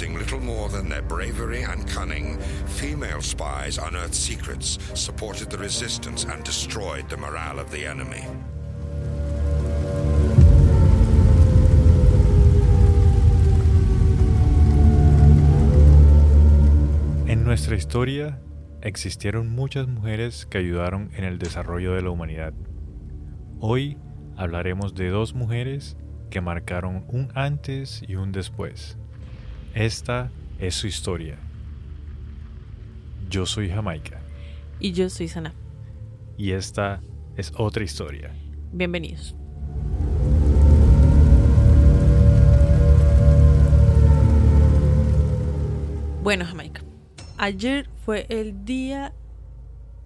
using 0.00 0.18
little 0.18 0.40
more 0.40 0.68
than 0.70 0.88
their 0.88 1.02
bravery 1.02 1.62
and 1.62 1.86
cunning, 1.86 2.38
female 2.66 3.20
spies 3.20 3.76
unearthed 3.76 4.14
secrets, 4.14 4.78
supported 4.94 5.50
the 5.50 5.58
resistance, 5.58 6.24
and 6.24 6.42
destroyed 6.42 7.06
the 7.10 7.16
morale 7.16 7.58
of 7.58 7.70
the 7.70 7.84
enemy. 7.84 8.24
En 17.26 17.44
nuestra 17.44 17.76
historia 17.76 18.40
existieron 18.80 19.50
muchas 19.50 19.86
mujeres 19.86 20.46
que 20.46 20.58
ayudaron 20.58 21.10
en 21.14 21.24
el 21.24 21.38
desarrollo 21.38 21.94
de 21.94 22.02
la 22.02 22.10
humanidad. 22.10 22.54
Hoy 23.58 23.98
hablaremos 24.36 24.94
de 24.94 25.10
dos 25.10 25.34
mujeres 25.34 25.98
que 26.30 26.40
marcaron 26.40 27.04
un 27.08 27.30
antes 27.34 28.02
y 28.08 28.14
un 28.14 28.32
después. 28.32 28.96
Esta 29.74 30.30
es 30.58 30.74
su 30.74 30.86
historia. 30.86 31.38
Yo 33.28 33.46
soy 33.46 33.68
Jamaica 33.70 34.20
Y 34.80 34.92
yo 34.92 35.08
soy 35.08 35.28
Sana. 35.28 35.54
y 36.36 36.52
esta 36.52 37.00
es 37.36 37.52
otra 37.56 37.84
historia. 37.84 38.34
Bienvenidos. 38.72 39.34
Bueno, 46.22 46.44
Jamaica. 46.44 46.82
Ayer 47.38 47.88
fue 48.04 48.26
el 48.28 48.64
Día 48.64 49.12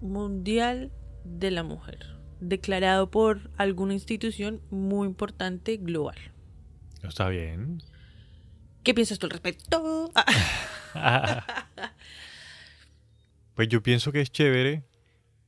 Mundial 0.01 0.91
de 1.25 1.51
la 1.51 1.63
Mujer, 1.63 1.99
declarado 2.39 3.11
por 3.11 3.51
alguna 3.57 3.93
institución 3.93 4.61
muy 4.69 5.07
importante 5.07 5.77
global. 5.77 6.15
¿Está 7.03 7.27
bien? 7.29 7.81
¿Qué 8.85 8.93
piensas 8.93 9.17
tú 9.17 9.25
al 9.25 9.31
respecto? 9.31 10.11
Pues 13.55 13.69
yo 13.69 13.81
pienso 13.81 14.11
que 14.11 14.19
es 14.19 14.31
chévere 14.31 14.83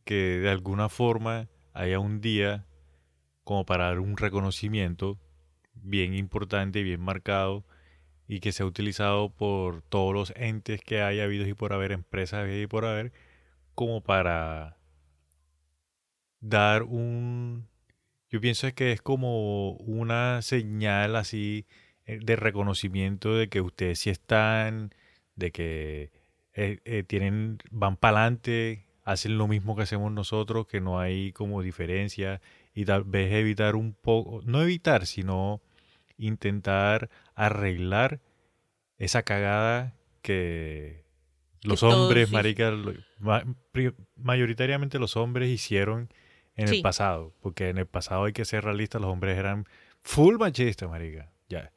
que 0.06 0.40
de 0.40 0.50
alguna 0.50 0.88
forma 0.88 1.50
haya 1.74 2.00
un 2.00 2.22
día 2.22 2.66
como 3.44 3.66
para 3.66 3.88
dar 3.88 4.00
un 4.00 4.16
reconocimiento 4.16 5.20
bien 5.74 6.14
importante, 6.14 6.84
bien 6.84 7.02
marcado 7.02 7.66
y 8.26 8.40
que 8.40 8.54
sea 8.54 8.66
utilizado 8.66 9.30
por 9.30 9.82
todos 9.82 10.14
los 10.14 10.34
entes 10.38 10.80
que 10.80 11.02
haya 11.02 11.26
habido 11.26 11.46
y 11.46 11.54
por 11.54 11.74
haber, 11.74 11.92
empresas 11.92 12.48
y 12.50 12.66
por 12.66 12.86
haber, 12.86 13.12
como 13.76 14.00
para 14.00 14.78
dar 16.40 16.84
un... 16.84 17.68
Yo 18.30 18.40
pienso 18.40 18.74
que 18.74 18.94
es 18.94 19.02
como 19.02 19.72
una 19.72 20.42
señal 20.42 21.18
así 21.18 21.66
de 22.08 22.36
reconocimiento 22.36 23.36
de 23.36 23.50
que 23.50 23.62
ustedes 23.62 24.00
sí 24.00 24.10
están, 24.10 24.94
de 25.36 25.52
que 25.52 26.12
eh, 26.54 26.80
eh, 26.86 27.04
tienen, 27.04 27.60
van 27.70 27.98
para 27.98 28.22
adelante, 28.22 28.86
hacen 29.04 29.38
lo 29.38 29.48
mismo 29.48 29.76
que 29.76 29.84
hacemos 29.84 30.12
nosotros, 30.12 30.68
que 30.68 30.82
no 30.82 31.00
hay 31.00 31.32
como 31.34 31.62
diferencia 31.62 32.42
y 32.74 32.86
tal 32.86 33.04
vez 33.04 33.32
evitar 33.34 33.76
un 33.76 33.94
poco, 33.94 34.42
no 34.46 34.62
evitar, 34.62 35.06
sino 35.06 35.62
intentar 36.18 37.10
arreglar 37.36 38.20
esa 38.98 39.24
cagada 39.24 39.94
que 40.22 41.04
los 41.64 41.84
hombres, 41.84 42.32
marica, 42.32 42.72
lo- 42.72 42.94
ma- 43.20 43.44
pri- 43.72 43.94
mayoritariamente 44.16 45.00
los 45.00 45.16
hombres 45.18 45.50
hicieron 45.50 46.10
en 46.56 46.68
Sí. 46.70 46.78
el 46.78 46.82
pasado, 46.82 47.34
porque 47.42 47.70
en 47.70 47.78
el 47.78 47.86
pasado 47.86 48.26
hay 48.26 48.34
que 48.34 48.46
ser 48.46 48.64
realistas, 48.64 49.02
los 49.02 49.12
hombres 49.12 49.38
eran 49.38 49.66
full 50.02 50.38
machistas, 50.38 50.90
marica, 50.90 51.32
ya. 51.50 51.72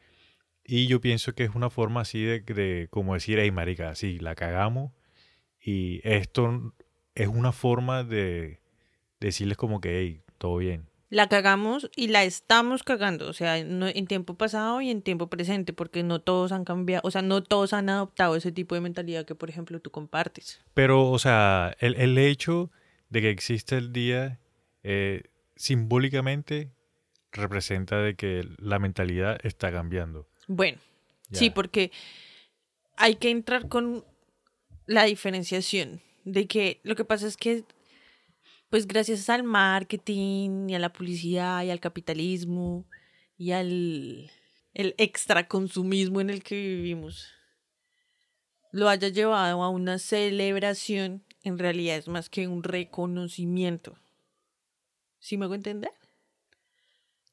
Y 0.73 0.87
yo 0.87 1.01
pienso 1.01 1.35
que 1.35 1.43
es 1.43 1.55
una 1.57 1.69
forma 1.69 2.03
así 2.03 2.23
de, 2.23 2.41
de 2.41 2.87
como 2.91 3.15
decir, 3.15 3.39
hey, 3.41 3.51
marica, 3.51 3.93
sí, 3.97 4.21
la 4.21 4.37
cagamos 4.37 4.93
y 5.61 6.01
esto 6.05 6.73
es 7.17 7.27
una 7.27 7.51
forma 7.51 8.05
de 8.05 8.61
decirles 9.19 9.57
como 9.57 9.81
que, 9.81 9.99
hey, 9.99 10.23
todo 10.39 10.59
bien. 10.59 10.87
La 11.09 11.29
cagamos 11.29 11.91
y 11.97 12.07
la 12.07 12.23
estamos 12.23 12.85
cagando, 12.85 13.29
o 13.29 13.33
sea, 13.33 13.65
no- 13.65 13.89
en 13.89 14.07
tiempo 14.07 14.35
pasado 14.37 14.81
y 14.81 14.91
en 14.91 15.03
tiempo 15.03 15.29
presente, 15.29 15.73
porque 15.73 16.05
no 16.05 16.21
todos 16.21 16.53
han 16.53 16.65
cambiado, 16.65 17.03
o 17.05 17.11
sea, 17.11 17.21
no 17.23 17.43
todos 17.43 17.73
han 17.73 17.89
adoptado 17.89 18.37
ese 18.37 18.53
tipo 18.53 18.77
de 18.77 18.81
mentalidad 18.81 19.25
que, 19.25 19.35
por 19.35 19.51
ejemplo, 19.51 19.81
tú 19.81 19.91
compartes. 19.91 20.61
Pero, 20.73 21.11
o 21.11 21.19
sea, 21.19 21.75
el, 21.81 21.97
el 21.97 22.17
hecho 22.17 22.71
de 23.09 23.23
que 23.23 23.31
existe 23.31 23.77
el 23.77 23.93
día 23.93 24.39
eh, 24.85 25.25
simbólicamente 25.57 26.71
representa 27.33 27.99
de 28.01 28.15
que 28.15 28.45
la 28.59 28.79
mentalidad 28.79 29.39
está 29.43 29.73
cambiando. 29.73 30.29
Bueno, 30.53 30.79
sí, 31.31 31.49
porque 31.49 31.93
hay 32.97 33.15
que 33.15 33.31
entrar 33.31 33.69
con 33.69 34.05
la 34.85 35.05
diferenciación 35.05 36.03
de 36.25 36.49
que 36.49 36.81
lo 36.83 36.97
que 36.97 37.05
pasa 37.05 37.29
es 37.29 37.37
que, 37.37 37.63
pues 38.69 38.89
gracias 38.89 39.31
al 39.31 39.45
marketing 39.45 40.69
y 40.69 40.75
a 40.75 40.81
la 40.81 40.93
publicidad 40.93 41.63
y 41.63 41.71
al 41.71 41.79
capitalismo 41.79 42.85
y 43.39 43.53
al 43.53 44.29
el 44.75 44.97
extraconsumismo 44.99 46.21
en 46.21 46.31
el 46.31 46.43
que 46.43 46.57
vivimos, 46.57 47.29
lo 48.73 48.89
haya 48.89 49.07
llevado 49.07 49.63
a 49.63 49.69
una 49.69 50.01
celebración, 50.01 51.25
en 51.45 51.59
realidad 51.59 51.97
es 51.97 52.09
más 52.09 52.29
que 52.29 52.49
un 52.49 52.65
reconocimiento. 52.65 53.97
¿Sí 55.21 55.37
me 55.37 55.45
hago 55.45 55.55
entender? 55.55 55.93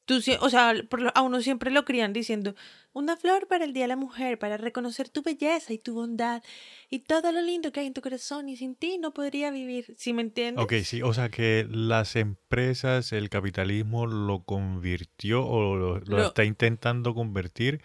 Tú, 0.08 0.20
o 0.40 0.48
sea, 0.50 0.72
a 1.14 1.20
uno 1.22 1.42
siempre 1.42 1.70
lo 1.70 1.84
crían 1.84 2.14
diciendo, 2.14 2.54
una 2.94 3.18
flor 3.18 3.46
para 3.46 3.66
el 3.66 3.74
Día 3.74 3.84
de 3.84 3.88
la 3.88 3.96
Mujer, 3.96 4.38
para 4.38 4.56
reconocer 4.56 5.10
tu 5.10 5.20
belleza 5.22 5.74
y 5.74 5.78
tu 5.78 5.92
bondad 5.92 6.42
y 6.88 7.00
todo 7.00 7.30
lo 7.30 7.42
lindo 7.42 7.70
que 7.72 7.80
hay 7.80 7.86
en 7.88 7.92
tu 7.92 8.00
corazón 8.00 8.48
y 8.48 8.56
sin 8.56 8.74
ti 8.74 8.96
no 8.96 9.12
podría 9.12 9.50
vivir. 9.50 9.94
¿Sí 9.98 10.14
me 10.14 10.22
entiendes? 10.22 10.64
Ok, 10.64 10.72
sí, 10.82 11.02
o 11.02 11.12
sea 11.12 11.28
que 11.28 11.66
las 11.70 12.16
empresas, 12.16 13.12
el 13.12 13.28
capitalismo 13.28 14.06
lo 14.06 14.44
convirtió 14.44 15.46
o 15.46 15.76
lo, 15.76 15.98
lo 16.00 16.16
Lo- 16.16 16.26
está 16.28 16.42
intentando 16.44 17.12
convertir 17.14 17.82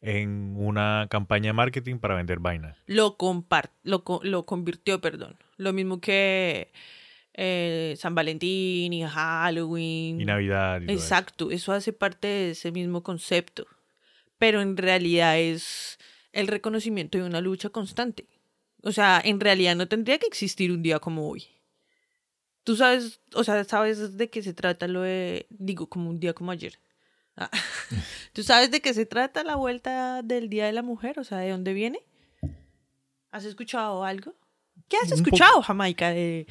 en 0.00 0.54
una 0.56 1.08
campaña 1.10 1.48
de 1.48 1.54
marketing 1.54 1.96
para 1.98 2.14
vender 2.14 2.38
vainas. 2.38 2.76
Lo, 2.86 3.16
compar 3.16 3.72
lo, 3.82 4.04
co- 4.04 4.20
lo 4.22 4.46
convirtió, 4.46 5.00
perdón. 5.00 5.36
Lo 5.56 5.72
mismo 5.72 6.00
que 6.00 6.70
eh, 7.38 7.94
San 7.98 8.14
Valentín 8.14 8.92
y 8.92 9.04
Halloween. 9.04 10.20
Y 10.20 10.24
Navidad. 10.24 10.80
y 10.80 10.86
todo 10.86 10.96
eso. 10.96 11.04
Exacto, 11.04 11.50
eso 11.50 11.72
hace 11.72 11.92
parte 11.92 12.26
de 12.26 12.50
ese 12.52 12.72
mismo 12.72 13.02
concepto. 13.02 13.66
Pero 14.38 14.62
en 14.62 14.76
realidad 14.76 15.38
es 15.38 15.98
el 16.32 16.48
reconocimiento 16.48 17.18
de 17.18 17.24
una 17.24 17.42
lucha 17.42 17.68
constante. 17.68 18.26
O 18.82 18.90
sea, 18.90 19.20
en 19.22 19.38
realidad 19.38 19.76
no 19.76 19.86
tendría 19.86 20.18
que 20.18 20.26
existir 20.26 20.72
un 20.72 20.82
día 20.82 20.98
como 20.98 21.28
hoy. 21.28 21.46
Tú 22.64 22.74
sabes, 22.74 23.20
o 23.34 23.44
sea, 23.44 23.62
sabes 23.64 24.16
de 24.16 24.30
qué 24.30 24.42
se 24.42 24.54
trata 24.54 24.88
lo 24.88 25.02
de, 25.02 25.46
digo, 25.50 25.88
como 25.88 26.08
un 26.08 26.18
día 26.18 26.32
como 26.32 26.50
ayer. 26.50 26.78
Ah. 27.36 27.50
¿Tú 28.32 28.42
sabes 28.42 28.70
de 28.70 28.80
qué 28.80 28.94
se 28.94 29.04
trata 29.04 29.44
la 29.44 29.56
vuelta 29.56 30.22
del 30.22 30.48
Día 30.48 30.66
de 30.66 30.72
la 30.72 30.82
Mujer? 30.82 31.18
O 31.18 31.24
sea, 31.24 31.38
¿de 31.38 31.50
dónde 31.50 31.74
viene? 31.74 32.00
¿Has 33.30 33.44
escuchado 33.44 34.04
algo? 34.04 34.34
¿Qué 34.88 34.96
has 34.96 35.12
escuchado, 35.12 35.62
Jamaica? 35.62 36.10
De... 36.10 36.46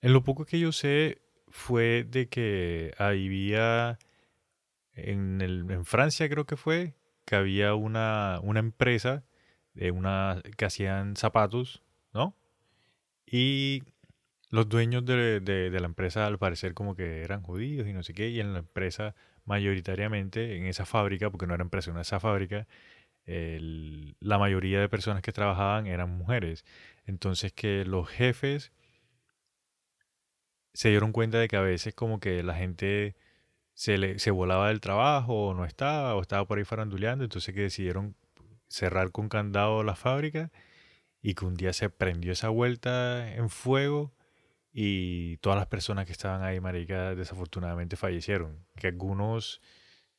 En 0.00 0.12
lo 0.12 0.22
poco 0.22 0.44
que 0.44 0.60
yo 0.60 0.72
sé 0.72 1.20
fue 1.48 2.04
de 2.04 2.28
que 2.28 2.94
había 2.98 3.98
en, 4.94 5.40
el, 5.42 5.70
en 5.70 5.84
Francia 5.84 6.28
creo 6.28 6.46
que 6.46 6.56
fue 6.56 6.94
que 7.26 7.36
había 7.36 7.74
una, 7.74 8.40
una 8.42 8.60
empresa 8.60 9.24
de 9.74 9.90
una 9.92 10.42
que 10.56 10.64
hacían 10.66 11.16
zapatos, 11.16 11.82
¿no? 12.14 12.36
Y 13.26 13.82
los 14.50 14.68
dueños 14.68 15.04
de, 15.06 15.40
de- 15.40 15.70
la 15.80 15.86
empresa 15.86 16.26
al 16.26 16.38
parecer 16.38 16.74
como 16.74 16.96
que 16.96 17.22
eran 17.22 17.42
judíos 17.42 17.86
y 17.88 17.92
no 17.94 18.02
sé 18.04 18.14
qué, 18.14 18.30
y 18.30 18.40
en 18.40 18.52
la 18.54 18.60
empresa 18.60 19.14
mayoritariamente, 19.46 20.56
en 20.56 20.66
esa 20.66 20.86
fábrica, 20.86 21.30
porque 21.30 21.46
no 21.46 21.54
era 21.54 21.62
empresa, 21.64 21.90
era 21.92 22.02
esa 22.02 22.20
fábrica, 22.20 22.66
el- 23.26 24.16
la 24.20 24.38
mayoría 24.38 24.80
de 24.80 24.88
personas 24.88 25.22
que 25.22 25.32
trabajaban 25.32 25.86
eran 25.86 26.10
mujeres. 26.16 26.64
Entonces 27.06 27.52
que 27.52 27.84
los 27.84 28.08
jefes 28.08 28.72
se 30.78 30.90
dieron 30.90 31.10
cuenta 31.10 31.38
de 31.40 31.48
que 31.48 31.56
a 31.56 31.60
veces 31.60 31.92
como 31.92 32.20
que 32.20 32.44
la 32.44 32.54
gente 32.54 33.16
se, 33.74 34.30
volaba 34.30 34.68
del 34.68 34.80
trabajo 34.80 35.48
o 35.48 35.52
no 35.52 35.64
estaba 35.64 36.14
o 36.14 36.20
estaba 36.22 36.44
por 36.46 36.58
ahí 36.58 36.64
faranduleando, 36.64 37.24
entonces 37.24 37.52
que 37.52 37.62
decidieron 37.62 38.14
cerrar 38.68 39.10
con 39.10 39.28
candado 39.28 39.82
la 39.82 39.96
fábrica 39.96 40.52
y 41.20 41.34
que 41.34 41.46
un 41.46 41.54
día 41.56 41.72
se 41.72 41.90
prendió 41.90 42.30
esa 42.30 42.50
vuelta 42.50 43.34
en 43.34 43.50
fuego 43.50 44.14
y 44.72 45.38
todas 45.38 45.58
las 45.58 45.66
personas 45.66 46.06
que 46.06 46.12
estaban 46.12 46.44
ahí, 46.44 46.60
marica, 46.60 47.16
desafortunadamente 47.16 47.96
fallecieron. 47.96 48.64
Que 48.76 48.86
algunos 48.86 49.60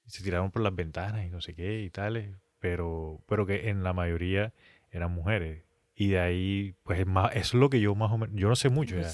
se 0.07 0.23
tiraron 0.23 0.51
por 0.51 0.62
las 0.62 0.75
ventanas 0.75 1.25
y 1.25 1.29
no 1.29 1.39
sé 1.39 1.55
qué 1.55 1.83
y 1.83 1.89
tales, 1.89 2.35
pero, 2.59 3.23
pero 3.27 3.45
que 3.45 3.69
en 3.69 3.81
la 3.81 3.94
mayoría 3.94 4.53
eran 4.91 5.13
mujeres. 5.13 5.63
Y 5.95 6.09
de 6.09 6.19
ahí, 6.19 6.75
pues 6.83 7.00
es 7.00 7.07
más, 7.07 7.33
es 7.33 7.53
lo 7.53 7.69
que 7.69 7.79
yo 7.79 7.95
más 7.95 8.12
o 8.12 8.17
menos, 8.17 8.35
yo 8.38 8.50
no 8.50 8.57
sé 8.57 8.67
mucho 8.67 9.00
ya. 9.00 9.09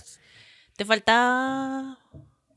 Te 0.76 0.86
falta 0.86 1.98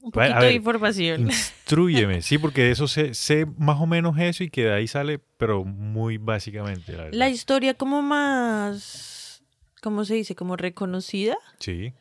Un 0.01 0.11
poquito 0.11 0.41
de 0.41 0.55
información. 0.55 1.23
Instrúyeme, 1.23 2.23
sí, 2.23 2.39
porque 2.39 2.63
de 2.63 2.71
eso 2.73 2.89
sé, 2.89 3.15
sé 3.15 3.47
más 3.59 3.81
o 3.81 3.87
menos 3.87 4.19
eso 4.19 4.45
y 4.45 4.51
que 4.51 4.65
de 4.65 4.73
ahí 4.73 4.89
sale, 4.89 5.21
pero 5.37 5.65
muy 5.65 6.19
básicamente, 6.19 6.93
la. 6.93 7.11
La 7.11 7.29
historia 7.29 7.75
como 7.75 8.03
más, 8.03 9.43
¿cómo 9.83 10.05
se 10.05 10.15
dice? 10.15 10.35
Como 10.35 10.57
reconocida, 10.57 11.37
Sí, 11.59 11.93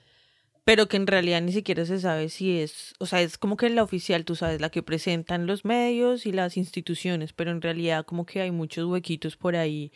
pero 0.67 0.89
que 0.89 0.97
en 0.97 1.07
realidad 1.07 1.41
ni 1.41 1.53
siquiera 1.53 1.85
se 1.85 1.97
sabe 1.97 2.27
si 2.27 2.59
es, 2.59 2.93
o 2.99 3.05
sea, 3.05 3.21
es 3.21 3.37
como 3.37 3.55
que 3.55 3.69
la 3.69 3.83
oficial, 3.83 4.25
tú 4.25 4.35
sabes, 4.35 4.59
la 4.59 4.69
que 4.69 4.83
presentan 4.83 5.47
los 5.47 5.63
medios 5.63 6.25
y 6.25 6.33
las 6.33 6.57
instituciones, 6.57 7.31
pero 7.31 7.51
en 7.51 7.61
realidad 7.61 8.05
como 8.05 8.25
que 8.25 8.41
hay 8.41 8.51
muchos 8.51 8.83
huequitos 8.83 9.37
por 9.37 9.55
ahí 9.55 9.93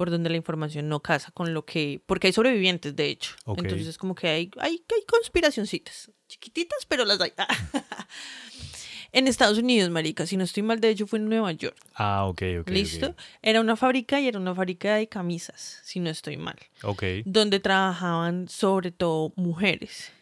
por 0.00 0.10
donde 0.10 0.30
la 0.30 0.36
información 0.38 0.88
no 0.88 1.00
casa 1.00 1.30
con 1.30 1.52
lo 1.52 1.66
que, 1.66 2.00
porque 2.06 2.28
hay 2.28 2.32
sobrevivientes, 2.32 2.96
de 2.96 3.10
hecho. 3.10 3.34
Ok. 3.44 3.58
Entonces 3.58 3.86
es 3.86 3.98
como 3.98 4.14
que 4.14 4.28
hay, 4.28 4.50
hay, 4.56 4.82
hay 4.96 5.04
conspiracioncitas, 5.06 6.10
chiquititas, 6.26 6.86
pero 6.88 7.04
las 7.04 7.20
hay. 7.20 7.34
en 9.12 9.28
Estados 9.28 9.58
Unidos, 9.58 9.90
marica, 9.90 10.24
si 10.24 10.38
no 10.38 10.44
estoy 10.44 10.62
mal, 10.62 10.80
de 10.80 10.88
hecho 10.88 11.06
fue 11.06 11.18
en 11.18 11.28
Nueva 11.28 11.52
York. 11.52 11.76
Ah, 11.92 12.24
ok, 12.24 12.42
ok. 12.62 12.70
¿Listo? 12.70 13.14
Era 13.42 13.60
una 13.60 13.76
fábrica 13.76 14.18
y 14.22 14.28
era 14.28 14.38
una 14.38 14.54
fábrica 14.54 14.94
de 14.94 15.06
camisas, 15.06 15.82
si 15.84 16.00
no 16.00 16.08
estoy 16.08 16.38
mal, 16.38 16.56
Ok, 16.82 17.02
donde 17.26 17.60
trabajaban 17.60 18.48
sobre 18.48 18.92
todo 18.92 19.34
mujeres 19.36 20.12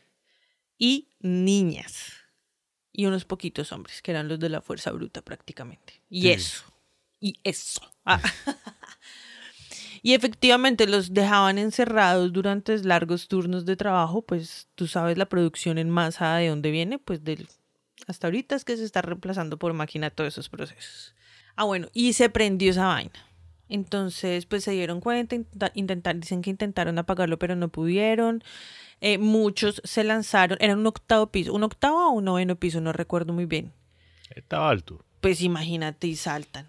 y 0.77 1.07
niñas 1.21 2.15
y 2.93 3.07
unos 3.07 3.25
poquitos 3.25 3.71
hombres, 3.71 4.03
que 4.03 4.11
eran 4.11 4.27
los 4.27 4.41
de 4.41 4.49
la 4.49 4.61
fuerza 4.61 4.91
bruta 4.91 5.23
prácticamente. 5.23 6.03
Y 6.11 6.23
Sí. 6.23 6.31
eso, 6.33 6.65
y 7.21 7.39
eso. 7.45 7.81
Ah. 8.05 8.21
y 10.03 10.15
efectivamente 10.15 10.87
los 10.87 11.13
dejaban 11.13 11.59
encerrados 11.59 12.33
durante 12.33 12.77
largos 12.85 13.29
turnos 13.29 13.65
de 13.65 13.77
trabajo, 13.77 14.23
pues 14.23 14.69
tú 14.75 14.87
sabes 14.87 15.19
la 15.19 15.29
producción 15.29 15.79
en 15.79 15.91
masa 15.91 16.37
de 16.37 16.49
dónde 16.49 16.71
viene, 16.71 16.99
pues 16.99 17.25
del 17.25 17.49
hasta 18.07 18.29
ahorita 18.29 18.55
es 18.55 18.65
que 18.65 18.77
se 18.77 18.85
está 18.85 19.03
reemplazando 19.03 19.59
por 19.59 19.73
máquina 19.73 20.11
todos 20.11 20.35
esos 20.35 20.49
procesos. 20.49 21.15
Ah, 21.57 21.65
bueno, 21.65 21.89
y 21.93 22.13
se 22.13 22.31
prendió 22.31 22.71
esa 22.71 22.87
vaina. 22.87 23.27
Entonces, 23.69 24.47
pues 24.47 24.65
se 24.65 24.71
dieron 24.71 25.01
cuenta, 25.01 25.37
intentar, 25.75 26.17
dicen 26.17 26.41
que 26.41 26.51
intentaron 26.51 26.99
apagarlo, 26.99 27.39
pero 27.39 27.55
no 27.55 27.69
pudieron. 27.69 28.43
Eh, 29.01 29.19
muchos 29.19 29.83
se 29.85 30.05
lanzaron, 30.05 30.57
era 30.61 30.75
un 30.75 30.87
octavo 30.87 31.27
piso, 31.27 31.53
un 31.53 31.65
octavo 31.65 32.09
o 32.09 32.11
un 32.13 32.25
noveno 32.25 32.57
piso, 32.57 32.81
no 32.81 32.93
recuerdo 32.93 33.33
muy 33.33 33.45
bien. 33.45 33.73
estaba 34.35 34.71
alto. 34.71 35.05
Pues 35.21 35.43
imagínate 35.43 36.07
y 36.07 36.17
saltan. 36.17 36.67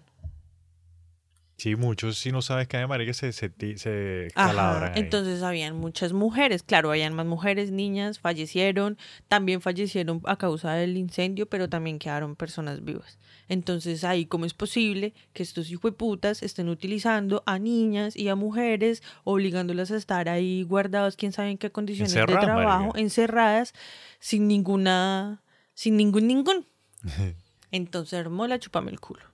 Sí, 1.60 1.76
muchos, 1.76 2.16
si 2.16 2.32
no 2.32 2.40
sabes 2.40 2.68
qué 2.68 2.86
marica, 2.86 3.12
se, 3.12 3.34
se, 3.34 3.52
se 3.76 4.28
calabran 4.34 4.96
entonces 4.96 5.42
habían 5.42 5.76
muchas 5.76 6.14
mujeres, 6.14 6.62
claro, 6.62 6.88
habían 6.88 7.12
más 7.12 7.26
mujeres, 7.26 7.70
niñas, 7.70 8.18
fallecieron, 8.18 8.96
también 9.28 9.60
fallecieron 9.60 10.22
a 10.24 10.36
causa 10.36 10.72
del 10.72 10.96
incendio, 10.96 11.44
pero 11.50 11.68
también 11.68 11.98
quedaron 11.98 12.34
personas 12.34 12.82
vivas. 12.82 13.18
Entonces 13.46 14.04
ahí, 14.04 14.24
¿cómo 14.24 14.46
es 14.46 14.54
posible 14.54 15.12
que 15.34 15.42
estos 15.42 15.70
hijueputas 15.70 16.42
estén 16.42 16.70
utilizando 16.70 17.42
a 17.44 17.58
niñas 17.58 18.16
y 18.16 18.30
a 18.30 18.36
mujeres, 18.36 19.02
obligándolas 19.24 19.90
a 19.90 19.98
estar 19.98 20.30
ahí 20.30 20.62
guardadas, 20.62 21.14
quién 21.14 21.32
sabe 21.32 21.50
en 21.50 21.58
qué 21.58 21.70
condiciones 21.70 22.14
de 22.14 22.24
trabajo, 22.24 22.84
marica. 22.84 22.98
encerradas, 22.98 23.74
sin 24.18 24.48
ninguna, 24.48 25.42
sin 25.74 25.98
ningún 25.98 26.26
ningún? 26.26 26.66
Entonces 27.70 28.18
armó 28.18 28.46
la 28.46 28.58
chupame 28.58 28.92
el 28.92 28.98
culo. 28.98 29.29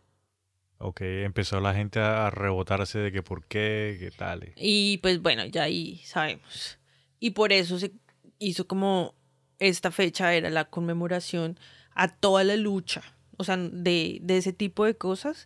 Ok, 0.78 1.00
empezó 1.00 1.60
la 1.60 1.74
gente 1.74 2.00
a 2.00 2.28
rebotarse 2.30 2.98
de 2.98 3.10
que 3.10 3.22
por 3.22 3.44
qué, 3.46 3.96
qué 3.98 4.10
tal. 4.10 4.52
Y 4.56 4.98
pues 4.98 5.22
bueno, 5.22 5.44
ya 5.46 5.62
ahí 5.64 5.98
sabemos. 6.04 6.78
Y 7.18 7.30
por 7.30 7.52
eso 7.52 7.78
se 7.78 7.92
hizo 8.38 8.66
como 8.66 9.14
esta 9.58 9.90
fecha 9.90 10.34
era 10.34 10.50
la 10.50 10.66
conmemoración 10.66 11.58
a 11.94 12.08
toda 12.08 12.44
la 12.44 12.56
lucha, 12.56 13.02
o 13.38 13.44
sea, 13.44 13.56
de, 13.56 14.18
de 14.20 14.36
ese 14.36 14.52
tipo 14.52 14.84
de 14.84 14.96
cosas, 14.96 15.44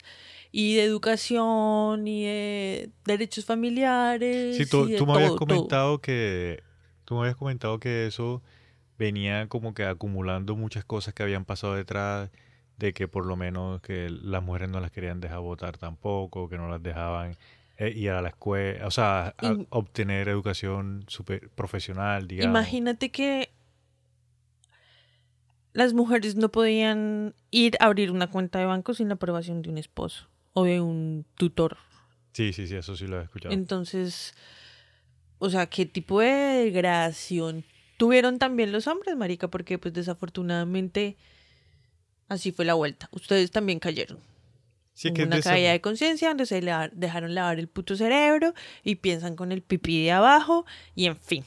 y 0.51 0.75
de 0.75 0.83
educación, 0.83 2.09
y 2.09 2.25
de 2.25 2.91
derechos 3.05 3.45
familiares. 3.45 4.57
Sí, 4.57 4.67
tú, 4.67 4.87
y 4.89 4.93
de 4.93 4.99
tú 4.99 5.07
me 5.07 5.13
habías 5.13 5.29
todo, 5.29 5.39
todo. 5.39 5.47
comentado 5.47 6.01
que 6.01 6.63
tú 7.05 7.15
me 7.15 7.21
habías 7.21 7.37
comentado 7.37 7.79
que 7.79 8.07
eso 8.07 8.43
venía 8.99 9.49
como 9.49 9.75
que 9.75 9.85
acumulando 9.85 10.57
muchas 10.57 10.85
cosas 10.85 11.15
que 11.15 11.23
habían 11.23 11.45
pasado 11.45 11.75
detrás 11.75 12.31
de 12.81 12.93
que 12.95 13.07
por 13.07 13.27
lo 13.27 13.37
menos 13.37 13.81
que 13.83 14.09
las 14.11 14.43
mujeres 14.43 14.71
no 14.71 14.81
las 14.81 14.91
querían 14.91 15.21
dejar 15.21 15.39
votar 15.41 15.77
tampoco, 15.79 16.49
que 16.49 16.57
no 16.57 16.69
las 16.69 16.83
dejaban 16.83 17.37
eh, 17.77 17.93
ir 17.95 18.11
a 18.11 18.23
la 18.23 18.31
escuela, 18.31 18.87
o 18.87 18.91
sea, 18.91 19.35
a- 19.39 19.57
obtener 19.69 20.29
educación 20.29 21.05
super 21.07 21.49
profesional, 21.51 22.27
digamos. 22.27 22.51
Imagínate 22.59 23.11
que 23.11 23.51
las 25.73 25.93
mujeres 25.95 26.35
no 26.37 26.49
podían 26.51 27.35
ir 27.51 27.77
a 27.81 27.87
abrir 27.87 28.11
una 28.11 28.29
cuenta 28.29 28.59
de 28.59 28.67
banco 28.67 28.95
sin 28.95 29.09
la 29.09 29.15
aprobación 29.15 29.63
de 29.63 29.71
un 29.71 29.79
esposo 29.79 30.27
o 30.53 30.65
de 30.65 30.81
un 30.81 31.25
tutor. 31.37 31.77
Sí, 32.33 32.53
sí, 32.53 32.67
sí, 32.67 32.77
eso 32.77 32.97
sí 32.97 33.07
lo 33.07 33.21
he 33.21 33.25
escuchado. 33.25 33.55
Entonces, 33.55 34.35
o 35.39 35.49
sea, 35.51 35.67
¿qué 35.67 35.87
tipo 35.87 36.21
de 36.21 36.29
degradación 36.65 37.65
tuvieron 37.99 38.39
también 38.39 38.73
los 38.73 38.87
hombres, 38.89 39.17
marica? 39.17 39.49
Porque 39.49 39.79
pues 39.79 39.95
desafortunadamente 39.95 41.17
así 42.31 42.51
fue 42.53 42.65
la 42.65 42.73
vuelta. 42.75 43.09
Ustedes 43.13 43.51
también 43.51 43.79
cayeron. 43.79 44.19
Sí, 44.95 45.09
es 45.09 45.15
que 45.15 45.25
una 45.25 45.37
de 45.37 45.41
esa- 45.41 45.51
caída 45.51 45.73
de 45.73 45.81
conciencia 45.83 46.29
donde 46.29 46.47
se 46.47 46.63
le 46.63 46.73
dejaron 46.93 47.35
lavar 47.35 47.59
el 47.59 47.69
puto 47.69 47.97
cerebro 47.97 48.55
y 48.83 48.95
piensan 48.97 49.37
con 49.37 49.53
el 49.53 49.61
pipí 49.63 50.03
de 50.05 50.13
abajo 50.13 50.65
y 50.95 51.07
en 51.07 51.17
fin. 51.17 51.45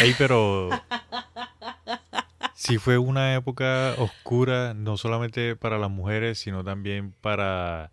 Ey, 0.00 0.14
pero 0.16 0.68
sí 2.54 2.78
fue 2.78 2.98
una 2.98 3.34
época 3.34 3.94
oscura, 3.98 4.74
no 4.74 4.96
solamente 4.96 5.56
para 5.56 5.78
las 5.78 5.90
mujeres, 5.90 6.38
sino 6.38 6.62
también 6.64 7.12
para 7.20 7.90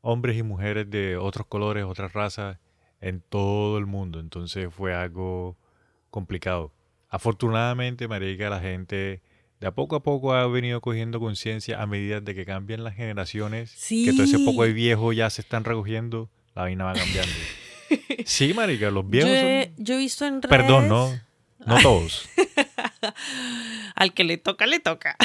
hombres 0.00 0.36
y 0.36 0.42
mujeres 0.42 0.88
de 0.90 1.16
otros 1.16 1.46
colores, 1.46 1.84
otras 1.84 2.12
razas, 2.12 2.58
en 3.00 3.20
todo 3.20 3.78
el 3.78 3.86
mundo. 3.86 4.20
Entonces 4.20 4.72
fue 4.72 4.94
algo 4.94 5.56
complicado. 6.10 6.72
Afortunadamente, 7.08 8.08
marica, 8.08 8.48
la 8.50 8.60
gente 8.60 9.20
de 9.60 9.66
a 9.66 9.70
poco 9.74 9.96
a 9.96 10.02
poco 10.02 10.32
ha 10.34 10.46
venido 10.46 10.80
cogiendo 10.80 11.18
conciencia 11.20 11.80
a 11.80 11.86
medida 11.86 12.20
de 12.20 12.34
que 12.34 12.44
cambian 12.44 12.84
las 12.84 12.94
generaciones, 12.94 13.74
que 13.88 14.12
todo 14.12 14.24
ese 14.24 14.38
poco 14.40 14.62
de 14.64 14.68
Sí. 14.70 14.74
viejos 14.74 15.16
ya 15.16 15.30
se 15.30 15.40
están 15.42 15.64
recogiendo, 15.64 16.28
la 16.54 16.62
vaina 16.62 16.84
va 16.84 16.92
cambiando. 16.94 17.32
Sí, 18.24 18.52
marica, 18.54 18.90
los 18.90 19.08
viejos 19.08 19.30
Yo 19.30 19.36
son- 19.36 19.46
he, 19.46 19.72
yo 19.76 19.94
he 19.94 19.98
visto 19.98 20.24
en 20.26 20.42
redes... 20.42 20.50
Perdón, 20.50 20.88
no, 20.88 21.12
no 21.64 21.78
todos. 21.82 22.28
Al 23.94 24.12
que 24.12 24.24
le 24.24 24.36
toca, 24.38 24.66
le 24.66 24.80
toca. 24.80 25.16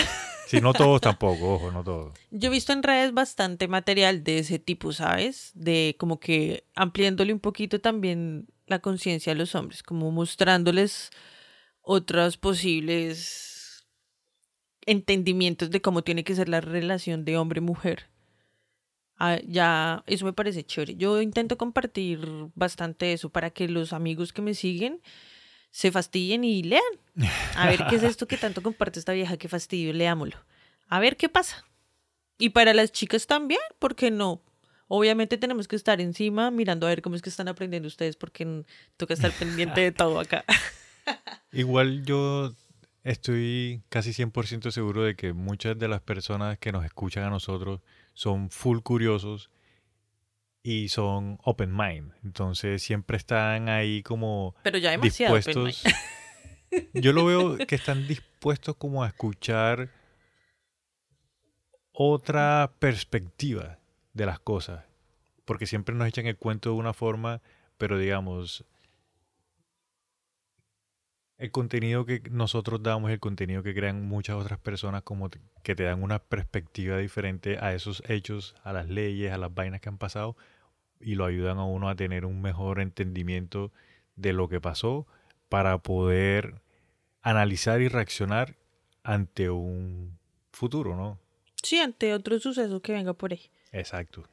Sí, 0.47 0.61
no 0.61 0.73
todos 0.73 1.01
tampoco, 1.01 1.55
ojo, 1.55 1.71
no 1.71 1.83
todos. 1.83 2.13
Yo 2.29 2.47
he 2.47 2.51
visto 2.51 2.73
en 2.73 2.83
redes 2.83 3.13
bastante 3.13 3.67
material 3.67 4.23
de 4.23 4.39
ese 4.39 4.59
tipo, 4.59 4.93
¿sabes? 4.93 5.51
De 5.55 5.95
como 5.99 6.19
que 6.19 6.65
ampliándole 6.75 7.33
un 7.33 7.39
poquito 7.39 7.81
también 7.81 8.47
la 8.67 8.79
conciencia 8.79 9.33
a 9.33 9.35
los 9.35 9.55
hombres, 9.55 9.81
como 9.83 10.11
mostrándoles 10.11 11.09
otros 11.81 12.37
posibles 12.37 13.50
entendimientos 14.85 15.69
de 15.69 15.81
cómo 15.81 16.03
tiene 16.03 16.23
que 16.23 16.35
ser 16.35 16.49
la 16.49 16.61
relación 16.61 17.25
de 17.25 17.37
hombre-mujer. 17.37 18.09
Ah, 19.17 19.39
ya, 19.47 20.03
eso 20.07 20.25
me 20.25 20.33
parece 20.33 20.63
chévere. 20.63 20.95
Yo 20.95 21.21
intento 21.21 21.57
compartir 21.57 22.27
bastante 22.55 23.13
eso 23.13 23.29
para 23.29 23.51
que 23.51 23.67
los 23.67 23.93
amigos 23.93 24.33
que 24.33 24.41
me 24.41 24.55
siguen 24.55 24.99
se 25.69 25.91
fastidien 25.91 26.43
y 26.43 26.63
lean. 26.63 26.81
A 27.55 27.69
ver 27.69 27.85
qué 27.89 27.97
es 27.97 28.03
esto 28.03 28.27
que 28.27 28.37
tanto 28.37 28.63
comparte 28.63 28.99
esta 28.99 29.13
vieja, 29.13 29.37
qué 29.37 29.47
fastidio, 29.47 29.93
leámoslo. 29.93 30.37
A 30.87 30.99
ver 30.99 31.17
qué 31.17 31.29
pasa. 31.29 31.65
Y 32.39 32.49
para 32.49 32.73
las 32.73 32.91
chicas 32.91 33.27
también, 33.27 33.61
¿por 33.77 33.95
qué 33.95 34.09
no? 34.09 34.41
Obviamente 34.87 35.37
tenemos 35.37 35.67
que 35.67 35.75
estar 35.75 36.01
encima 36.01 36.51
mirando 36.51 36.87
a 36.87 36.89
ver 36.89 37.01
cómo 37.01 37.15
es 37.15 37.21
que 37.21 37.29
están 37.29 37.47
aprendiendo 37.47 37.87
ustedes 37.87 38.17
porque 38.17 38.65
toca 38.97 39.13
estar 39.13 39.31
pendiente 39.31 39.79
de 39.81 39.91
todo 39.91 40.19
acá. 40.19 40.43
Igual 41.51 42.03
yo 42.03 42.53
estoy 43.03 43.83
casi 43.89 44.11
100% 44.11 44.71
seguro 44.71 45.03
de 45.03 45.15
que 45.15 45.33
muchas 45.33 45.77
de 45.77 45.87
las 45.87 46.01
personas 46.01 46.57
que 46.59 46.71
nos 46.71 46.85
escuchan 46.85 47.23
a 47.23 47.29
nosotros 47.29 47.81
son 48.13 48.49
full 48.49 48.79
curiosos 48.79 49.49
y 50.63 50.89
son 50.89 51.39
open 51.43 51.75
mind. 51.75 52.13
Entonces 52.23 52.83
siempre 52.83 53.17
están 53.17 53.69
ahí 53.69 54.03
como 54.03 54.55
Pero 54.63 54.77
ya 54.77 54.91
demasiado. 54.91 55.35
open 55.35 55.55
mind. 55.55 55.67
dispuestos. 55.67 55.93
Yo 56.93 57.11
lo 57.13 57.25
veo 57.25 57.57
que 57.57 57.75
están 57.75 58.07
dispuestos 58.07 58.75
como 58.77 59.03
a 59.03 59.07
escuchar 59.07 59.89
otra 61.91 62.73
perspectiva 62.79 63.79
de 64.13 64.25
las 64.25 64.39
cosas. 64.39 64.85
Porque 65.45 65.65
siempre 65.65 65.95
nos 65.95 66.07
echan 66.07 66.27
el 66.27 66.37
cuento 66.37 66.69
de 66.69 66.75
una 66.75 66.93
forma, 66.93 67.41
pero 67.77 67.97
digamos, 67.97 68.63
el 71.41 71.49
contenido 71.49 72.05
que 72.05 72.21
nosotros 72.29 72.83
damos, 72.83 73.09
el 73.09 73.19
contenido 73.19 73.63
que 73.63 73.73
crean 73.73 74.07
muchas 74.07 74.35
otras 74.35 74.59
personas, 74.59 75.01
como 75.01 75.31
que 75.63 75.73
te 75.73 75.81
dan 75.81 76.03
una 76.03 76.19
perspectiva 76.19 76.99
diferente 76.99 77.57
a 77.59 77.73
esos 77.73 78.03
hechos, 78.07 78.53
a 78.63 78.71
las 78.73 78.87
leyes, 78.87 79.33
a 79.33 79.39
las 79.39 79.51
vainas 79.51 79.81
que 79.81 79.89
han 79.89 79.97
pasado, 79.97 80.37
y 80.99 81.15
lo 81.15 81.25
ayudan 81.25 81.57
a 81.57 81.65
uno 81.65 81.89
a 81.89 81.95
tener 81.95 82.27
un 82.27 82.43
mejor 82.43 82.79
entendimiento 82.79 83.71
de 84.15 84.33
lo 84.33 84.49
que 84.49 84.61
pasó 84.61 85.07
para 85.49 85.79
poder 85.79 86.61
analizar 87.23 87.81
y 87.81 87.87
reaccionar 87.87 88.55
ante 89.01 89.49
un 89.49 90.19
futuro, 90.51 90.95
¿no? 90.95 91.17
Sí, 91.63 91.79
ante 91.79 92.13
otro 92.13 92.39
suceso 92.39 92.83
que 92.83 92.93
venga 92.93 93.13
por 93.13 93.31
ahí. 93.31 93.49
Exacto. 93.71 94.27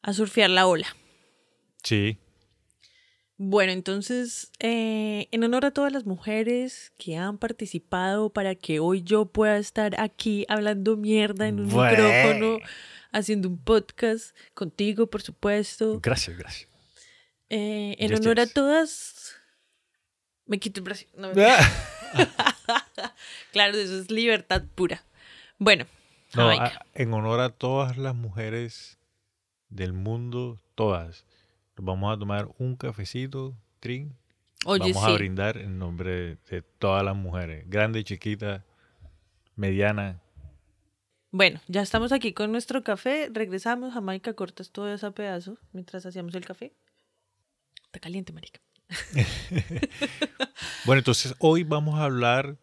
A 0.00 0.14
surfear 0.14 0.48
la 0.48 0.66
ola. 0.66 0.86
Sí, 1.82 2.16
Bueno, 3.42 3.72
entonces, 3.72 4.50
eh, 4.58 5.26
en 5.30 5.42
honor 5.44 5.64
a 5.64 5.70
todas 5.70 5.90
las 5.94 6.04
mujeres 6.04 6.92
que 6.98 7.16
han 7.16 7.38
participado 7.38 8.28
para 8.28 8.54
que 8.54 8.80
hoy 8.80 9.00
yo 9.02 9.24
pueda 9.24 9.56
estar 9.56 9.98
aquí 9.98 10.44
hablando 10.50 10.98
mierda 10.98 11.48
en 11.48 11.58
un 11.60 11.68
micrófono, 11.68 12.58
haciendo 13.12 13.48
un 13.48 13.56
podcast 13.56 14.36
contigo, 14.52 15.06
por 15.06 15.22
supuesto. 15.22 16.00
gracias, 16.02 16.36
gracias. 16.36 16.68
Eh, 17.48 17.96
en 17.98 18.10
Yes, 18.10 18.20
honor 18.20 18.40
a 18.40 18.46
todas, 18.46 19.32
me 20.44 20.58
quito 20.58 20.80
el 20.80 20.84
brazo. 20.84 21.06
No, 21.16 21.30
claro, 23.52 23.78
eso 23.78 24.00
es 24.00 24.10
libertad 24.10 24.64
pura. 24.74 25.02
Bueno, 25.58 25.86
No, 26.34 26.42
Jamaica. 26.42 26.84
a- 26.84 26.86
en 26.92 27.14
honor 27.14 27.40
a 27.40 27.48
todas 27.48 27.96
las 27.96 28.14
mujeres 28.14 28.98
del 29.70 29.94
mundo, 29.94 30.60
todas, 30.74 31.24
vamos 31.80 32.14
a 32.14 32.18
tomar 32.18 32.48
un 32.58 32.76
cafecito, 32.76 33.56
Trin. 33.80 34.16
oye, 34.64 34.92
vamos 34.92 35.08
a 35.08 35.12
brindar 35.12 35.56
en 35.56 35.78
nombre 35.78 36.36
de, 36.50 36.62
todas 36.78 37.04
las 37.04 37.16
mujeres, 37.16 37.68
grande, 37.68 38.04
chiquita, 38.04 38.64
mediana. 39.56 40.20
Bueno, 41.32 41.60
ya 41.68 41.82
estamos 41.82 42.12
aquí 42.12 42.32
con 42.32 42.50
nuestro 42.50 42.82
café. 42.82 43.28
Regresamos. 43.32 43.94
Jamaica, 43.94 44.34
cortas 44.34 44.72
todo 44.72 44.92
ese 44.92 45.10
pedazo 45.12 45.58
mientras 45.72 46.04
hacíamos 46.04 46.34
el 46.34 46.44
café. 46.44 46.74
Está 47.84 48.00
caliente, 48.00 48.32
marica. 48.32 48.60
Bueno, 50.84 51.00
entonces 51.00 51.34
hoy 51.38 51.62
vamos 51.62 51.98
a 51.98 52.04
hablar 52.04 52.58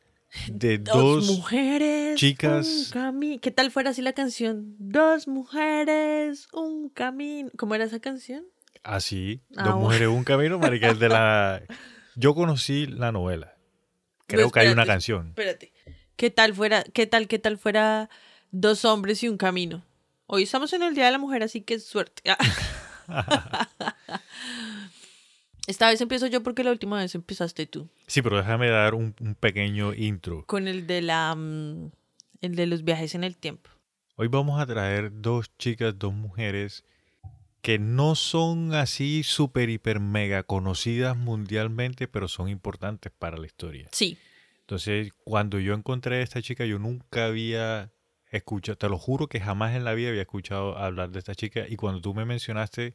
de 0.50 0.77
Dos, 0.79 1.27
dos, 1.27 1.38
mujeres. 1.38 2.19
chicas. 2.19 2.67
Un 2.67 2.91
camino. 2.91 3.41
¿Qué 3.41 3.51
tal 3.51 3.71
fuera 3.71 3.91
así 3.91 4.01
la 4.01 4.13
canción? 4.13 4.75
Dos 4.79 5.27
mujeres, 5.27 6.47
un 6.51 6.89
camino. 6.89 7.50
¿Cómo 7.57 7.75
era 7.75 7.86
esa 7.86 8.00
canción? 8.00 8.45
Así, 8.88 9.41
Ah, 9.56 9.63
dos 9.63 9.74
bueno. 9.74 9.79
mujeres, 9.79 10.08
un 10.08 10.24
camino, 10.24 10.58
marica, 10.60 10.94
de 10.94 11.10
la... 11.10 11.62
Yo 12.15 12.34
conocí 12.34 12.86
la 12.88 13.12
novela. 13.12 13.53
Creo 14.27 14.50
Pues 14.50 14.53
que 14.53 14.60
hay 14.67 14.74
una 14.74 14.86
canción. 14.86 15.29
Espérate. 15.29 15.72
¿Qué 16.15 16.32
tal 16.32 16.53
fuera, 16.56 16.84
qué 16.84 17.06
tal, 17.08 17.27
qué 17.27 17.38
tal 17.39 17.58
fuera 17.58 18.10
dos 18.51 18.86
hombres 18.86 19.22
y 19.24 19.29
un 19.29 19.38
camino? 19.38 19.86
Hoy 20.25 20.44
estamos 20.44 20.74
en 20.74 20.84
el 20.84 20.96
Día 20.96 21.06
de 21.06 21.12
la 21.12 21.17
Mujer, 21.20 21.44
así 21.44 21.62
que 21.62 21.79
suerte. 21.79 22.24
Esta 25.67 25.89
vez 25.89 26.00
empiezo 26.01 26.27
yo 26.27 26.41
porque 26.44 26.63
la 26.63 26.72
última 26.72 26.98
vez 27.00 27.13
empezaste 27.13 27.65
tú. 27.67 27.89
Sí, 28.08 28.22
pero 28.22 28.38
déjame 28.38 28.70
dar 28.70 28.94
un, 28.94 29.13
un 29.20 29.36
pequeño 29.36 29.94
intro. 29.94 30.46
Con 30.46 30.67
el 30.67 30.88
de 30.88 31.01
la 31.01 31.36
mm, 31.36 31.91
el 32.41 32.56
de 32.56 32.65
los 32.67 32.84
viajes 32.84 33.15
en 33.15 33.24
el 33.24 33.36
tiempo. 33.38 33.70
Hoy 34.15 34.27
vamos 34.29 34.60
a 34.60 34.65
traer 34.65 35.12
dos 35.22 35.51
chicas, 35.58 35.98
dos 36.00 36.13
mujeres 36.13 36.84
que 37.67 37.79
no 37.79 38.15
son 38.15 38.74
así 38.74 39.24
súper, 39.24 39.69
hiper, 39.69 40.00
mega 40.00 40.43
conocidas 40.43 41.17
mundialmente, 41.17 42.07
pero 42.07 42.29
son 42.29 42.47
importantes 42.47 43.12
para 43.19 43.36
la 43.36 43.45
historia. 43.45 43.89
Sí. 43.91 44.17
Entonces, 44.62 45.12
cuando 45.25 45.59
yo 45.59 45.74
encontré 45.74 46.15
a 46.15 46.21
esta 46.21 46.41
chica, 46.41 46.63
yo 46.65 46.79
nunca 46.79 47.25
había 47.25 47.91
escuchado, 48.31 48.77
te 48.77 48.88
lo 48.88 48.97
juro 48.97 49.27
que 49.27 49.41
jamás 49.41 49.75
en 49.75 49.83
la 49.83 49.93
vida 49.95 50.07
había 50.07 50.21
escuchado 50.21 50.77
hablar 50.77 51.09
de 51.12 51.19
esta 51.19 51.36
chica. 51.36 51.65
Y 51.67 51.75
cuando 51.75 52.00
tú 52.00 52.13
me 52.13 52.24
mencionaste 52.24 52.93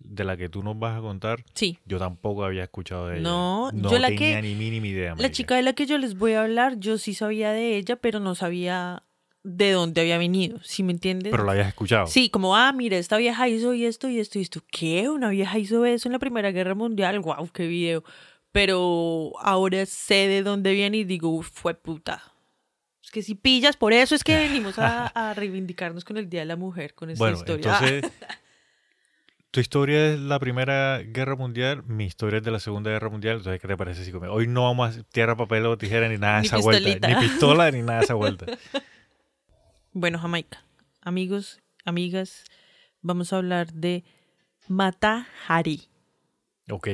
de 0.00 0.24
la 0.24 0.36
que 0.36 0.48
tú 0.48 0.64
nos 0.64 0.76
vas 0.76 0.98
a 0.98 1.00
contar, 1.00 1.44
Sí. 1.54 1.78
yo 1.86 2.00
tampoco 2.00 2.44
había 2.44 2.64
escuchado 2.64 3.06
de 3.06 3.20
ella. 3.20 3.22
No, 3.22 3.70
yo 3.72 4.00
la 4.00 4.08
tenía 4.08 4.40
que- 4.40 4.42
ni 4.42 4.56
mínima 4.56 4.88
idea. 4.88 5.14
La 5.16 5.30
chica 5.30 5.54
de 5.54 5.62
la 5.62 5.74
que 5.74 5.86
yo 5.86 5.96
les 5.98 6.18
voy 6.18 6.32
a 6.32 6.42
hablar, 6.42 6.76
yo 6.80 6.98
sí 6.98 7.14
sabía 7.14 7.52
de 7.52 7.76
ella, 7.76 7.94
pero 7.94 8.18
no 8.18 8.34
sabía 8.34 9.04
de 9.44 9.72
dónde 9.72 10.00
había 10.00 10.18
venido, 10.18 10.60
¿sí 10.62 10.82
me 10.82 10.92
entiendes? 10.92 11.30
Pero 11.30 11.44
la 11.44 11.52
habías 11.52 11.68
escuchado. 11.68 12.06
Sí, 12.06 12.30
como, 12.30 12.56
ah, 12.56 12.72
mira, 12.72 12.96
esta 12.96 13.16
vieja 13.16 13.48
hizo 13.48 13.74
y 13.74 13.84
esto 13.86 14.08
y 14.08 14.20
esto 14.20 14.38
y 14.38 14.42
esto. 14.42 14.60
¿Qué? 14.70 15.08
¿Una 15.08 15.30
vieja 15.30 15.58
hizo 15.58 15.84
eso 15.84 16.08
en 16.08 16.12
la 16.12 16.18
Primera 16.18 16.50
Guerra 16.52 16.74
Mundial? 16.74 17.18
¡Wow! 17.20 17.50
¡Qué 17.52 17.66
video! 17.66 18.04
Pero 18.52 19.32
ahora 19.40 19.84
sé 19.86 20.28
de 20.28 20.42
dónde 20.42 20.72
viene 20.72 20.98
y 20.98 21.04
digo, 21.04 21.28
"Uf, 21.30 21.48
fue 21.52 21.74
puta. 21.74 22.22
Es 23.02 23.10
que 23.10 23.22
si 23.22 23.34
pillas, 23.34 23.76
por 23.76 23.92
eso 23.92 24.14
es 24.14 24.22
que 24.22 24.36
venimos 24.36 24.78
a, 24.78 25.06
a 25.30 25.34
reivindicarnos 25.34 26.04
con 26.04 26.18
el 26.18 26.28
Día 26.28 26.40
de 26.40 26.46
la 26.46 26.56
Mujer, 26.56 26.94
con 26.94 27.10
esta 27.10 27.24
Bueno, 27.24 27.38
historia. 27.38 27.78
Entonces, 27.80 28.12
tu 29.50 29.60
historia 29.60 30.12
es 30.12 30.20
la 30.20 30.38
Primera 30.38 30.98
Guerra 31.02 31.34
Mundial, 31.34 31.82
mi 31.84 32.04
historia 32.04 32.38
es 32.38 32.44
de 32.44 32.50
la 32.52 32.60
Segunda 32.60 32.90
Guerra 32.90 33.08
Mundial. 33.10 33.38
Entonces, 33.38 33.60
¿qué 33.60 33.66
te 33.68 33.76
parece 33.76 34.04
si 34.04 34.12
come? 34.12 34.28
Hoy 34.28 34.46
no 34.46 34.62
vamos 34.64 34.96
a 34.98 35.02
tierra, 35.02 35.36
papel 35.36 35.66
o 35.66 35.76
tijera 35.76 36.08
ni 36.08 36.16
nada 36.16 36.40
de 36.40 36.46
esa 36.46 36.58
vuelta. 36.58 36.84
pistolita. 36.84 37.08
Ni 37.08 37.14
pistola 37.28 37.70
ni 37.70 37.82
nada 37.82 37.98
de 37.98 38.04
esa 38.04 38.14
vuelta. 38.14 38.46
Bueno, 39.92 40.18
Jamaica, 40.18 40.64
amigos, 41.02 41.60
amigas, 41.84 42.44
vamos 43.02 43.32
a 43.32 43.36
hablar 43.36 43.72
de 43.74 44.04
Mata 44.66 45.28
Hari. 45.46 45.82
Ok, 46.70 46.88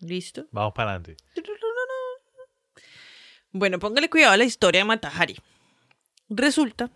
¿Listo? 0.00 0.46
vamos 0.50 0.72
para 0.74 0.94
adelante. 0.94 1.16
Bueno, 3.52 3.78
póngale 3.78 4.10
cuidado 4.10 4.32
a 4.32 4.36
la 4.36 4.44
historia 4.44 4.80
de 4.80 4.84
Mata 4.84 5.12
Hari. 5.16 5.36
Resulta 6.28 6.90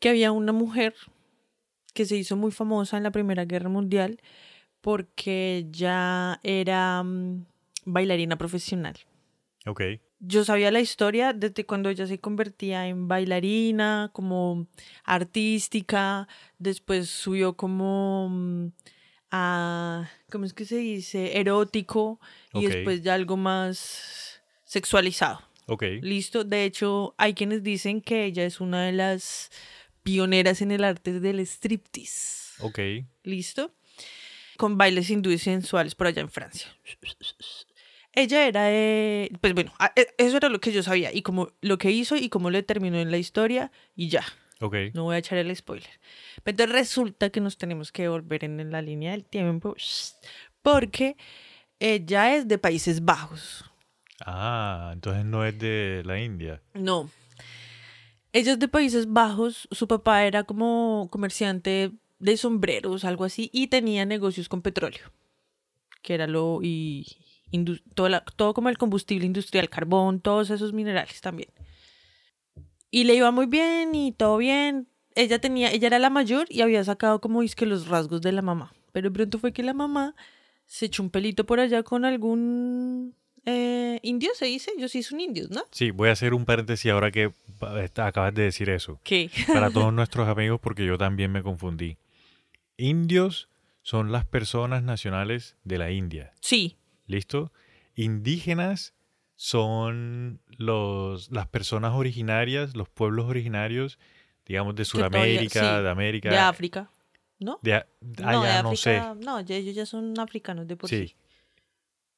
que 0.00 0.08
había 0.08 0.32
una 0.32 0.52
mujer 0.52 0.94
que 1.94 2.04
se 2.04 2.16
hizo 2.16 2.36
muy 2.36 2.50
famosa 2.50 2.96
en 2.96 3.02
la 3.04 3.10
Primera 3.10 3.44
Guerra 3.44 3.68
Mundial 3.68 4.20
porque 4.80 5.66
ya 5.70 6.40
era 6.42 7.02
mm, 7.02 7.46
bailarina 7.84 8.36
profesional. 8.36 8.96
Ok, 9.66 9.82
Yo 10.20 10.44
sabía 10.44 10.70
la 10.70 10.80
historia 10.80 11.32
desde 11.32 11.64
cuando 11.64 11.88
ella 11.88 12.06
se 12.06 12.20
convertía 12.20 12.86
en 12.86 13.08
bailarina, 13.08 14.10
como 14.12 14.66
artística, 15.02 16.28
después 16.58 17.08
subió 17.08 17.54
como 17.54 18.28
mm, 18.30 18.66
a, 19.30 20.10
¿cómo 20.30 20.44
es 20.44 20.52
que 20.52 20.66
se 20.66 20.76
dice? 20.76 21.38
Erótico 21.38 22.20
y 22.52 22.66
después 22.66 23.02
ya 23.02 23.14
algo 23.14 23.38
más 23.38 24.42
sexualizado. 24.64 25.40
ok. 25.66 25.84
Listo. 26.02 26.44
De 26.44 26.64
hecho, 26.64 27.14
hay 27.16 27.32
quienes 27.32 27.62
dicen 27.62 28.02
que 28.02 28.26
ella 28.26 28.44
es 28.44 28.60
una 28.60 28.82
de 28.84 28.92
las 28.92 29.50
pioneras 30.02 30.60
en 30.60 30.70
el 30.70 30.84
arte 30.84 31.18
del 31.18 31.40
striptease. 31.40 32.62
Ok, 32.62 32.78
¿Listo? 33.22 33.72
Con 34.58 34.76
bailes 34.76 35.08
hindúes 35.08 35.42
sensuales 35.42 35.94
por 35.94 36.08
allá 36.08 36.20
en 36.20 36.30
Francia. 36.30 36.68
Ella 38.12 38.46
era 38.46 38.64
de... 38.64 39.30
Pues 39.40 39.54
bueno, 39.54 39.72
e- 39.96 40.08
eso 40.18 40.36
era 40.36 40.48
lo 40.48 40.60
que 40.60 40.72
yo 40.72 40.82
sabía. 40.82 41.12
Y 41.14 41.22
como 41.22 41.52
lo 41.60 41.78
que 41.78 41.90
hizo 41.90 42.16
y 42.16 42.28
cómo 42.28 42.50
le 42.50 42.62
terminó 42.62 42.98
en 42.98 43.10
la 43.10 43.18
historia 43.18 43.70
y 43.94 44.08
ya. 44.08 44.24
ok. 44.60 44.74
No 44.94 45.04
voy 45.04 45.14
a 45.14 45.18
echar 45.18 45.38
el 45.38 45.54
spoiler. 45.54 45.88
Pero 46.42 46.52
entonces 46.54 46.74
resulta 46.74 47.30
que 47.30 47.40
nos 47.40 47.56
tenemos 47.56 47.92
que 47.92 48.08
volver 48.08 48.44
en 48.44 48.70
la 48.70 48.82
línea 48.82 49.12
del 49.12 49.24
tiempo. 49.24 49.76
Porque 50.62 51.16
ella 51.78 52.34
es 52.36 52.48
de 52.48 52.58
Países 52.58 53.04
Bajos. 53.04 53.64
Ah, 54.24 54.90
entonces 54.92 55.24
no 55.24 55.44
es 55.46 55.58
de 55.58 56.02
la 56.04 56.20
India. 56.20 56.60
No. 56.74 57.10
Ella 58.32 58.52
es 58.52 58.58
de 58.58 58.68
Países 58.68 59.10
Bajos. 59.10 59.68
Su 59.70 59.88
papá 59.88 60.24
era 60.24 60.44
como 60.44 61.08
comerciante 61.10 61.92
de 62.18 62.36
sombreros, 62.36 63.04
algo 63.04 63.24
así, 63.24 63.48
y 63.52 63.68
tenía 63.68 64.04
negocios 64.04 64.48
con 64.48 64.60
petróleo, 64.60 65.10
que 66.02 66.12
era 66.14 66.26
lo 66.26 66.60
y 66.62 67.06
todo, 67.94 68.08
la- 68.08 68.24
todo 68.24 68.54
como 68.54 68.68
el 68.68 68.78
combustible 68.78 69.26
industrial, 69.26 69.68
carbón, 69.68 70.20
todos 70.20 70.50
esos 70.50 70.72
minerales 70.72 71.20
también. 71.20 71.50
Y 72.90 73.04
le 73.04 73.14
iba 73.14 73.30
muy 73.30 73.46
bien 73.46 73.94
y 73.94 74.12
todo 74.12 74.36
bien. 74.36 74.88
Ella 75.14 75.40
tenía, 75.40 75.70
ella 75.70 75.88
era 75.88 75.98
la 75.98 76.10
mayor 76.10 76.46
y 76.50 76.60
había 76.62 76.82
sacado 76.84 77.20
como 77.20 77.42
es 77.42 77.54
que 77.54 77.66
los 77.66 77.88
rasgos 77.88 78.20
de 78.22 78.32
la 78.32 78.42
mamá. 78.42 78.72
Pero 78.92 79.10
de 79.10 79.14
pronto 79.14 79.38
fue 79.38 79.52
que 79.52 79.62
la 79.62 79.74
mamá 79.74 80.14
se 80.66 80.86
echó 80.86 81.02
un 81.02 81.10
pelito 81.10 81.46
por 81.46 81.60
allá 81.60 81.82
con 81.82 82.04
algún 82.04 83.14
eh, 83.44 83.98
indio, 84.02 84.30
se 84.34 84.46
dice. 84.46 84.72
Yo 84.78 84.88
sí 84.88 85.02
son 85.02 85.20
indios, 85.20 85.50
¿no? 85.50 85.62
Sí, 85.70 85.90
voy 85.90 86.08
a 86.08 86.12
hacer 86.12 86.34
un 86.34 86.44
paréntesis 86.44 86.90
ahora 86.90 87.10
que 87.10 87.32
acabas 87.96 88.34
de 88.34 88.42
decir 88.42 88.70
eso. 88.70 89.00
¿Qué? 89.04 89.30
Para 89.48 89.70
todos 89.72 89.92
nuestros 89.92 90.28
amigos, 90.28 90.60
porque 90.60 90.84
yo 90.84 90.98
también 90.98 91.30
me 91.32 91.42
confundí. 91.42 91.96
Indios 92.76 93.48
son 93.82 94.12
las 94.12 94.24
personas 94.24 94.82
nacionales 94.82 95.56
de 95.64 95.78
la 95.78 95.90
India. 95.90 96.32
Sí, 96.40 96.76
¿Listo? 97.10 97.52
Indígenas 97.96 98.94
son 99.36 100.40
los, 100.58 101.30
las 101.30 101.46
personas 101.48 101.94
originarias, 101.94 102.76
los 102.76 102.88
pueblos 102.88 103.26
originarios, 103.26 103.98
digamos, 104.46 104.74
de 104.76 104.84
todavía- 104.84 105.08
Sudamérica, 105.20 105.60
sí, 105.78 105.82
de 105.82 105.90
América. 105.90 106.30
de 106.30 106.36
África, 106.38 106.90
¿no? 107.38 107.58
de 107.62 107.74
a- 107.74 107.86
ah, 108.22 108.32
no, 108.32 108.42
de 108.42 108.62
no 108.62 108.76
sé. 108.76 108.96
África, 108.98 109.24
no, 109.24 109.38
ellos 109.40 109.74
ya 109.74 109.86
son 109.86 110.18
africanos 110.18 110.68
de 110.68 110.76
por 110.76 110.88
sí. 110.90 111.08
Sí. 111.08 111.14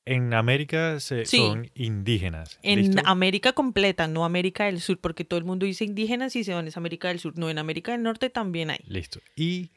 En 0.04 0.34
América 0.34 0.98
se- 0.98 1.24
Sí. 1.26 1.36
son 1.36 1.70
indígenas. 1.76 2.58
En. 2.62 2.98
América 3.06 3.52
completa, 3.52 4.08
no 4.08 4.24
América 4.24 4.64
del 4.64 4.80
Sur, 4.80 4.98
porque 4.98 5.24
todo 5.24 5.38
el 5.38 5.44
mundo 5.44 5.64
dice 5.64 5.84
indígenas 5.84 6.34
y 6.34 6.42
se 6.42 6.52
van 6.54 6.66
es 6.66 6.76
América 6.76 7.06
del 7.06 7.20
Sur. 7.20 7.38
No, 7.38 7.48
en 7.50 7.58
América 7.58 7.92
del 7.92 8.02
Norte 8.02 8.28
también 8.28 8.70
hay. 8.70 8.80
Listo. 8.88 9.20
Y 9.36 9.70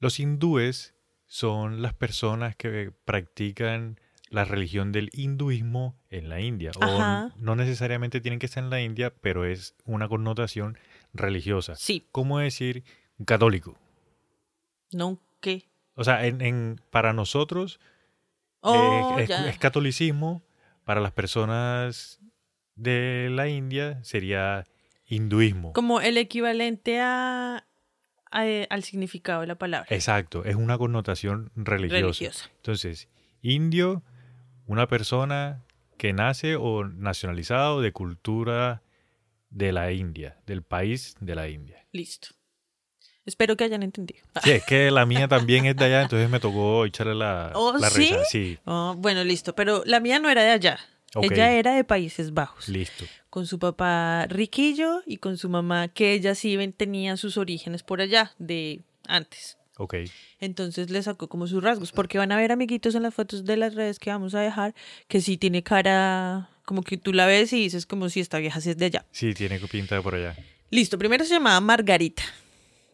los 0.00 0.20
hindúes 0.20 0.92
son 1.26 1.82
las 1.82 1.94
personas 1.94 2.56
que 2.56 2.92
practican 3.04 3.98
la 4.28 4.44
religión 4.44 4.90
del 4.92 5.10
hinduismo 5.12 5.96
en 6.10 6.28
la 6.28 6.40
India. 6.40 6.70
O 6.80 6.98
no 7.36 7.56
necesariamente 7.56 8.20
tienen 8.20 8.38
que 8.38 8.46
estar 8.46 8.62
en 8.64 8.70
la 8.70 8.80
India, 8.80 9.12
pero 9.20 9.44
es 9.44 9.74
una 9.84 10.08
connotación 10.08 10.78
religiosa. 11.12 11.74
Sí, 11.76 12.06
¿Cómo 12.12 12.38
decir 12.38 12.84
un 13.18 13.24
católico? 13.26 13.78
no, 14.92 15.18
¿qué? 15.40 15.68
O 15.94 16.04
sea, 16.04 16.26
en, 16.26 16.40
en- 16.40 16.80
para 16.90 17.12
nosotros 17.12 17.80
Oh, 18.60 18.74
eh, 18.74 19.28
es 19.48 19.58
catolicismo, 19.58 20.42
para 20.84 21.00
las 21.00 21.12
personas 21.12 22.20
de 22.74 23.28
la 23.30 23.48
India 23.48 24.02
sería 24.02 24.64
hinduismo. 25.06 25.72
Como 25.72 26.00
el 26.00 26.16
equivalente 26.18 27.00
a, 27.00 27.64
a- 28.40 28.64
al 28.70 28.82
significado 28.84 29.40
de 29.40 29.46
la 29.46 29.54
palabra. 29.56 29.86
Exacto, 29.90 30.44
es 30.44 30.56
una 30.56 30.78
connotación 30.78 31.50
religiosa. 31.56 32.00
Religiosa. 32.00 32.50
Entonces, 32.56 33.08
indio, 33.42 34.02
una 34.66 34.86
persona 34.88 35.62
que 35.98 36.12
nace 36.12 36.56
o 36.56 36.84
nacionalizado 36.84 37.80
de 37.80 37.92
cultura 37.92 38.82
de 39.50 39.72
la 39.72 39.92
India, 39.92 40.38
del 40.46 40.62
país 40.62 41.14
de 41.20 41.34
la 41.34 41.48
India. 41.48 41.86
Listo. 41.92 42.28
Espero 43.24 43.56
que 43.56 43.64
hayan 43.64 43.82
entendido. 43.82 44.24
Sí, 44.44 44.50
es 44.52 44.64
que 44.64 44.90
la 44.90 45.06
mía 45.06 45.26
también 45.28 45.64
es 45.66 45.76
de 45.76 45.84
allá, 45.86 46.02
entonces 46.02 46.28
me 46.30 46.38
tocó 46.40 46.84
echarle 46.84 47.14
la, 47.14 47.52
¿Oh, 47.54 47.76
la 47.78 47.88
sí? 47.90 48.00
risa. 48.00 48.24
Sí, 48.30 48.58
Oh, 48.64 48.94
bueno, 48.98 49.24
listo. 49.24 49.54
Pero 49.54 49.82
la 49.86 49.98
mía 50.00 50.18
no 50.18 50.28
era 50.28 50.42
de 50.42 50.50
allá. 50.50 50.78
Ella 51.14 51.52
era 51.52 51.74
de 51.74 51.84
Países 51.84 52.34
Bajos. 52.34 52.68
listo. 52.68 53.04
Con 53.30 53.46
su 53.46 53.58
papá 53.58 54.26
riquillo 54.28 55.02
y 55.06 55.18
con 55.18 55.36
su 55.36 55.48
mamá, 55.48 55.88
que 55.88 56.12
ella 56.12 56.34
sí 56.34 56.56
tenía 56.76 57.16
sus 57.16 57.36
orígenes 57.36 57.82
por 57.82 58.00
allá, 58.00 58.32
de 58.38 58.80
antes. 59.06 59.58
Ok. 59.78 59.94
Entonces 60.40 60.90
le 60.90 61.02
sacó 61.02 61.28
como 61.28 61.46
sus 61.46 61.62
rasgos. 61.62 61.92
Porque 61.92 62.18
van 62.18 62.32
a 62.32 62.36
ver, 62.36 62.52
amiguitos, 62.52 62.94
en 62.94 63.02
las 63.02 63.14
fotos 63.14 63.44
de 63.44 63.56
las 63.56 63.74
redes 63.74 63.98
que 63.98 64.10
vamos 64.10 64.34
a 64.34 64.40
dejar, 64.40 64.74
que 65.08 65.20
sí 65.20 65.36
tiene 65.36 65.62
cara, 65.62 66.48
como 66.64 66.82
que 66.82 66.96
tú 66.96 67.12
la 67.12 67.26
ves 67.26 67.52
y 67.52 67.60
dices 67.60 67.86
como 67.86 68.08
si 68.08 68.20
esta 68.20 68.38
vieja 68.38 68.60
sí 68.60 68.70
es 68.70 68.78
de 68.78 68.86
allá. 68.86 69.04
Sí, 69.10 69.34
tiene 69.34 69.58
pinta 69.60 69.96
de 69.96 70.02
por 70.02 70.14
allá. 70.14 70.36
Listo, 70.70 70.98
primero 70.98 71.24
se 71.24 71.34
llamaba 71.34 71.60
Margarita. 71.60 72.22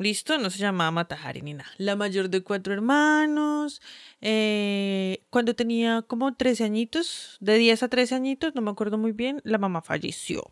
Listo, 0.02 0.37
no 0.38 0.50
se 0.50 0.59
llamaba 0.59 0.90
Matajari 0.90 1.42
ni 1.42 1.54
nada. 1.54 1.71
La 1.78 1.94
mayor 1.97 2.28
de 2.28 2.42
cuatro 2.42 2.73
hermanos. 2.75 3.80
eh, 4.21 5.23
cuando 5.30 5.54
tenía 5.54 6.02
como 6.02 6.35
13 6.35 6.64
añitos, 6.64 7.37
de 7.40 7.56
10 7.56 7.82
a 7.85 7.88
13 7.88 8.14
añitos, 8.16 8.54
no 8.54 8.62
me 8.62 8.71
acuerdo 8.71 8.99
muy 8.99 9.12
bien, 9.12 9.40
la 9.44 9.59
mamá 9.59 9.80
falleció. 9.82 10.42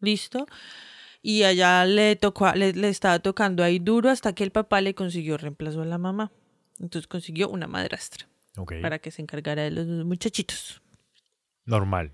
Listo. 0.00 0.46
Y 1.22 1.44
allá 1.44 1.86
le 1.86 2.16
tocó, 2.16 2.52
le, 2.52 2.74
le 2.74 2.88
estaba 2.90 3.18
tocando 3.18 3.64
ahí 3.64 3.78
duro 3.78 4.10
hasta 4.10 4.34
que 4.34 4.44
el 4.44 4.50
papá 4.50 4.82
le 4.82 4.94
consiguió 4.94 5.38
reemplazo 5.38 5.80
a 5.80 5.86
la 5.86 5.96
mamá. 5.98 6.30
Entonces 6.80 7.06
consiguió 7.06 7.48
una 7.48 7.66
madrastra 7.66 8.28
para 8.82 8.98
que 8.98 9.10
se 9.10 9.22
encargara 9.22 9.62
de 9.62 9.70
los 9.70 9.86
muchachitos. 10.04 10.82
Normal. 11.64 12.12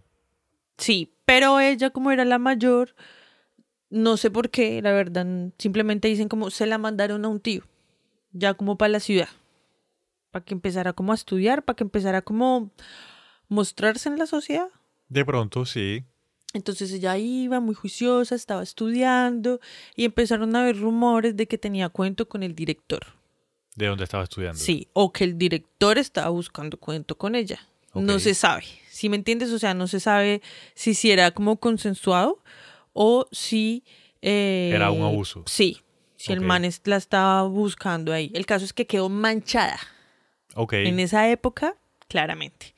Sí, 0.78 1.12
pero 1.24 1.58
ella 1.60 1.90
como 1.90 2.12
era 2.12 2.24
la 2.24 2.38
mayor, 2.38 2.94
no 3.90 4.16
sé 4.16 4.30
por 4.30 4.50
qué, 4.50 4.80
la 4.80 4.92
verdad, 4.92 5.26
simplemente 5.58 6.08
dicen 6.08 6.28
como 6.28 6.50
se 6.50 6.66
la 6.66 6.78
mandaron 6.78 7.24
a 7.24 7.28
un 7.28 7.40
tío, 7.40 7.64
ya 8.32 8.54
como 8.54 8.78
para 8.78 8.92
la 8.92 9.00
ciudad, 9.00 9.28
para 10.30 10.44
que 10.44 10.54
empezara 10.54 10.92
como 10.92 11.12
a 11.12 11.16
estudiar, 11.16 11.64
para 11.64 11.76
que 11.76 11.84
empezara 11.84 12.22
como 12.22 12.70
mostrarse 13.48 14.08
en 14.08 14.18
la 14.18 14.26
sociedad. 14.26 14.68
De 15.08 15.24
pronto, 15.24 15.66
sí. 15.66 16.04
Entonces 16.52 16.92
ella 16.92 17.16
iba 17.18 17.60
muy 17.60 17.74
juiciosa, 17.74 18.34
estaba 18.34 18.62
estudiando 18.62 19.60
y 19.94 20.04
empezaron 20.04 20.54
a 20.54 20.62
haber 20.62 20.78
rumores 20.78 21.36
de 21.36 21.46
que 21.46 21.58
tenía 21.58 21.88
cuento 21.88 22.28
con 22.28 22.42
el 22.42 22.54
director. 22.54 23.00
De 23.76 23.86
donde 23.86 24.04
estaba 24.04 24.24
estudiando. 24.24 24.58
Sí, 24.58 24.88
o 24.92 25.12
que 25.12 25.24
el 25.24 25.38
director 25.38 25.98
estaba 25.98 26.28
buscando 26.30 26.76
cuento 26.76 27.16
con 27.16 27.34
ella. 27.34 27.60
No 27.94 28.18
se 28.18 28.34
sabe. 28.34 28.64
Si 28.88 29.08
me 29.08 29.16
entiendes? 29.16 29.50
O 29.52 29.58
sea, 29.58 29.74
no 29.74 29.86
se 29.86 29.98
sabe 30.00 30.42
si, 30.74 30.94
si 30.94 31.10
era 31.10 31.32
como 31.32 31.58
consensuado 31.58 32.40
o 32.92 33.26
si... 33.32 33.84
eh, 34.22 34.70
Era 34.74 34.90
un 34.90 35.02
abuso. 35.02 35.42
Sí, 35.46 35.78
si 36.16 36.32
el 36.32 36.40
man 36.40 36.64
la 36.84 36.96
estaba 36.96 37.42
buscando 37.44 38.12
ahí. 38.12 38.30
El 38.34 38.46
caso 38.46 38.64
es 38.64 38.72
que 38.72 38.86
quedó 38.86 39.08
manchada 39.08 39.78
Ok. 40.54 40.72
en 40.74 41.00
esa 41.00 41.28
época, 41.30 41.76
claramente. 42.08 42.74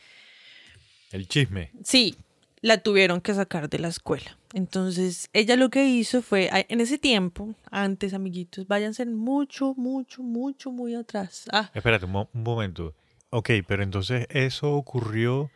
El 1.11 1.29
chisme. 1.29 1.71
Sí, 1.85 2.17
la 2.61 2.79
tuvieron 2.79 3.21
que 3.21 3.35
sacar 3.35 3.69
de 3.69 3.79
la 3.79 3.89
escuela. 3.89 4.39
Entonces, 4.55 5.29
ella 5.33 5.57
lo 5.57 5.69
que 5.71 5.85
hizo 5.87 6.23
fue, 6.23 6.49
en 6.69 6.81
ese 6.81 6.99
tiempo, 6.99 7.55
antes, 7.71 8.15
amiguitos, 8.15 8.67
váyanse 8.67 9.05
mucho, 9.07 9.75
mucho, 9.77 10.23
mucho, 10.23 10.71
muy 10.71 10.95
atrás. 10.95 11.45
Ah, 11.53 11.71
Espérate 11.75 12.05
un, 12.05 12.13
mo- 12.13 12.31
un 12.33 12.43
momento. 12.43 12.95
Ok, 13.31 13.51
pero 13.67 13.83
entonces 13.83 14.27
eso 14.31 14.73
ocurrió 14.73 15.51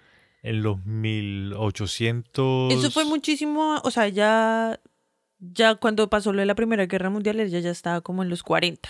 en 0.47 0.63
los 0.63 0.83
1800. 0.87 2.73
Eso 2.73 2.91
fue 2.91 3.05
muchísimo, 3.05 3.81
o 3.83 3.91
sea, 3.91 4.09
ya, 4.09 4.81
ya 5.41 5.75
cuando 5.75 6.09
pasó 6.09 6.33
lo 6.33 6.41
de 6.41 6.47
la 6.47 6.55
Primera 6.55 6.87
Guerra 6.87 7.11
Mundial, 7.11 7.41
ella 7.41 7.59
ya 7.59 7.71
estaba 7.71 8.01
como 8.01 8.23
en 8.23 8.29
los 8.29 8.45
40, 8.45 8.89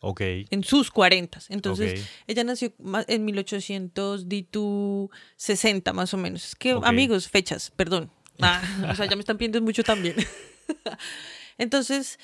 Ok. 0.00 0.20
en 0.50 0.64
sus 0.64 0.90
40. 0.90 1.38
Entonces, 1.48 2.04
ella 2.26 2.42
nació 2.44 2.72
en 3.06 3.24
1860 3.24 5.92
más 5.92 6.12
o 6.12 6.16
menos. 6.16 6.44
Es 6.44 6.56
que, 6.56 6.76
amigos, 6.82 7.28
fechas, 7.28 7.70
perdón. 7.70 8.10
Ah, 8.38 8.60
o 8.90 8.94
sea, 8.94 9.06
ya 9.06 9.16
me 9.16 9.20
están 9.20 9.38
pidiendo 9.38 9.62
mucho 9.62 9.82
también. 9.82 10.14
Entonces, 11.56 12.18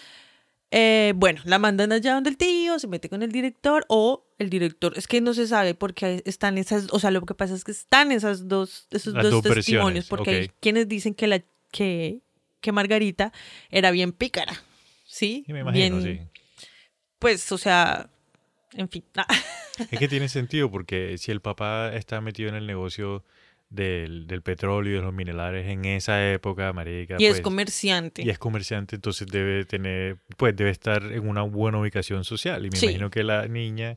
eh, 0.70 1.14
bueno, 1.16 1.40
la 1.46 1.58
mandan 1.58 1.90
allá 1.90 2.12
donde 2.12 2.28
el 2.28 2.36
tío, 2.36 2.78
se 2.78 2.86
mete 2.86 3.08
con 3.08 3.22
el 3.22 3.32
director 3.32 3.86
o 3.88 4.26
el 4.42 4.50
director, 4.50 4.92
es 4.96 5.06
que 5.06 5.20
no 5.22 5.32
se 5.32 5.46
sabe 5.46 5.74
porque 5.74 6.22
están 6.26 6.58
esas, 6.58 6.88
o 6.90 6.98
sea, 6.98 7.10
lo 7.10 7.22
que 7.22 7.34
pasa 7.34 7.54
es 7.54 7.64
que 7.64 7.72
están 7.72 8.12
esas 8.12 8.48
dos, 8.48 8.86
esos 8.90 9.14
Las 9.14 9.30
dos, 9.30 9.42
testimonios, 9.42 10.06
porque 10.08 10.30
hay 10.30 10.50
quienes 10.60 10.86
dicen 10.88 11.14
que 11.14 11.26
la 11.26 11.42
que, 11.70 12.20
que 12.60 12.72
Margarita 12.72 13.32
era 13.70 13.90
bien 13.90 14.12
pícara, 14.12 14.52
¿sí? 15.06 15.42
Sí, 15.46 15.52
me 15.52 15.60
imagino, 15.60 15.98
Bien, 15.98 16.18
sí. 16.18 16.40
Pues, 17.18 17.50
o 17.52 17.56
sea, 17.58 18.10
en 18.74 18.88
fin. 18.88 19.04
Es 19.90 19.98
que 19.98 20.06
tiene 20.08 20.28
sentido 20.28 20.70
porque 20.70 21.16
si 21.16 21.30
el 21.30 21.40
papá 21.40 21.94
está 21.94 22.20
metido 22.20 22.50
en 22.50 22.54
el 22.56 22.66
negocio 22.66 23.24
del, 23.70 24.26
del 24.26 24.42
petróleo 24.42 24.92
y 24.92 24.96
de 24.96 25.02
los 25.02 25.14
minerales 25.14 25.66
en 25.66 25.86
esa 25.86 26.30
época, 26.30 26.70
marica, 26.74 27.16
y 27.18 27.24
es 27.24 27.30
pues, 27.32 27.40
comerciante. 27.40 28.22
y 28.22 28.28
es 28.28 28.38
comerciante, 28.38 28.96
entonces 28.96 29.26
debe 29.28 29.64
tener, 29.64 30.18
pues 30.36 30.54
debe 30.54 30.68
estar 30.70 31.02
en 31.04 31.26
una 31.26 31.40
buena 31.42 31.78
ubicación 31.78 32.24
social. 32.24 32.66
Y 32.66 32.70
me 32.70 32.76
Sí. 32.76 32.84
imagino 32.86 33.10
que 33.10 33.22
la 33.24 33.48
niña 33.48 33.96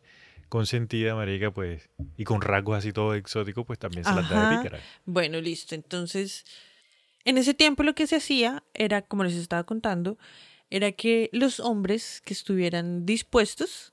consentida, 0.49 1.15
marica, 1.15 1.51
pues, 1.51 1.89
y 2.17 2.23
con 2.23 2.41
rasgos 2.41 2.77
así 2.77 2.93
todo 2.93 3.13
exóticos, 3.15 3.65
pues 3.65 3.79
también 3.79 4.03
se 4.03 4.13
las 4.13 4.29
da 4.29 4.49
de 4.49 4.57
pícara. 4.57 4.79
Bueno, 5.05 5.41
listo. 5.41 5.75
Entonces, 5.75 6.45
en 7.23 7.37
ese 7.37 7.53
tiempo 7.53 7.83
lo 7.83 7.95
que 7.95 8.07
se 8.07 8.15
hacía 8.15 8.63
era, 8.73 9.01
como 9.01 9.23
les 9.23 9.35
estaba 9.35 9.63
contando, 9.63 10.17
era 10.69 10.91
que 10.91 11.29
los 11.31 11.59
hombres 11.59 12.21
que 12.25 12.33
estuvieran 12.33 13.05
dispuestos 13.05 13.91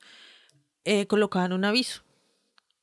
eh, 0.84 1.06
colocaban 1.06 1.52
un 1.52 1.64
aviso. 1.64 2.02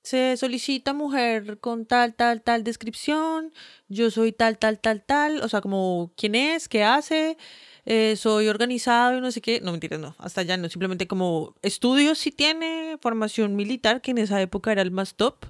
Se 0.01 0.37
solicita 0.37 0.93
mujer 0.93 1.59
con 1.59 1.85
tal, 1.85 2.15
tal, 2.15 2.41
tal 2.41 2.63
descripción, 2.63 3.53
yo 3.89 4.09
soy 4.09 4.31
tal, 4.31 4.57
tal, 4.57 4.79
tal, 4.79 5.03
tal, 5.03 5.41
o 5.41 5.49
sea, 5.49 5.61
como 5.61 6.13
quién 6.15 6.35
es, 6.35 6.69
qué 6.69 6.83
hace, 6.83 7.37
eh, 7.85 8.15
soy 8.15 8.47
organizado 8.47 9.17
y 9.17 9.21
no 9.21 9.31
sé 9.31 9.41
qué, 9.41 9.61
no 9.61 9.71
mentiras, 9.71 9.99
no, 9.99 10.15
hasta 10.17 10.41
allá 10.41 10.57
no, 10.57 10.69
simplemente 10.69 11.07
como 11.07 11.55
estudios 11.61 12.17
si 12.17 12.31
tiene, 12.31 12.97
formación 13.01 13.55
militar, 13.55 14.01
que 14.01 14.11
en 14.11 14.19
esa 14.19 14.41
época 14.41 14.71
era 14.71 14.81
el 14.81 14.91
más 14.91 15.15
top, 15.15 15.45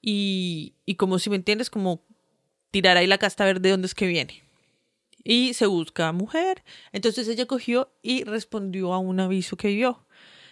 y, 0.00 0.74
y 0.84 0.96
como 0.96 1.18
si 1.18 1.30
me 1.30 1.36
entiendes, 1.36 1.70
como 1.70 2.04
tirar 2.70 2.96
ahí 2.96 3.06
la 3.06 3.18
casta 3.18 3.44
a 3.44 3.46
ver 3.46 3.60
de 3.60 3.70
dónde 3.70 3.86
es 3.86 3.94
que 3.94 4.06
viene. 4.06 4.42
Y 5.24 5.54
se 5.54 5.66
busca 5.66 6.10
mujer. 6.10 6.64
Entonces 6.90 7.28
ella 7.28 7.46
cogió 7.46 7.92
y 8.02 8.24
respondió 8.24 8.92
a 8.92 8.98
un 8.98 9.20
aviso 9.20 9.56
que 9.56 9.68
vio 9.68 10.04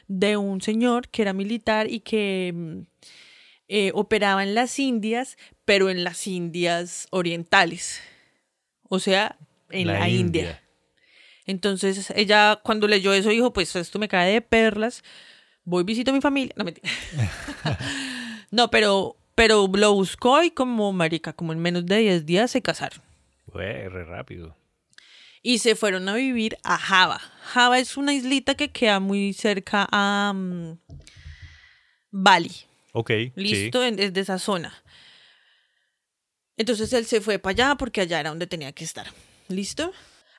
de 0.06 0.36
un 0.36 0.60
señor 0.60 1.08
que 1.08 1.22
era 1.22 1.32
militar 1.32 1.90
y 1.90 2.00
que 2.00 2.52
mm, 2.54 2.80
eh, 3.68 3.92
operaba 3.94 4.42
en 4.42 4.54
las 4.54 4.78
Indias, 4.78 5.38
pero 5.64 5.88
en 5.88 6.04
las 6.04 6.26
Indias 6.26 7.06
orientales. 7.10 8.00
O 8.88 8.98
sea, 8.98 9.38
en 9.70 9.86
la, 9.86 10.08
India. 10.08 10.62
Entonces 11.46 12.12
ella 12.16 12.60
cuando 12.62 12.86
leyó 12.86 13.12
eso 13.12 13.30
dijo, 13.30 13.52
pues 13.52 13.74
esto 13.76 13.98
me 13.98 14.08
cae 14.08 14.32
de 14.34 14.40
perlas, 14.40 15.02
voy 15.64 15.84
visito 15.84 16.10
a 16.10 16.14
mi 16.14 16.20
familia. 16.20 16.54
No, 16.56 16.64
mentira. 16.64 16.88
no, 18.50 18.70
pero, 18.70 19.16
pero 19.34 19.68
lo 19.72 19.94
buscó 19.94 20.42
y 20.42 20.50
como 20.50 20.92
marica, 20.92 21.32
como 21.32 21.52
en 21.52 21.58
menos 21.60 21.86
de 21.86 21.98
10 21.98 22.26
días 22.26 22.50
se 22.50 22.62
casaron. 22.62 23.00
Güey, 23.46 23.88
re 23.88 24.04
rápido. 24.04 24.56
Y 25.42 25.58
se 25.58 25.74
fueron 25.74 26.08
a 26.08 26.14
vivir 26.14 26.58
a 26.62 26.76
Java. 26.76 27.20
Java 27.42 27.78
es 27.78 27.96
una 27.96 28.12
islita 28.12 28.54
que 28.54 28.70
queda 28.70 29.00
muy 29.00 29.32
cerca 29.32 29.88
a 29.90 30.32
mm, 30.34 30.78
Bali. 32.10 32.52
Ok, 32.92 33.10
Listo, 33.36 33.82
en- 33.84 33.98
es 33.98 34.12
de 34.12 34.20
esa 34.20 34.38
zona. 34.38 34.74
Entonces 36.56 36.92
él 36.92 37.06
se 37.06 37.20
fue 37.20 37.38
para 37.38 37.52
allá 37.52 37.74
porque 37.76 38.02
allá 38.02 38.20
era 38.20 38.30
donde 38.30 38.46
tenía 38.46 38.72
que 38.72 38.84
estar. 38.84 39.06
¿Listo? 39.48 39.92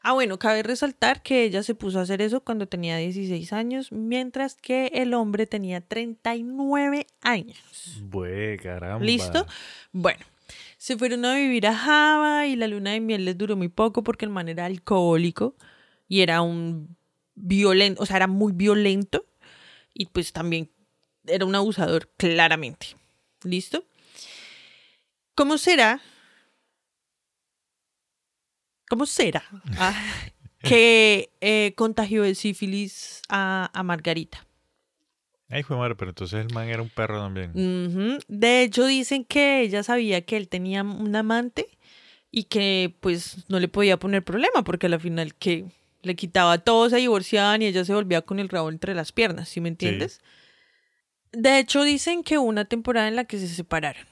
Ah, 0.04 0.14
bueno, 0.14 0.40
cabe 0.40 0.64
resaltar 0.64 1.22
que 1.22 1.44
ella 1.44 1.62
se 1.62 1.76
puso 1.76 2.00
a 2.00 2.02
hacer 2.02 2.22
eso 2.22 2.42
cuando 2.42 2.68
tenía 2.68 2.98
16 2.98 3.54
años, 3.54 3.92
mientras 3.92 4.56
que 4.56 4.88
el 4.94 5.14
hombre 5.14 5.46
tenía 5.46 5.82
39 5.82 7.06
años. 7.22 7.60
Bue, 8.02 8.58
caramba. 8.62 9.06
¿Listo? 9.06 9.46
Bueno, 9.92 10.26
se 10.78 10.98
fueron 10.98 11.24
a 11.26 11.36
vivir 11.36 11.68
a 11.68 11.76
Java 11.76 12.48
y 12.48 12.56
la 12.56 12.68
luna 12.68 12.92
de 12.92 13.00
miel 13.00 13.26
les 13.26 13.38
duró 13.38 13.56
muy 13.56 13.70
poco 13.70 14.04
porque 14.04 14.26
el 14.26 14.32
man 14.32 14.50
era 14.50 14.66
alcohólico 14.66 15.56
y 16.08 16.22
era 16.22 16.42
un 16.42 16.98
violento, 17.36 18.02
o 18.02 18.06
sea, 18.08 18.18
era 18.18 18.28
muy 18.28 18.54
violento 18.54 19.26
y 19.94 20.08
pues 20.08 20.34
también 20.34 20.72
era 21.28 21.46
un 21.46 21.54
abusador, 21.54 22.10
claramente. 22.18 22.96
¿Listo? 23.44 23.86
¿Cómo 25.36 25.60
será? 25.60 26.02
¿Cómo 28.92 29.06
será? 29.06 29.42
Ah, 29.80 29.96
que 30.60 31.30
eh, 31.40 31.72
contagió 31.78 32.26
el 32.26 32.36
sífilis 32.36 33.22
a, 33.30 33.72
a 33.74 33.84
Margarita. 33.84 34.46
Ay, 35.50 35.64
fue 35.64 35.78
madre, 35.78 35.96
pero 35.96 36.12
entonces 36.12 36.46
el 36.46 36.54
man 36.54 36.68
era 36.68 36.82
un 36.82 36.90
perro 36.90 37.20
también. 37.20 37.54
De 38.28 38.62
hecho, 38.64 38.86
dicen 38.86 39.24
que 39.24 39.62
ella 39.62 39.82
sabía 39.82 40.26
que 40.26 40.36
él 40.36 40.50
tenía 40.50 40.84
un 40.84 41.16
amante 41.16 41.68
y 42.32 42.44
que 42.44 42.94
pues 43.00 43.46
no 43.48 43.62
le 43.62 43.70
podía 43.70 43.98
poner 43.98 44.24
problema 44.24 44.62
porque 44.66 44.88
al 44.88 45.00
final 45.00 45.36
que 45.36 45.66
le 46.04 46.16
quitaba 46.18 46.58
todo, 46.58 46.90
se 46.90 46.98
divorciaban 46.98 47.62
y 47.62 47.68
ella 47.68 47.86
se 47.86 47.94
volvía 47.94 48.22
con 48.22 48.40
el 48.40 48.50
rabo 48.50 48.70
entre 48.70 48.94
las 48.94 49.14
piernas, 49.14 49.48
¿sí 49.48 49.62
me 49.62 49.70
entiendes? 49.70 50.20
De 51.32 51.60
hecho, 51.60 51.84
dicen 51.84 52.24
que 52.24 52.38
hubo 52.38 52.48
una 52.50 52.66
temporada 52.66 53.08
en 53.08 53.16
la 53.16 53.24
que 53.24 53.40
se 53.40 53.48
separaron. 53.48 54.06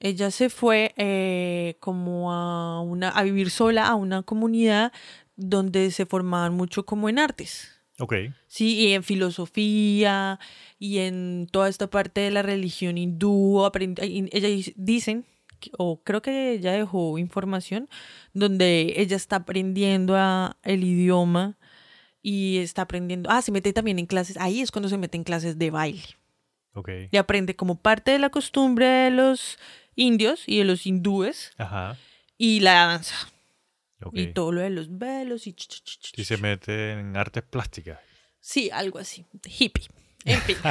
Ella 0.00 0.30
se 0.30 0.48
fue 0.50 0.92
eh, 0.96 1.76
como 1.80 2.32
a, 2.32 2.80
una, 2.80 3.10
a 3.10 3.22
vivir 3.22 3.50
sola 3.50 3.86
a 3.86 3.94
una 3.94 4.22
comunidad 4.22 4.92
donde 5.36 5.90
se 5.90 6.06
formaban 6.06 6.54
mucho 6.54 6.84
como 6.86 7.08
en 7.08 7.18
artes. 7.18 7.70
Ok. 7.98 8.14
Sí, 8.46 8.78
y 8.78 8.92
en 8.94 9.02
filosofía 9.02 10.38
y 10.78 10.98
en 10.98 11.46
toda 11.50 11.68
esta 11.68 11.88
parte 11.90 12.22
de 12.22 12.30
la 12.30 12.42
religión 12.42 12.96
hindú. 12.98 13.62
Ella 13.74 14.48
dice- 14.48 14.72
dicen, 14.76 15.26
o 15.76 16.00
creo 16.02 16.22
que 16.22 16.52
ella 16.52 16.72
dejó 16.72 17.18
información, 17.18 17.88
donde 18.32 18.94
ella 18.96 19.16
está 19.16 19.36
aprendiendo 19.36 20.16
a- 20.16 20.56
el 20.62 20.82
idioma 20.84 21.58
y 22.22 22.58
está 22.58 22.82
aprendiendo. 22.82 23.28
Ah, 23.30 23.42
se 23.42 23.52
mete 23.52 23.72
también 23.74 23.98
en 23.98 24.06
clases. 24.06 24.36
Ahí 24.38 24.60
es 24.62 24.70
cuando 24.70 24.88
se 24.88 24.96
mete 24.98 25.16
en 25.18 25.24
clases 25.24 25.58
de 25.58 25.70
baile. 25.70 26.02
Ok. 26.72 26.88
Y 27.10 27.16
aprende 27.16 27.56
como 27.56 27.80
parte 27.82 28.12
de 28.12 28.18
la 28.18 28.30
costumbre 28.30 28.86
de 28.86 29.10
los 29.10 29.58
indios 30.00 30.42
y 30.46 30.58
de 30.58 30.64
los 30.64 30.86
hindúes 30.86 31.52
Ajá. 31.58 31.96
y 32.38 32.60
la 32.60 32.86
danza. 32.86 33.16
Ok. 34.02 34.14
Y 34.16 34.26
todo 34.32 34.50
lo 34.52 34.62
de 34.62 34.70
los 34.70 34.98
velos 34.98 35.46
y... 35.46 35.54
Y 36.16 36.24
se 36.24 36.36
mete 36.38 36.92
en 36.92 37.16
artes 37.16 37.42
plásticas. 37.42 37.98
Sí, 38.40 38.70
algo 38.72 38.98
así, 38.98 39.26
hippie. 39.44 39.86
En 40.24 40.40
fin. 40.42 40.56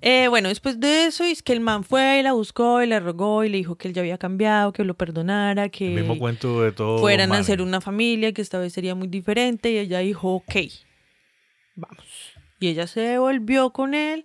Eh, 0.00 0.26
bueno, 0.28 0.48
después 0.48 0.80
de 0.80 1.06
eso, 1.06 1.22
es 1.22 1.42
que 1.44 1.52
el 1.52 1.60
man 1.60 1.84
fue 1.84 2.18
y 2.18 2.22
la 2.24 2.32
buscó 2.32 2.82
y 2.82 2.86
le 2.88 2.98
rogó 2.98 3.44
y 3.44 3.48
le 3.48 3.58
dijo 3.58 3.76
que 3.76 3.86
él 3.86 3.94
ya 3.94 4.02
había 4.02 4.18
cambiado, 4.18 4.72
que 4.72 4.82
lo 4.82 4.94
perdonara, 4.94 5.68
que 5.68 5.86
El 5.86 6.00
mismo 6.00 6.18
cuento 6.18 6.60
de 6.60 6.72
todo. 6.72 6.98
fueran 6.98 7.32
a 7.32 7.38
hacer 7.38 7.62
una 7.62 7.80
familia, 7.80 8.32
que 8.32 8.42
esta 8.42 8.58
vez 8.58 8.72
sería 8.72 8.96
muy 8.96 9.06
diferente. 9.06 9.70
Y 9.70 9.78
ella 9.78 10.00
dijo, 10.00 10.34
ok, 10.34 10.54
vamos. 11.76 12.04
Y 12.58 12.68
ella 12.68 12.88
se 12.88 13.00
devolvió 13.00 13.70
con 13.70 13.94
él. 13.94 14.24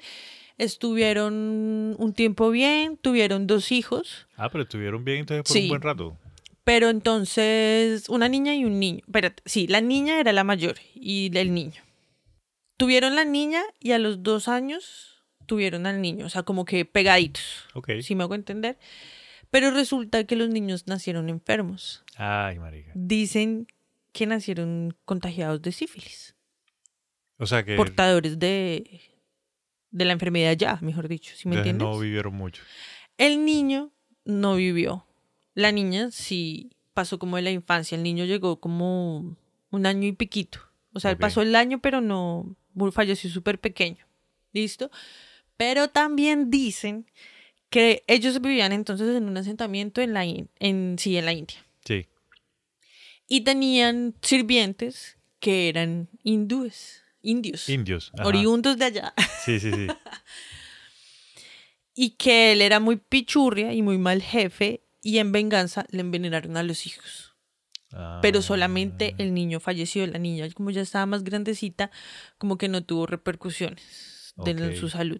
Estuvieron 0.61 1.95
un 1.97 2.13
tiempo 2.13 2.49
bien, 2.51 2.97
tuvieron 2.97 3.47
dos 3.47 3.71
hijos, 3.71 4.27
Ah, 4.37 4.49
pero 4.49 4.63
estuvieron 4.63 5.03
bien 5.03 5.19
entonces 5.19 5.43
por 5.43 5.53
Sí. 5.53 5.63
un 5.63 5.69
buen 5.69 5.81
rato. 5.81 6.17
pero 6.63 6.89
entonces 6.89 8.07
una 8.09 8.29
niña 8.29 8.53
y 8.55 8.65
un 8.65 8.79
niño. 8.79 8.99
Espérate, 9.07 9.41
sí, 9.45 9.65
la 9.67 9.81
niña 9.81 10.19
era 10.19 10.31
la 10.33 10.43
mayor 10.43 10.75
y 10.93 11.35
el 11.35 11.53
niño. 11.53 11.81
Tuvieron 12.77 13.15
la 13.15 13.25
niña 13.25 13.63
y 13.79 13.91
a 13.91 13.99
los 13.99 14.21
dos 14.23 14.47
años 14.47 15.23
tuvieron 15.47 15.85
al 15.87 15.99
niño, 16.01 16.25
o 16.27 16.29
sea, 16.29 16.43
como 16.43 16.63
que 16.65 16.85
pegaditos, 16.85 17.65
Ok. 17.73 17.89
si 18.01 18.13
me 18.15 18.23
hago 18.23 18.35
entender. 18.35 18.77
Pero 19.49 19.71
resulta 19.71 20.23
que 20.25 20.35
los 20.35 20.49
niños 20.49 20.85
nacieron 20.87 21.27
enfermos. 21.29 22.03
Ay, 22.15 22.59
marica. 22.59 22.91
Dicen 22.95 23.67
que 24.13 24.25
nacieron 24.27 24.95
contagiados 25.05 25.61
de 25.61 25.71
sífilis, 25.71 26.35
O 27.37 27.47
sea 27.47 27.63
que 27.65 27.75
portadores 27.75 28.37
de, 28.39 29.01
de 29.91 30.05
la 30.05 30.13
enfermedad 30.13 30.55
ya, 30.57 30.77
mejor 30.81 31.07
dicho, 31.07 31.33
si 31.35 31.47
me 31.47 31.55
entonces 31.55 31.71
entiendes? 31.71 31.87
no 31.87 31.99
vivieron 31.99 32.33
mucho. 32.33 32.63
El 33.17 33.45
niño 33.45 33.91
no 34.25 34.55
vivió. 34.55 35.05
La 35.53 35.71
niña 35.71 36.11
sí 36.11 36.71
pasó 36.93 37.19
como 37.19 37.35
de 37.35 37.41
la 37.43 37.51
infancia. 37.51 37.95
El 37.95 38.03
niño 38.03 38.25
llegó 38.25 38.59
como 38.59 39.37
un 39.69 39.85
año 39.85 40.07
y 40.07 40.13
piquito. 40.13 40.59
O 40.93 40.99
sea, 40.99 41.11
él 41.11 41.17
pasó 41.17 41.41
el 41.41 41.55
año, 41.55 41.79
pero 41.81 42.01
no 42.01 42.55
falleció 42.91 43.29
súper 43.29 43.59
pequeño. 43.59 44.05
¿Listo? 44.53 44.91
Pero 45.57 45.89
también 45.89 46.49
dicen 46.49 47.05
que 47.69 48.03
ellos 48.07 48.41
vivían 48.41 48.71
entonces 48.73 49.15
en 49.15 49.25
un 49.29 49.37
asentamiento 49.37 50.01
en 50.01 50.13
la, 50.13 50.25
in- 50.25 50.49
en, 50.59 50.95
sí, 50.99 51.15
en 51.17 51.25
la 51.25 51.33
India. 51.33 51.57
Sí. 51.85 52.07
Y 53.27 53.41
tenían 53.41 54.15
sirvientes 54.21 55.17
que 55.39 55.69
eran 55.69 56.09
hindúes, 56.23 57.00
indios, 57.21 57.69
Indios. 57.69 58.11
ajá. 58.17 58.27
oriundos 58.27 58.77
de 58.77 58.85
allá. 58.85 59.13
Sí, 59.45 59.59
sí, 59.59 59.71
sí. 59.71 59.87
y 61.93 62.11
que 62.11 62.51
él 62.53 62.61
era 62.61 62.79
muy 62.79 62.97
pichurria 62.97 63.73
y 63.73 63.81
muy 63.81 63.97
mal 63.97 64.21
jefe 64.21 64.83
y 65.01 65.17
en 65.17 65.31
venganza 65.31 65.85
le 65.89 66.01
envenenaron 66.01 66.57
a 66.57 66.63
los 66.63 66.85
hijos. 66.85 67.35
Pero 68.21 68.39
Ah, 68.39 68.41
solamente 68.41 69.15
el 69.17 69.33
niño 69.33 69.59
falleció, 69.59 70.07
la 70.07 70.17
niña 70.17 70.49
como 70.51 70.71
ya 70.71 70.81
estaba 70.81 71.05
más 71.05 71.23
grandecita, 71.25 71.91
como 72.37 72.57
que 72.57 72.69
no 72.69 72.83
tuvo 72.85 73.05
repercusiones 73.05 74.33
de 74.37 74.51
en 74.51 74.63
Ok. 74.71 74.75
su 74.75 74.87
salud. 74.89 75.19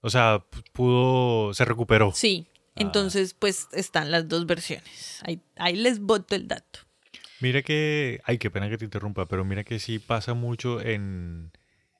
O 0.00 0.10
sea, 0.10 0.44
pudo. 0.72 1.54
Se 1.54 1.64
recuperó. 1.64 2.10
Sí, 2.12 2.48
Ah. 2.50 2.58
entonces 2.76 3.34
pues 3.34 3.68
están 3.72 4.10
las 4.10 4.28
dos 4.28 4.46
versiones. 4.46 5.20
Ahí, 5.24 5.40
ahí 5.56 5.76
les 5.76 6.00
boto 6.00 6.34
el 6.34 6.48
dato. 6.48 6.80
Mira 7.40 7.62
que. 7.62 8.20
Ay, 8.24 8.38
qué 8.38 8.50
pena 8.50 8.68
que 8.68 8.78
te 8.78 8.84
interrumpa, 8.84 9.26
pero 9.26 9.44
mira 9.44 9.64
que 9.64 9.78
sí 9.78 9.98
pasa 9.98 10.34
mucho 10.34 10.80
en. 10.80 11.52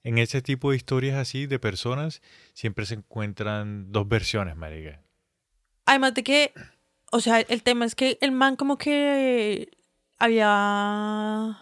En 0.02 0.16
ese 0.16 0.40
tipo 0.40 0.70
de 0.70 0.78
historias 0.78 1.18
así 1.18 1.46
de 1.46 1.58
personas, 1.58 2.22
siempre 2.54 2.86
se 2.86 2.94
encuentran 2.94 3.92
dos 3.92 4.08
versiones, 4.08 4.56
marica. 4.56 5.02
Además 5.84 6.14
de 6.14 6.22
que, 6.22 6.52
o 7.12 7.20
sea, 7.20 7.40
el 7.40 7.62
tema 7.62 7.84
es 7.84 7.94
que 7.94 8.16
el 8.22 8.32
man 8.32 8.56
como 8.56 8.78
que 8.78 9.68
había 10.18 11.58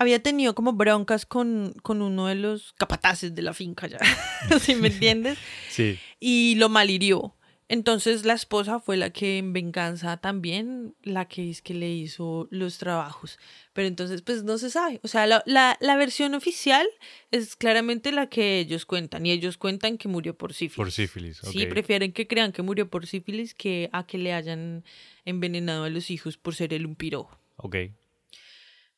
había 0.00 0.22
tenido 0.22 0.54
como 0.54 0.72
broncas 0.72 1.26
con, 1.26 1.74
con 1.82 2.00
uno 2.00 2.26
de 2.26 2.34
los 2.34 2.72
capataces 2.78 3.34
de 3.34 3.42
la 3.42 3.52
finca 3.52 3.86
ya, 3.86 3.98
¿sí 4.60 4.74
me 4.74 4.88
entiendes? 4.92 5.38
Sí. 5.68 5.98
Y 6.18 6.54
lo 6.54 6.70
malhirió. 6.70 7.34
Entonces 7.70 8.24
la 8.24 8.32
esposa 8.32 8.80
fue 8.80 8.96
la 8.96 9.10
que 9.10 9.38
en 9.38 9.52
venganza 9.52 10.16
también, 10.16 10.96
la 11.04 11.28
que 11.28 11.50
es 11.50 11.62
que 11.62 11.72
le 11.72 11.88
hizo 11.88 12.48
los 12.50 12.78
trabajos. 12.78 13.38
Pero 13.72 13.86
entonces 13.86 14.22
pues 14.22 14.42
no 14.42 14.58
se 14.58 14.70
sabe. 14.70 14.98
O 15.04 15.08
sea, 15.08 15.28
la, 15.28 15.44
la, 15.46 15.76
la 15.80 15.94
versión 15.94 16.34
oficial 16.34 16.84
es 17.30 17.54
claramente 17.54 18.10
la 18.10 18.26
que 18.26 18.58
ellos 18.58 18.86
cuentan. 18.86 19.24
Y 19.24 19.30
ellos 19.30 19.56
cuentan 19.56 19.98
que 19.98 20.08
murió 20.08 20.36
por 20.36 20.52
sífilis. 20.52 20.76
Por 20.76 20.90
sífilis. 20.90 21.40
Sí, 21.44 21.62
ok. 21.62 21.70
prefieren 21.70 22.12
que 22.12 22.26
crean 22.26 22.50
que 22.50 22.62
murió 22.62 22.90
por 22.90 23.06
sífilis 23.06 23.54
que 23.54 23.88
a 23.92 24.04
que 24.04 24.18
le 24.18 24.32
hayan 24.34 24.82
envenenado 25.24 25.84
a 25.84 25.90
los 25.90 26.10
hijos 26.10 26.36
por 26.36 26.56
ser 26.56 26.74
él 26.74 26.86
un 26.86 26.96
piro. 26.96 27.30
Ok. 27.54 27.76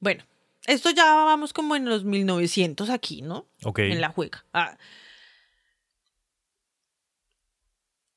Bueno, 0.00 0.24
esto 0.66 0.88
ya 0.88 1.04
vamos 1.04 1.52
como 1.52 1.76
en 1.76 1.84
los 1.84 2.04
1900 2.04 2.88
aquí, 2.88 3.20
¿no? 3.20 3.46
Ok. 3.64 3.80
En 3.80 4.00
la 4.00 4.08
juega. 4.08 4.46
Ah. 4.54 4.78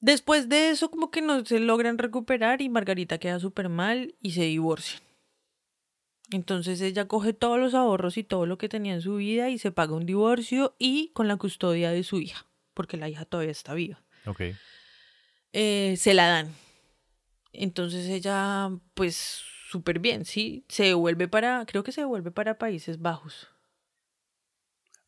Después 0.05 0.49
de 0.49 0.69
eso, 0.69 0.91
como 0.91 1.09
que 1.09 1.23
no 1.23 1.43
se 1.43 1.59
logran 1.59 1.97
recuperar 1.97 2.61
y 2.61 2.69
Margarita 2.69 3.17
queda 3.17 3.39
súper 3.39 3.69
mal 3.69 4.13
y 4.21 4.33
se 4.33 4.43
divorcian. 4.43 5.01
Entonces 6.29 6.79
ella 6.81 7.07
coge 7.07 7.33
todos 7.33 7.57
los 7.59 7.73
ahorros 7.73 8.15
y 8.17 8.23
todo 8.23 8.45
lo 8.45 8.59
que 8.59 8.69
tenía 8.69 8.93
en 8.93 9.01
su 9.01 9.15
vida 9.15 9.49
y 9.49 9.57
se 9.57 9.71
paga 9.71 9.95
un 9.95 10.05
divorcio 10.05 10.75
y 10.77 11.09
con 11.13 11.27
la 11.27 11.37
custodia 11.37 11.89
de 11.89 12.03
su 12.03 12.19
hija, 12.21 12.45
porque 12.75 12.97
la 12.97 13.09
hija 13.09 13.25
todavía 13.25 13.51
está 13.51 13.73
viva. 13.73 14.03
Ok. 14.27 14.41
eh, 15.53 15.95
se 15.97 16.13
la 16.13 16.27
dan. 16.27 16.53
Entonces 17.51 18.07
ella, 18.07 18.69
pues, 18.93 19.41
súper 19.71 19.97
bien, 19.97 20.23
¿sí? 20.25 20.65
Se 20.69 20.83
devuelve 20.83 21.27
para, 21.27 21.65
creo 21.65 21.83
que 21.83 21.91
se 21.91 22.01
devuelve 22.01 22.29
para 22.29 22.59
Países 22.59 23.01
Bajos. 23.01 23.47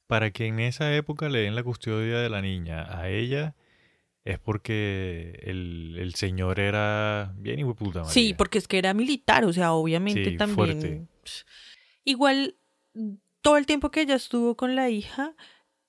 Para 0.08 0.32
que 0.32 0.48
en 0.48 0.60
esa 0.60 0.92
época 0.96 1.30
le 1.30 1.42
den 1.42 1.54
la 1.54 1.62
custodia 1.62 2.18
de 2.18 2.30
la 2.30 2.42
niña 2.42 3.00
a 3.00 3.10
ella, 3.10 3.54
es 4.28 4.40
porque 4.40 5.40
el, 5.44 5.96
el 5.98 6.14
señor 6.16 6.60
era 6.60 7.34
bien 7.38 7.60
hijo 7.60 7.70
de 7.70 7.76
puta, 7.76 8.04
Sí, 8.06 8.34
porque 8.34 8.58
es 8.58 8.68
que 8.68 8.78
era 8.78 8.94
militar, 8.94 9.46
o 9.46 9.54
sea, 9.54 9.72
obviamente 9.72 10.32
Sí, 10.32 10.38
también. 10.38 10.56
fuerte. 10.56 11.08
Igual, 12.04 12.56
todo 13.42 13.56
el 13.56 13.66
tiempo 13.66 13.90
que 13.90 14.02
ella 14.02 14.16
estuvo 14.16 14.58
con 14.58 14.76
la 14.76 14.90
hija, 14.90 15.34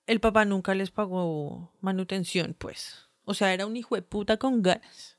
el 0.07 0.21
papá 0.21 0.45
nunca 0.45 0.73
les 0.73 0.89
pagó 0.89 1.73
manutención, 1.81 2.55
pues. 2.57 3.09
O 3.25 3.33
sea, 3.33 3.53
era 3.53 3.65
un 3.65 3.75
hijo 3.75 3.95
de 3.95 4.03
puta 4.03 4.37
con 4.37 4.61
ganas. 4.61 5.17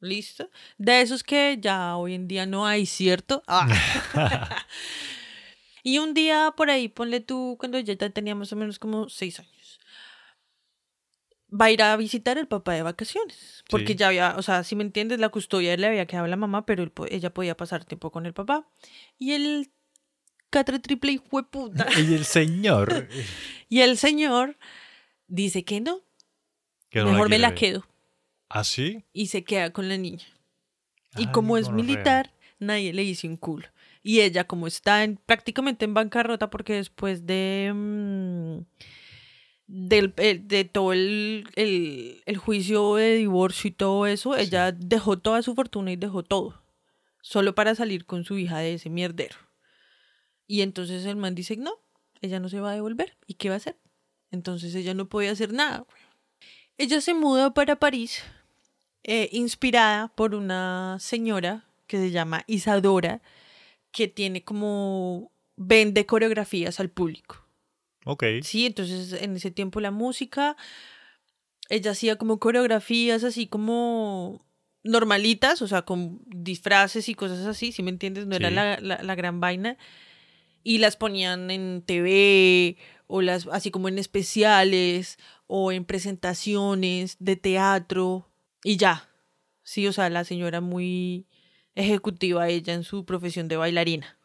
¿Listo? 0.00 0.48
De 0.78 1.02
esos 1.02 1.22
que 1.22 1.58
ya 1.60 1.96
hoy 1.96 2.14
en 2.14 2.26
día 2.26 2.46
no 2.46 2.66
hay, 2.66 2.86
¿cierto? 2.86 3.42
Ah. 3.46 3.68
y 5.82 5.98
un 5.98 6.14
día 6.14 6.54
por 6.56 6.70
ahí, 6.70 6.88
ponle 6.88 7.20
tú, 7.20 7.56
cuando 7.60 7.78
ya 7.78 7.96
tenía 7.96 8.34
más 8.34 8.50
o 8.52 8.56
menos 8.56 8.78
como 8.78 9.10
seis 9.10 9.38
años, 9.40 9.59
va 11.52 11.66
a 11.66 11.70
ir 11.70 11.82
a 11.82 11.96
visitar 11.96 12.38
el 12.38 12.46
papá 12.46 12.72
de 12.74 12.82
vacaciones. 12.82 13.64
Porque 13.68 13.92
Sí. 13.92 13.96
ya 13.96 14.08
había, 14.08 14.36
o 14.36 14.42
sea, 14.42 14.64
si 14.64 14.76
me 14.76 14.82
entiendes, 14.84 15.18
la 15.18 15.28
custodia 15.28 15.76
le 15.76 15.86
había 15.86 16.06
quedado 16.06 16.26
a 16.26 16.28
la 16.28 16.36
mamá, 16.36 16.66
pero 16.66 16.82
él 16.82 16.92
ella 17.10 17.32
podía 17.32 17.56
pasar 17.56 17.84
tiempo 17.84 18.10
con 18.10 18.26
el 18.26 18.32
papá. 18.32 18.68
Y 19.18 19.32
el 19.32 19.70
catre 20.50 20.78
triple 20.78 21.12
de 21.12 21.20
puta. 21.44 21.86
Y 22.10 22.14
el 22.14 22.24
señor. 22.24 23.08
y 23.68 23.80
el 23.80 23.96
señor 23.96 24.56
dice 25.28 25.64
que 25.64 25.80
no, 25.80 26.00
que 26.88 27.00
no 27.00 27.12
mejor 27.12 27.28
me 27.28 27.38
la 27.38 27.54
quedo. 27.54 27.86
¿Ah, 28.48 28.64
sí? 28.64 29.04
Y 29.12 29.26
se 29.28 29.44
queda 29.44 29.72
con 29.72 29.88
la 29.88 29.96
niña. 29.96 30.26
Y 31.16 31.26
como 31.28 31.56
es 31.56 31.70
militar, 31.70 32.32
nadie 32.58 32.92
le 32.92 33.02
dice 33.02 33.26
un 33.28 33.36
culo. 33.36 33.68
Y 34.02 34.20
ella, 34.20 34.44
como 34.46 34.66
está 34.66 35.04
en, 35.04 35.16
prácticamente 35.18 35.84
en 35.84 35.94
bancarrota, 35.94 36.50
porque 36.50 36.74
después 36.74 37.26
de. 37.26 37.72
mm, 37.74 38.58
del, 39.72 40.12
el- 40.16 40.48
de 40.48 40.64
todo 40.64 40.92
el, 40.92 41.48
el, 41.54 42.22
el 42.26 42.36
juicio 42.36 42.96
de 42.96 43.14
divorcio 43.16 43.68
y 43.68 43.72
todo 43.72 44.06
eso, 44.06 44.36
ella 44.36 44.72
dejó 44.72 45.18
toda 45.18 45.42
su 45.42 45.54
fortuna 45.54 45.92
y 45.92 45.96
dejó 45.96 46.22
todo. 46.24 46.60
Solo 47.22 47.54
para 47.54 47.74
salir 47.74 48.04
con 48.06 48.24
su 48.24 48.36
hija 48.38 48.58
de 48.58 48.74
ese 48.74 48.90
mierdero. 48.90 49.36
Y 50.46 50.62
entonces 50.62 51.04
el 51.06 51.16
man 51.16 51.34
dice: 51.34 51.56
No, 51.56 51.72
ella 52.20 52.40
no 52.40 52.48
se 52.48 52.60
va 52.60 52.70
a 52.72 52.74
devolver. 52.74 53.16
¿Y 53.26 53.34
qué 53.34 53.48
va 53.48 53.54
a 53.54 53.58
hacer? 53.58 53.76
Entonces 54.30 54.74
ella 54.74 54.94
no 54.94 55.08
podía 55.08 55.30
hacer 55.32 55.52
nada. 55.52 55.86
Ella 56.78 57.00
se 57.00 57.14
muda 57.14 57.52
para 57.54 57.76
París 57.76 58.22
eh, 59.04 59.28
inspirada 59.32 60.08
por 60.08 60.34
una 60.34 60.96
señora 60.98 61.64
que 61.86 61.98
se 61.98 62.10
llama 62.10 62.42
Isadora, 62.46 63.20
que 63.92 64.08
tiene 64.08 64.42
como 64.44 65.30
vende 65.56 66.06
coreografías 66.06 66.80
al 66.80 66.90
público. 66.90 67.44
Ok. 68.04 68.24
Sí, 68.42 68.66
entonces 68.66 69.12
en 69.12 69.36
ese 69.36 69.50
tiempo 69.50 69.80
la 69.80 69.90
música, 69.90 70.56
ella 71.68 71.92
hacía 71.92 72.16
como 72.16 72.38
coreografías 72.38 73.24
así 73.24 73.46
como 73.46 74.44
normalitas, 74.82 75.60
o 75.62 75.68
sea, 75.68 75.82
con 75.82 76.20
disfraces 76.26 77.08
y 77.08 77.14
cosas 77.14 77.46
así, 77.46 77.70
si 77.72 77.82
me 77.82 77.90
entiendes, 77.90 78.26
no 78.26 78.36
era 78.36 78.48
Sí. 78.48 78.54
la, 78.54 78.78
la- 78.80 79.02
la 79.02 79.14
gran 79.14 79.40
vaina. 79.40 79.76
Y 80.62 80.78
las 80.78 80.96
ponían 80.96 81.50
en 81.50 81.82
TV 81.86 82.76
o 83.06 83.22
las 83.22 83.46
así 83.46 83.70
como 83.70 83.88
en 83.88 83.98
especiales 83.98 85.18
o 85.46 85.72
en 85.72 85.84
presentaciones 85.86 87.16
de 87.18 87.36
teatro 87.36 88.30
y 88.62 88.76
ya. 88.76 89.08
Sí, 89.62 89.86
o 89.86 89.92
sea, 89.92 90.10
la 90.10 90.24
señora 90.24 90.60
muy 90.60 91.26
ejecutiva 91.74 92.48
ella 92.48 92.74
en 92.74 92.84
su 92.84 93.04
profesión 93.06 93.48
de 93.48 93.56
bailarina. 93.56 94.18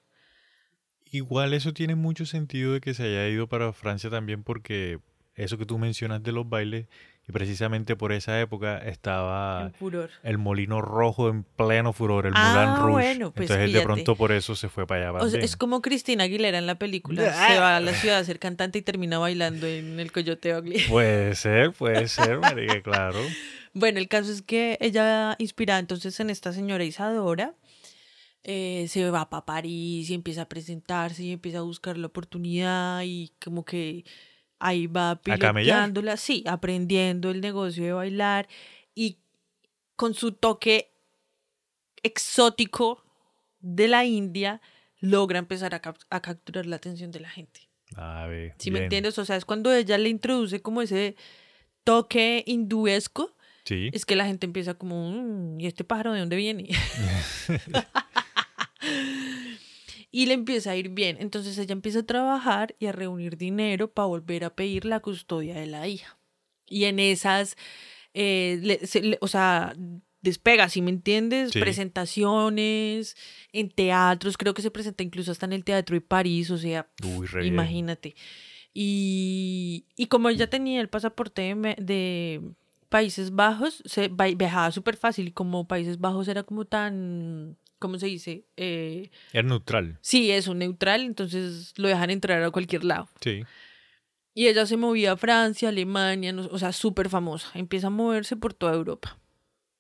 Igual 1.16 1.54
eso 1.54 1.74
tiene 1.74 1.96
mucho 1.96 2.26
sentido 2.26 2.74
de 2.74 2.82
que 2.82 2.94
se 2.94 3.04
haya 3.04 3.28
ido 3.30 3.48
para 3.48 3.72
Francia 3.74 4.10
también 4.10 4.44
porque 4.44 5.00
eso 5.36 5.58
que 5.58 5.66
tú 5.66 5.78
mencionas 5.78 6.24
de 6.24 6.32
los 6.32 6.48
bailes, 6.48 6.88
y 7.28 7.32
precisamente 7.32 7.96
por 7.96 8.12
esa 8.12 8.40
época 8.40 8.78
estaba 8.78 9.72
furor. 9.80 10.12
el 10.24 10.38
Molino 10.38 10.80
Rojo 10.82 11.30
en 11.30 11.44
pleno 11.44 11.92
furor, 11.92 12.28
el 12.28 12.34
Ah, 12.36 12.54
Moulin 12.54 12.76
Rouge. 12.84 12.92
bueno, 12.92 13.32
pues 13.32 13.50
Entonces 13.50 13.74
de 13.74 13.82
pronto 13.82 14.16
por 14.16 14.32
eso 14.32 14.56
se 14.56 14.70
fue 14.70 14.86
para 14.86 15.10
allá. 15.10 15.20
O 15.24 15.28
sea, 15.28 15.40
es 15.42 15.58
como 15.58 15.82
Cristina 15.82 16.26
Aguilera 16.26 16.58
en 16.60 16.68
la 16.68 16.76
película. 16.76 17.22
Se 17.48 17.60
va 17.60 17.78
a 17.78 17.80
la 17.80 17.94
ciudad 17.94 18.20
a 18.20 18.24
ser 18.24 18.38
cantante 18.40 18.78
y 18.80 18.82
termina 18.84 19.18
bailando 19.18 19.66
en 19.66 20.00
el 20.00 20.12
Coyote 20.12 20.56
Ugly. 20.56 20.84
Puede 20.90 21.34
ser, 21.36 21.72
puede 21.72 22.08
ser, 22.08 22.40
marica, 22.40 22.82
claro. 22.82 23.20
Bueno, 23.78 24.00
el 24.00 24.08
caso 24.08 24.32
es 24.32 24.42
que 24.42 24.78
ella, 24.80 25.36
inspirada 25.38 25.82
entonces 25.82 26.18
en 26.22 26.30
esta 26.30 26.54
señora 26.54 26.86
Isadora, 26.86 27.56
eh, 28.48 28.86
se 28.88 29.10
va 29.10 29.30
para 29.30 29.44
París 29.46 30.10
y 30.10 30.14
empieza 30.14 30.44
a 30.44 30.48
presentarse 30.50 31.24
y 31.24 31.32
empieza 31.32 31.58
a 31.58 31.62
buscar 31.64 31.98
la 31.98 32.08
oportunidad 32.08 33.02
y 33.04 33.34
como 33.44 33.66
que 33.66 34.06
ahí 34.60 34.86
va 34.88 35.20
piloteándola, 35.22 36.16
sí, 36.18 36.44
aprendiendo 36.48 37.32
el 37.32 37.42
negocio 37.42 37.84
de 37.84 37.92
bailar 37.94 38.48
y 38.94 39.18
con 39.96 40.14
su 40.14 40.32
toque 40.34 40.92
exótico 42.04 43.04
de 43.60 43.88
la 43.88 44.06
India 44.06 44.62
logra 45.00 45.40
empezar 45.40 45.74
a, 45.76 45.80
cap- 45.82 45.98
a 46.10 46.22
capturar 46.22 46.66
la 46.66 46.76
atención 46.76 47.12
de 47.12 47.20
la 47.20 47.30
gente. 47.30 47.62
A 47.96 48.26
ver, 48.28 48.54
¿Sí 48.58 48.72
me 48.72 48.80
entiendes? 48.84 49.18
O 49.18 49.26
sea, 49.26 49.36
es 49.36 49.46
cuando 49.46 49.74
ella 49.74 49.98
le 49.98 50.10
introduce 50.10 50.62
como 50.62 50.82
ese 50.82 51.16
toque 51.84 52.44
hinduesco 52.46 53.32
Sí. 53.64 53.90
es 53.94 54.06
que 54.06 54.16
la 54.16 54.26
gente 54.28 54.46
empieza 54.46 54.76
como, 54.76 55.10
"Mm, 55.12 55.60
¿y 55.60 55.66
este 55.66 55.84
pájaro 55.84 56.14
de 56.14 56.20
dónde 56.20 56.36
viene? 56.36 56.70
y 60.16 60.28
le 60.28 60.34
empieza 60.34 60.72
a 60.72 60.78
ir 60.78 60.88
bien. 60.90 61.18
Entonces 61.20 61.58
ella 61.58 61.74
empieza 61.74 62.00
a 62.00 62.04
trabajar 62.04 62.74
y 62.80 62.86
a 62.86 62.94
reunir 62.94 63.36
dinero 63.36 63.92
para 63.92 64.06
volver 64.06 64.46
a 64.46 64.56
pedir 64.56 64.86
la 64.86 65.02
custodia 65.02 65.56
de 65.56 65.66
la 65.66 65.90
hija. 65.90 66.18
Y 66.66 66.86
en 66.86 67.00
esas, 67.00 67.58
eh, 68.14 68.58
le- 68.62 68.88
se- 68.88 69.02
le- 69.02 69.18
o 69.20 69.28
sea, 69.28 69.74
despega, 70.22 70.70
¿sí 70.70 70.82
me 70.82 70.92
entiendes? 70.92 71.52
Sí. 71.52 71.60
Presentaciones 71.60 73.18
en 73.52 73.70
teatros, 73.70 74.38
creo 74.38 74.54
que 74.54 74.62
se 74.62 74.72
presenta 74.72 75.04
incluso 75.04 75.34
hasta 75.34 75.48
en 75.48 75.52
el 75.54 75.66
Teatro 75.66 75.96
de 75.96 76.02
París, 76.02 76.50
o 76.50 76.58
sea, 76.58 76.88
Uy, 77.04 77.28
re 77.28 77.42
bien. 77.42 77.54
Imagínate. 77.54 78.16
Y, 78.74 79.86
y 79.98 80.06
como 80.08 80.30
ella 80.30 80.50
tenía 80.50 80.80
el 80.80 80.88
pasaporte 80.88 81.54
de, 81.78 82.42
Países 82.88 83.36
Bajos, 83.36 83.82
se 83.86 84.08
viajaba 84.38 84.72
súper 84.72 84.96
fácil. 84.96 85.28
Y 85.28 85.32
como 85.32 85.68
Países 85.68 86.00
Bajos 86.00 86.30
era 86.30 86.44
como 86.44 86.64
tan, 86.64 87.58
¿cómo 87.86 88.00
se 88.00 88.08
dice? 88.08 88.46
Eh, 88.58 89.10
Es 89.34 89.44
neutral. 89.46 89.98
sí, 90.02 90.32
es 90.32 90.48
un 90.48 90.58
neutral, 90.60 91.02
entonces 91.02 91.74
lo 91.78 91.88
dejan 91.88 92.10
entrar 92.10 92.42
a 92.44 92.52
cualquier 92.52 92.84
lado. 92.84 93.08
Sí. 93.22 93.44
Y 94.34 94.48
ella 94.48 94.66
se 94.66 94.76
movía 94.78 95.14
a 95.14 95.18
Francia, 95.18 95.70
Alemania, 95.70 96.34
no- 96.34 96.48
o 96.52 96.58
sea, 96.60 96.72
súper 96.74 97.10
famosa. 97.10 97.50
Empieza 97.54 97.88
a 97.88 97.90
moverse 97.92 98.36
por 98.36 98.54
toda 98.54 98.74
Europa. 98.74 99.18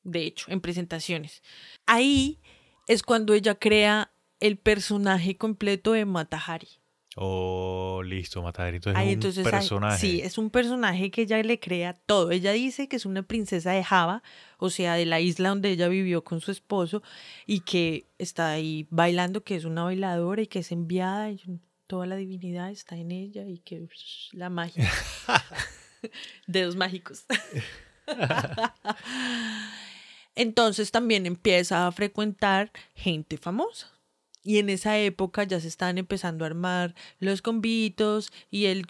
De 0.03 0.23
hecho, 0.25 0.45
en 0.49 0.61
presentaciones. 0.61 1.41
Ahí 1.85 2.39
es 2.87 3.01
cuando 3.03 3.33
ella 3.33 3.55
crea 3.55 4.11
el 4.39 4.57
personaje 4.57 5.35
completo 5.37 5.93
de 5.93 6.05
Matahari. 6.05 6.69
Oh, 7.17 8.01
listo, 8.03 8.41
Ahí, 8.45 8.51
es 8.73 8.85
un 9.07 9.13
entonces, 9.13 9.45
ahí- 9.45 9.51
personaje. 9.51 9.97
sí, 9.99 10.21
es 10.21 10.37
un 10.37 10.49
personaje 10.49 11.09
que 11.11 11.21
ella 11.21 11.41
le 11.41 11.59
crea 11.61 11.93
todo. 11.93 12.31
Ella 12.31 12.51
dice 12.51 12.89
que 12.89 12.97
es 12.97 13.05
una 13.05 13.23
princesa 13.23 13.71
de 13.71 13.85
Java, 13.85 14.21
o 14.57 14.69
sea, 14.69 14.95
de 14.95 15.05
la 15.05 15.21
isla 15.21 15.49
donde 15.49 15.69
ella 15.71 15.87
vivió 15.87 16.25
con 16.25 16.41
su 16.41 16.51
esposo 16.51 17.01
y 17.45 17.61
que 17.61 18.07
está 18.17 18.51
ahí 18.51 18.85
bailando, 18.89 19.43
que 19.45 19.55
es 19.55 19.63
una 19.63 19.83
bailadora 19.85 20.41
y 20.41 20.47
que 20.47 20.59
es 20.59 20.73
enviada 20.73 21.31
y 21.31 21.39
toda 21.87 22.05
la 22.05 22.17
divinidad 22.17 22.69
está 22.69 22.97
en 22.97 23.11
ella 23.11 23.45
y 23.47 23.59
que 23.59 23.87
la 24.33 24.49
magia. 24.49 24.91
Dedos 26.47 26.75
mágicos. 26.75 27.25
Entonces 30.35 30.91
también 30.91 31.25
empieza 31.25 31.87
a 31.87 31.91
frecuentar 31.93 32.71
gente 32.93 33.37
famosa. 33.37 33.89
Y 34.47 34.59
en 34.59 34.69
esa 34.69 34.97
época 34.99 35.43
ya 35.43 35.59
se 35.59 35.67
están 35.67 35.97
empezando 35.97 36.45
a 36.45 36.47
armar 36.47 36.93
los 37.19 37.41
convitos 37.41 38.31
y 38.51 38.65
el, 38.67 38.85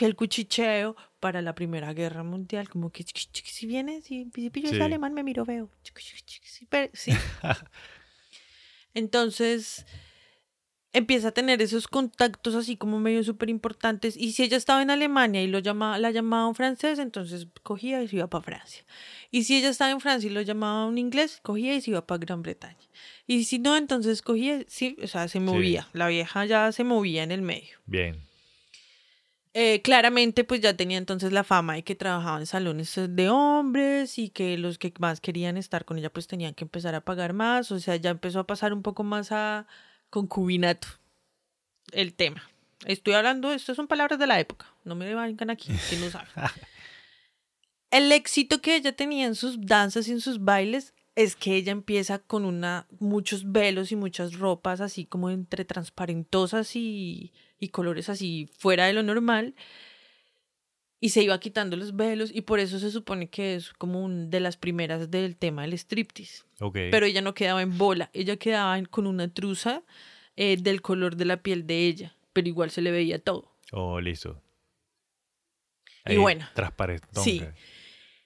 el 0.00 0.14
cuchicheo 0.14 0.94
para 1.20 1.40
la 1.40 1.54
Primera 1.54 1.94
Guerra 1.94 2.22
Mundial. 2.22 2.68
Como 2.68 2.90
que 2.90 3.04
si 3.04 3.66
viene, 3.66 4.02
si, 4.02 4.30
si 4.34 4.50
pillo 4.50 4.68
Sí. 4.68 4.78
alemán, 4.80 5.14
me 5.14 5.22
miro 5.22 5.46
veo. 5.46 5.70
Sí. 6.92 7.12
Entonces 8.94 9.86
empieza 10.92 11.28
a 11.28 11.32
tener 11.32 11.62
esos 11.62 11.86
contactos 11.86 12.54
así 12.54 12.76
como 12.76 12.98
medio 12.98 13.22
súper 13.22 13.48
importantes. 13.48 14.16
Y 14.16 14.32
si 14.32 14.42
ella 14.42 14.56
estaba 14.56 14.82
en 14.82 14.90
Alemania 14.90 15.42
y 15.42 15.46
lo 15.46 15.58
llama, 15.58 15.98
la 15.98 16.10
llamaban 16.10 16.54
francés, 16.54 16.98
entonces 16.98 17.46
cogía 17.62 18.02
y 18.02 18.08
se 18.08 18.16
iba 18.16 18.28
para 18.28 18.44
Francia. 18.44 18.84
Y 19.30 19.44
si 19.44 19.56
ella 19.56 19.68
estaba 19.68 19.90
en 19.90 20.00
Francia 20.00 20.28
y 20.28 20.32
lo 20.32 20.42
llamaban 20.42 20.98
inglés, 20.98 21.40
cogía 21.42 21.74
y 21.74 21.80
se 21.80 21.90
iba 21.90 22.06
para 22.06 22.18
Gran 22.18 22.42
Bretaña. 22.42 22.76
Y 23.26 23.44
si 23.44 23.58
no, 23.58 23.76
entonces 23.76 24.22
cogía, 24.22 24.64
sí, 24.66 24.96
o 25.02 25.06
sea, 25.06 25.28
se 25.28 25.40
movía. 25.40 25.88
La 25.92 26.08
vieja 26.08 26.44
ya 26.44 26.72
se 26.72 26.84
movía 26.84 27.22
en 27.22 27.30
el 27.30 27.42
medio. 27.42 27.78
Bien. 27.86 28.28
Eh, 29.52 29.82
claramente, 29.82 30.44
pues 30.44 30.60
ya 30.60 30.76
tenía 30.76 30.96
entonces 30.96 31.32
la 31.32 31.42
fama 31.42 31.74
de 31.74 31.82
que 31.82 31.96
trabajaba 31.96 32.38
en 32.38 32.46
salones 32.46 32.96
eh, 32.98 33.08
de 33.08 33.28
hombres 33.30 34.16
y 34.16 34.28
que 34.28 34.56
los 34.56 34.78
que 34.78 34.92
más 35.00 35.20
querían 35.20 35.56
estar 35.56 35.84
con 35.84 35.98
ella, 35.98 36.12
pues 36.12 36.28
tenían 36.28 36.54
que 36.54 36.64
empezar 36.64 36.94
a 36.94 37.00
pagar 37.00 37.32
más. 37.32 37.72
O 37.72 37.80
sea, 37.80 37.96
ya 37.96 38.10
empezó 38.10 38.40
a 38.40 38.46
pasar 38.46 38.72
un 38.72 38.82
poco 38.82 39.02
más 39.02 39.32
a 39.32 39.66
concubinato 40.10 40.88
el 41.92 42.14
tema. 42.14 42.42
Estoy 42.84 43.14
hablando, 43.14 43.52
estas 43.52 43.76
son 43.76 43.86
palabras 43.86 44.18
de 44.18 44.26
la 44.26 44.40
época. 44.40 44.66
No 44.84 44.94
me 44.94 45.14
vengan 45.14 45.50
aquí, 45.50 45.72
si 45.76 45.96
no 45.96 46.10
saben. 46.10 46.28
El 47.90 48.12
éxito 48.12 48.60
que 48.60 48.76
ella 48.76 48.92
tenía 48.94 49.26
en 49.26 49.34
sus 49.34 49.60
danzas 49.60 50.06
y 50.06 50.12
en 50.12 50.20
sus 50.20 50.44
bailes 50.44 50.94
es 51.16 51.34
que 51.34 51.56
ella 51.56 51.72
empieza 51.72 52.20
con 52.20 52.44
una 52.44 52.86
muchos 53.00 53.50
velos 53.50 53.90
y 53.90 53.96
muchas 53.96 54.38
ropas 54.38 54.80
así 54.80 55.04
como 55.04 55.28
entre 55.28 55.64
transparentosas 55.64 56.76
y, 56.76 57.32
y 57.58 57.68
colores 57.70 58.08
así 58.08 58.48
fuera 58.56 58.86
de 58.86 58.92
lo 58.92 59.02
normal 59.02 59.56
y 61.00 61.08
se 61.10 61.22
iba 61.22 61.40
quitando 61.40 61.76
los 61.76 61.96
velos 61.96 62.30
y 62.32 62.42
por 62.42 62.60
eso 62.60 62.78
se 62.78 62.90
supone 62.90 63.28
que 63.30 63.54
es 63.54 63.72
como 63.72 64.04
un 64.04 64.28
de 64.30 64.40
las 64.40 64.56
primeras 64.56 65.10
del 65.10 65.36
tema 65.36 65.62
del 65.62 65.72
striptease. 65.72 66.44
Pero 66.90 67.06
ella 67.06 67.22
no 67.22 67.32
quedaba 67.34 67.62
en 67.62 67.78
bola, 67.78 68.10
ella 68.12 68.36
quedaba 68.36 68.78
en- 68.78 68.84
con 68.84 69.06
una 69.06 69.32
truza 69.32 69.82
eh, 70.36 70.56
del 70.58 70.80
color 70.82 71.16
de 71.16 71.24
la 71.24 71.42
piel 71.42 71.66
de 71.66 71.86
ella, 71.86 72.16
pero 72.32 72.48
igual 72.48 72.70
se 72.70 72.80
le 72.82 72.90
veía 72.90 73.18
todo. 73.22 73.56
Oh, 73.72 74.00
listo. 74.00 74.40
Y 76.06 76.16
bueno. 76.16 76.46
Transparente. 76.54 77.06
Sí. 77.22 77.42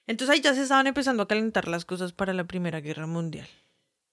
Entonces 0.07 0.33
ahí 0.35 0.41
ya 0.41 0.53
se 0.53 0.61
estaban 0.63 0.87
empezando 0.87 1.23
a 1.23 1.27
calentar 1.27 1.67
las 1.67 1.83
cosas 1.85 2.13
para 2.13 2.33
la 2.33 2.43
Primera 2.45 2.79
Guerra 2.79 3.07
Mundial. 3.07 3.47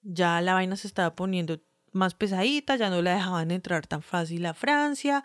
Ya 0.02 0.40
la 0.40 0.54
vaina 0.54 0.76
se 0.76 0.86
estaba 0.88 1.14
poniendo 1.14 1.60
más 1.92 2.14
pesadita, 2.14 2.76
ya 2.76 2.88
no 2.90 3.02
la 3.02 3.14
dejaban 3.14 3.50
entrar 3.50 3.86
tan 3.86 4.02
fácil 4.02 4.46
a 4.46 4.54
Francia, 4.54 5.22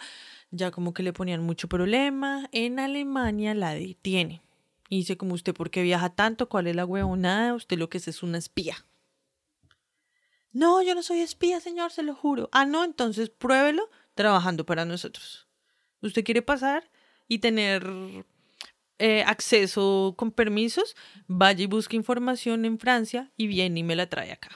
ya 0.51 0.71
como 0.71 0.93
que 0.93 1.03
le 1.03 1.13
ponían 1.13 1.43
mucho 1.43 1.67
problema. 1.67 2.47
En 2.51 2.79
Alemania 2.79 3.53
la 3.53 3.73
detiene. 3.73 4.41
Y 4.89 4.97
dice 4.97 5.17
como 5.17 5.33
usted, 5.33 5.53
¿por 5.53 5.69
qué 5.69 5.81
viaja 5.81 6.09
tanto? 6.09 6.49
¿Cuál 6.49 6.67
es 6.67 6.75
la 6.75 6.85
huevonada? 6.85 7.53
Usted 7.53 7.77
lo 7.77 7.89
que 7.89 7.97
es 7.97 8.07
es 8.07 8.23
una 8.23 8.37
espía. 8.37 8.85
No, 10.51 10.81
yo 10.81 10.95
no 10.95 11.03
soy 11.03 11.19
espía, 11.19 11.59
señor, 11.59 11.91
se 11.91 12.03
lo 12.03 12.15
juro. 12.15 12.49
Ah, 12.51 12.65
no, 12.65 12.83
entonces 12.83 13.29
pruébelo 13.29 13.89
trabajando 14.15 14.65
para 14.65 14.85
nosotros. 14.85 15.47
¿Usted 16.01 16.23
quiere 16.23 16.41
pasar 16.41 16.89
y 17.27 17.39
tener 17.39 17.85
eh, 18.97 19.23
acceso 19.23 20.15
con 20.17 20.31
permisos? 20.31 20.95
Vaya 21.27 21.63
y 21.63 21.67
busque 21.67 21.95
información 21.95 22.65
en 22.65 22.79
Francia 22.79 23.31
y 23.35 23.47
viene 23.47 23.81
y 23.81 23.83
me 23.83 23.95
la 23.95 24.09
trae 24.09 24.31
acá. 24.31 24.49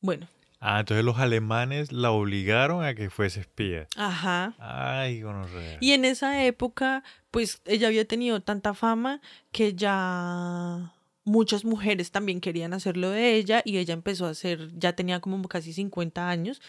Bueno, 0.00 0.28
Ah, 0.60 0.80
entonces 0.80 1.04
los 1.04 1.18
alemanes 1.18 1.92
la 1.92 2.10
obligaron 2.10 2.84
a 2.84 2.94
que 2.94 3.10
fuese 3.10 3.40
espía. 3.40 3.86
ajá. 3.96 4.54
Ay, 4.58 5.22
gonorrea. 5.22 5.78
Y 5.80 5.92
en 5.92 6.04
esa 6.04 6.44
época, 6.44 7.04
pues 7.30 7.62
ella 7.64 7.86
había 7.86 8.04
tenido 8.06 8.40
tanta 8.40 8.74
fama 8.74 9.20
que 9.52 9.74
ya 9.74 10.92
muchas 11.24 11.64
mujeres 11.64 12.10
también 12.10 12.40
querían 12.40 12.72
hacerlo 12.72 13.10
de 13.10 13.36
ella 13.36 13.62
y 13.64 13.78
ella 13.78 13.94
empezó 13.94 14.26
a 14.26 14.30
hacer, 14.30 14.70
ya 14.76 14.94
tenía 14.94 15.20
como 15.20 15.46
casi 15.46 15.72
50 15.72 16.28
años, 16.28 16.60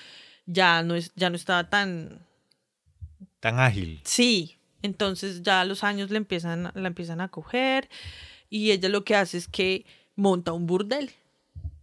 ya 0.46 0.84
no, 0.84 0.96
es, 0.96 1.12
ya 1.16 1.30
no 1.30 1.36
estaba 1.36 1.70
tan... 1.70 2.28
Tan 3.40 3.60
ágil. 3.60 4.02
Sí, 4.04 4.58
entonces 4.82 5.42
ya 5.42 5.64
los 5.66 5.84
años 5.84 6.12
le 6.12 6.18
empiezan, 6.18 6.72
la 6.76 6.88
empiezan 6.88 7.22
a 7.22 7.30
coger 7.30 7.90
y 8.50 8.72
ella 8.72 8.90
lo 8.90 9.04
que 9.04 9.16
hace 9.16 9.38
es 9.38 9.48
que 9.48 9.86
monta 10.16 10.52
un 10.52 10.68
burdel 10.68 11.12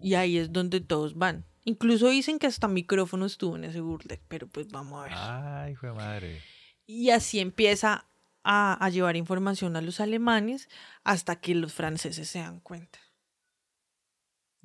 y 0.01 0.15
ahí 0.15 0.37
es 0.39 0.53
donde 0.53 0.81
todos 0.81 1.17
van. 1.17 1.45
Incluso 1.69 2.09
dicen 2.09 2.39
que 2.39 2.47
hasta 2.47 2.69
micrófono 2.69 3.27
estuvo 3.27 3.57
en 3.57 3.65
ese 3.65 3.81
burdel, 3.81 4.21
pero 4.29 4.47
pues 4.47 4.69
vamos 4.69 5.01
a 5.01 5.03
ver. 5.03 5.13
Ay, 5.17 5.75
fue 5.75 5.93
madre. 5.93 6.41
Y 6.87 7.11
así 7.11 7.41
empieza 7.41 8.07
a, 8.45 8.75
a 8.75 8.89
llevar 8.89 9.17
información 9.17 9.75
a 9.75 9.81
los 9.81 9.99
alemanes 9.99 10.69
hasta 11.03 11.41
que 11.41 11.57
los 11.57 11.75
franceses 11.75 12.29
se 12.29 12.39
dan 12.39 12.61
cuenta. 12.61 13.01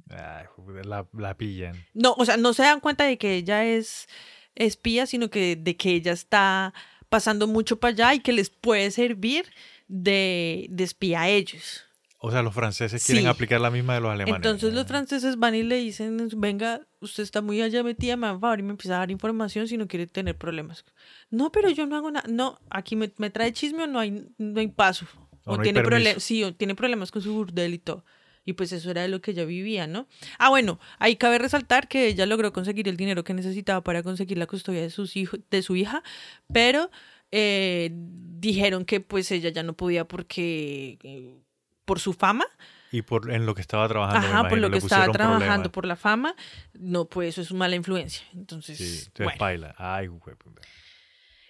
Ay, 0.09 0.45
la, 0.85 1.07
la 1.13 1.35
pillan. 1.35 1.75
No, 1.95 2.13
o 2.13 2.23
sea, 2.23 2.37
no 2.37 2.53
se 2.53 2.61
dan 2.61 2.79
cuenta 2.79 3.05
de 3.05 3.17
que 3.17 3.33
ella 3.33 3.65
es 3.65 4.07
espía, 4.53 5.07
sino 5.07 5.31
que 5.31 5.55
de 5.55 5.75
que 5.77 5.95
ella 5.95 6.11
está 6.11 6.71
pasando 7.09 7.47
mucho 7.47 7.79
para 7.79 7.93
allá 7.93 8.13
y 8.13 8.19
que 8.19 8.31
les 8.31 8.51
puede 8.51 8.91
servir 8.91 9.51
de, 9.87 10.67
de 10.69 10.83
espía 10.83 11.21
a 11.21 11.29
ellos. 11.29 11.87
O 12.23 12.29
sea, 12.29 12.43
los 12.43 12.53
franceses 12.53 13.03
quieren 13.03 13.23
Sí. 13.23 13.27
aplicar 13.29 13.59
la 13.59 13.71
misma 13.71 13.95
de 13.95 14.01
los 14.01 14.11
alemanes. 14.11 14.35
Entonces 14.37 14.73
los 14.75 14.83
Ah. 14.85 14.87
franceses 14.87 15.37
van 15.37 15.55
y 15.55 15.63
le 15.63 15.77
dicen, 15.77 16.29
venga, 16.37 16.81
usted 16.99 17.23
está 17.23 17.41
muy 17.41 17.61
allá 17.63 17.81
metida, 17.81 18.15
me 18.15 18.27
va 18.27 18.33
a 18.33 18.39
favor 18.39 18.59
y 18.59 18.63
me 18.63 18.69
empieza 18.71 18.95
a 18.95 18.99
dar 18.99 19.09
información 19.09 19.67
si 19.67 19.75
no 19.75 19.87
quiere 19.87 20.05
tener 20.05 20.37
problemas. 20.37 20.85
No, 21.31 21.51
pero 21.51 21.71
yo 21.71 21.87
no 21.87 21.95
hago 21.95 22.11
nada. 22.11 22.27
No, 22.29 22.59
aquí 22.69 22.95
me, 22.95 23.11
me 23.17 23.31
trae 23.31 23.51
chisme 23.53 23.83
o 23.85 23.87
no 23.87 23.99
hay, 23.99 24.27
no 24.37 24.59
hay 24.59 24.67
paso. 24.67 25.07
O 25.45 25.53
O, 25.53 25.57
no 25.57 25.63
tiene 25.63 25.81
problemas, 25.81 26.21
sí, 26.21 26.43
o 26.43 26.53
tiene 26.53 26.75
problemas 26.75 27.09
con 27.11 27.23
su 27.23 27.33
burdel 27.33 27.73
y 27.73 27.79
todo. 27.79 28.05
Y 28.45 28.53
pues 28.53 28.71
eso 28.71 28.91
era 28.91 29.01
de 29.01 29.07
lo 29.07 29.19
que 29.21 29.31
ella 29.31 29.45
vivía, 29.45 29.87
¿no? 29.87 30.07
Ah, 30.37 30.49
bueno, 30.49 30.79
ahí 30.99 31.15
cabe 31.15 31.39
resaltar 31.39 31.87
que 31.87 32.05
ella 32.07 32.27
logró 32.27 32.53
conseguir 32.53 32.87
el 32.87 32.97
dinero 32.97 33.23
que 33.23 33.33
necesitaba 33.33 33.81
para 33.83 34.03
conseguir 34.03 34.37
la 34.37 34.45
custodia 34.45 34.81
de, 34.81 34.91
sus 34.91 35.15
hijos, 35.17 35.39
de 35.49 35.63
su 35.63 35.75
hija, 35.75 36.03
pero 36.53 36.91
eh, 37.31 37.89
dijeron 37.93 38.85
que 38.85 38.99
pues 38.99 39.31
ella 39.31 39.49
ya 39.49 39.63
no 39.63 39.73
podía 39.73 40.07
porque 40.07 40.97
eh, 41.03 41.41
por 41.91 41.99
su 41.99 42.13
fama 42.13 42.45
Y 42.89 43.01
por 43.01 43.29
en 43.33 43.45
lo 43.45 43.53
que 43.53 43.59
estaba 43.59 43.85
trabajando. 43.89 44.25
Ajá, 44.29 44.47
por 44.47 44.57
lo 44.59 44.71
que 44.71 44.77
estaba 44.77 45.11
trabajando, 45.11 45.43
problemas. 45.43 45.69
por 45.71 45.85
la 45.85 45.95
fama, 45.97 46.35
no, 46.73 47.03
pues 47.03 47.37
eso 47.37 47.41
es 47.41 47.51
mala 47.51 47.75
influencia. 47.75 48.23
Entonces, 48.33 48.77
Sí, 48.77 48.83
entonces 49.07 49.25
bueno. 49.25 49.37
baila. 49.39 49.75
Ay, 49.77 50.07
güey. 50.07 50.37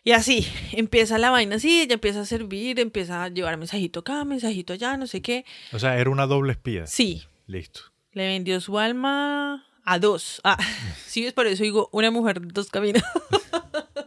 Y 0.03 0.13
así, 0.13 0.47
empieza 0.71 1.19
la 1.19 1.29
vaina 1.29 1.57
así, 1.57 1.81
ella 1.81 1.93
empieza 1.93 2.21
a 2.21 2.25
servir, 2.25 2.79
empieza 2.79 3.23
a 3.23 3.29
llevar 3.29 3.55
mensajito 3.57 3.99
acá, 3.99 4.25
mensajito 4.25 4.73
allá, 4.73 4.97
no 4.97 5.05
sé 5.05 5.21
qué. 5.21 5.45
O 5.73 5.77
sea, 5.77 5.99
era 5.99 6.09
una 6.09 6.25
doble 6.25 6.53
espía. 6.53 6.87
Sí, 6.87 7.23
Listo. 7.45 7.81
le 8.13 8.25
vendió 8.25 8.59
su 8.61 8.79
alma 8.79 9.63
a 9.85 9.99
dos. 9.99 10.41
Ah, 10.43 10.57
sí, 11.05 11.27
es 11.27 11.33
por 11.33 11.45
eso 11.45 11.61
digo, 11.61 11.87
una 11.91 12.09
mujer, 12.09 12.41
dos 12.51 12.69
caminos. 12.71 13.03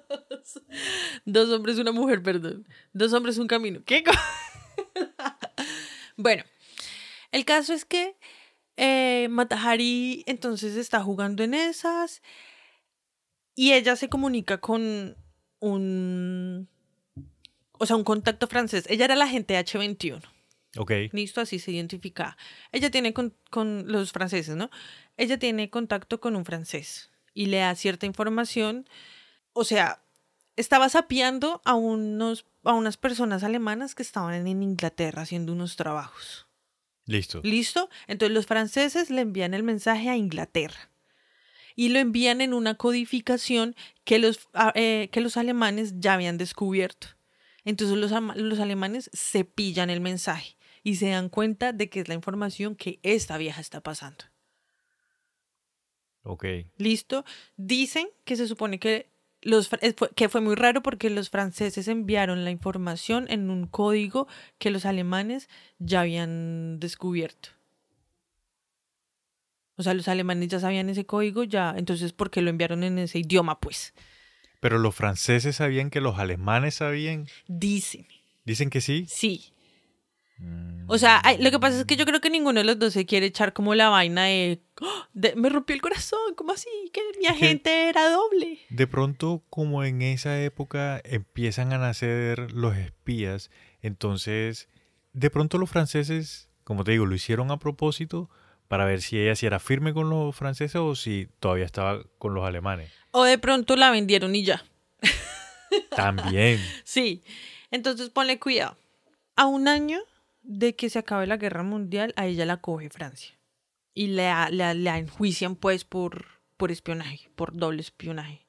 dos 1.25 1.49
hombres, 1.51 1.79
una 1.79 1.93
mujer, 1.93 2.25
perdón. 2.25 2.67
Dos 2.93 3.13
hombres, 3.13 3.39
un 3.39 3.47
camino. 3.47 3.81
¿Qué? 3.87 4.03
bueno, 6.17 6.45
el 7.33 7.45
caso 7.45 7.73
es 7.73 7.85
que 7.85 8.17
eh, 8.77 9.29
Matahari 9.31 10.25
entonces 10.27 10.77
está 10.77 11.01
jugando 11.03 11.43
en 11.45 11.55
esas 11.55 12.23
y 13.55 13.73
ella 13.73 13.97
se 13.97 14.09
comunica 14.09 14.59
con 14.59 15.17
un, 15.61 16.69
o 17.73 17.87
sea, 17.87 17.97
un 17.97 18.05
contacto 18.05 18.47
francés. 18.47 18.85
Ella 18.89 19.07
era 19.07 19.17
la 19.17 19.25
agente 19.25 19.59
H21. 19.59 20.23
Ok. 20.77 20.93
Listo, 21.13 21.41
así 21.41 21.59
se 21.59 21.71
identifica. 21.71 22.37
Ella 22.73 22.91
tiene 22.91 23.13
con, 23.13 23.35
con 23.51 23.85
los 23.91 24.13
franceses, 24.13 24.57
¿no? 24.57 24.71
Ella 25.17 25.39
tiene 25.39 25.71
contacto 25.71 26.21
con 26.21 26.35
un 26.35 26.45
francés 26.45 27.11
y 27.33 27.47
le 27.47 27.59
da 27.59 27.75
cierta 27.77 28.07
información. 28.07 28.89
O 29.53 29.65
sea, 29.65 30.04
estaba 30.57 30.89
sapeando 30.89 31.61
a, 31.65 31.75
unos, 31.75 32.47
a 32.63 32.75
unas 32.75 32.97
personas 32.97 33.43
alemanas 33.43 33.95
que 33.95 34.03
estaban 34.03 34.47
en 34.47 34.63
Inglaterra 34.63 35.23
haciendo 35.23 35.53
unos 35.53 35.77
trabajos. 35.77 36.47
Listo. 37.07 37.41
¿Listo? 37.43 37.91
Entonces 38.07 38.35
los 38.35 38.47
franceses 38.47 39.11
le 39.11 39.21
envían 39.21 39.55
el 39.55 39.63
mensaje 39.63 40.09
a 40.09 40.17
Inglaterra 40.17 40.91
y 41.77 41.89
lo 41.89 41.99
envían 41.99 42.41
en 42.41 42.55
una 42.55 42.77
codificación 42.77 43.75
que 44.05 44.19
los, 44.19 44.49
ah, 44.55 44.73
eh, 44.75 45.09
que 45.13 45.21
los 45.21 45.37
alemanes 45.37 45.95
ya 45.99 46.15
habían 46.15 46.39
descubierto. 46.39 47.09
Entonces 47.65 47.97
los, 47.97 48.13
los 48.37 48.59
alemanes 48.59 49.11
se 49.13 49.45
pillan 49.45 49.91
el 49.91 50.01
mensaje 50.01 50.57
y 50.83 50.97
se 50.97 51.09
dan 51.09 51.29
cuenta 51.29 51.73
de 51.73 51.89
que 51.89 52.01
es 52.01 52.09
la 52.09 52.15
información 52.15 52.77
que 52.77 53.01
esta 53.03 53.39
vieja 53.39 53.61
está 53.61 53.81
pasando. 53.81 54.25
Ok. 56.23 56.45
¿Listo? 56.77 57.25
Dicen 57.57 58.09
que 58.25 58.37
se 58.37 58.47
supone 58.47 58.79
que, 58.79 59.11
los, 59.45 59.71
eh, 59.81 59.95
que 60.17 60.29
fue 60.29 60.41
muy 60.41 60.55
raro 60.57 60.83
porque 60.83 61.11
los 61.11 61.31
franceses 61.31 61.87
enviaron 61.89 62.45
la 62.45 62.51
información 62.51 63.27
en 63.29 63.51
un 63.51 63.67
código 63.67 64.27
que 64.59 64.71
los 64.71 64.85
alemanes 64.85 65.49
ya 65.79 66.01
habían 66.01 66.81
descubierto. 66.81 67.51
O 69.77 69.83
sea, 69.83 69.95
los 69.95 70.09
alemanes 70.09 70.49
ya 70.49 70.61
sabían 70.61 70.89
ese 70.89 71.05
código, 71.05 71.45
ya. 71.45 71.75
Entonces, 71.77 72.13
¿por 72.13 72.31
qué 72.31 72.43
lo 72.43 72.51
enviaron 72.51 72.85
en 72.85 72.99
ese 72.99 73.19
idioma? 73.19 73.59
Pues 73.61 73.93
Pero 74.61 74.79
los 74.79 74.95
franceses 74.95 75.57
sabían 75.57 75.91
que 75.91 76.01
los 76.01 76.19
alemanes 76.19 76.77
sabían. 76.77 77.27
dicen, 77.49 78.07
Dicen 78.45 78.71
que 78.71 78.81
sí. 78.81 79.07
sí. 79.09 79.54
O 80.87 80.99
sea, 80.99 81.23
lo 81.41 81.51
que 81.51 81.59
pasa 81.59 81.81
es 81.81 81.85
que 81.87 81.97
yo 81.97 82.05
creo 82.05 82.21
que 82.21 82.29
ninguno 82.29 82.61
de 82.61 82.65
los 82.65 82.79
dos 82.79 82.93
se 82.93 83.07
quiere 83.07 83.27
echar 83.27 83.53
como 83.55 83.75
la 83.75 83.89
vaina 83.89 84.25
de, 84.25 84.61
"Oh, 84.83 85.05
de, 85.15 85.35
me 85.35 85.49
rompió 85.49 85.75
el 85.75 85.81
corazón, 85.81 86.35
¿cómo 86.37 86.53
así? 86.53 86.69
Que 86.93 87.01
mi 87.19 87.27
agente 87.27 87.89
era 87.89 88.11
doble. 88.11 88.59
De 88.69 88.87
pronto, 88.87 89.43
como 89.49 89.83
en 89.85 90.03
esa 90.03 90.43
época 90.43 91.01
empiezan 91.05 91.73
a 91.73 91.79
nacer 91.79 92.53
los 92.53 92.77
espías, 92.77 93.51
entonces, 93.81 94.69
de 95.15 95.31
pronto 95.31 95.57
los 95.57 95.71
franceses, 95.71 96.51
como 96.65 96.85
te 96.85 96.93
digo, 96.93 97.07
lo 97.07 97.15
hicieron 97.15 97.51
a 97.51 97.59
propósito 97.59 98.29
para 98.69 98.85
ver 98.85 99.01
si 99.01 99.19
ella 99.19 99.37
si 99.37 99.47
era 99.47 99.61
firme 99.61 99.95
con 99.95 100.11
los 100.11 100.35
franceses 100.37 100.77
o 100.77 100.95
si 100.95 101.29
todavía 101.41 101.65
estaba 101.65 102.03
con 102.19 102.35
los 102.35 102.45
alemanes. 102.45 102.91
O 103.13 103.25
de 103.25 103.39
pronto 103.39 103.77
la 103.77 103.91
vendieron 103.91 104.35
y 104.35 104.45
ya. 104.45 104.65
También. 105.97 106.61
Sí. 106.85 107.23
Entonces 107.71 108.11
ponle 108.11 108.39
cuidado. 108.39 108.77
A 109.37 109.47
un 109.47 109.67
año 109.69 109.99
de 110.45 110.77
que 110.77 110.91
se 110.91 110.99
acabe 110.99 111.27
la 111.27 111.39
guerra 111.39 111.63
mundial, 111.63 112.13
a 112.17 112.27
ella 112.27 112.45
la 112.47 112.59
coge 112.59 112.91
Francia. 112.91 113.35
Y 113.95 114.09
la, 114.09 114.51
la, 114.51 114.99
enjuician 114.99 115.57
pues 115.57 115.85
por, 115.85 116.27
por 116.57 116.71
espionaje, 116.71 117.31
por 117.35 117.57
doble 117.57 117.81
espionaje. 117.81 118.47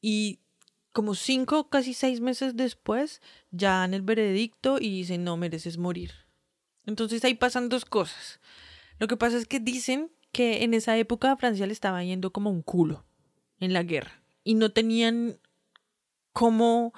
Y 0.00 0.40
como 0.92 1.14
cinco, 1.14 1.68
casi 1.68 1.94
seis 1.94 2.20
meses 2.20 2.56
después, 2.56 3.20
ya 3.50 3.78
dan 3.78 3.94
el 3.94 4.02
veredicto 4.02 4.78
y 4.78 4.90
dicen, 4.90 5.24
no, 5.24 5.36
mereces 5.36 5.78
morir. 5.78 6.12
Entonces 6.86 7.24
ahí 7.24 7.34
pasan 7.34 7.68
dos 7.68 7.84
cosas. 7.84 8.40
Lo 8.98 9.08
que 9.08 9.16
pasa 9.16 9.36
es 9.36 9.46
que 9.46 9.60
dicen 9.60 10.10
que 10.32 10.62
en 10.62 10.74
esa 10.74 10.96
época 10.96 11.32
a 11.32 11.36
Francia 11.36 11.66
le 11.66 11.72
estaba 11.72 12.04
yendo 12.04 12.32
como 12.32 12.50
un 12.50 12.62
culo 12.62 13.04
en 13.60 13.72
la 13.72 13.82
guerra. 13.82 14.22
Y 14.44 14.54
no 14.54 14.70
tenían 14.70 15.40
cómo 16.32 16.92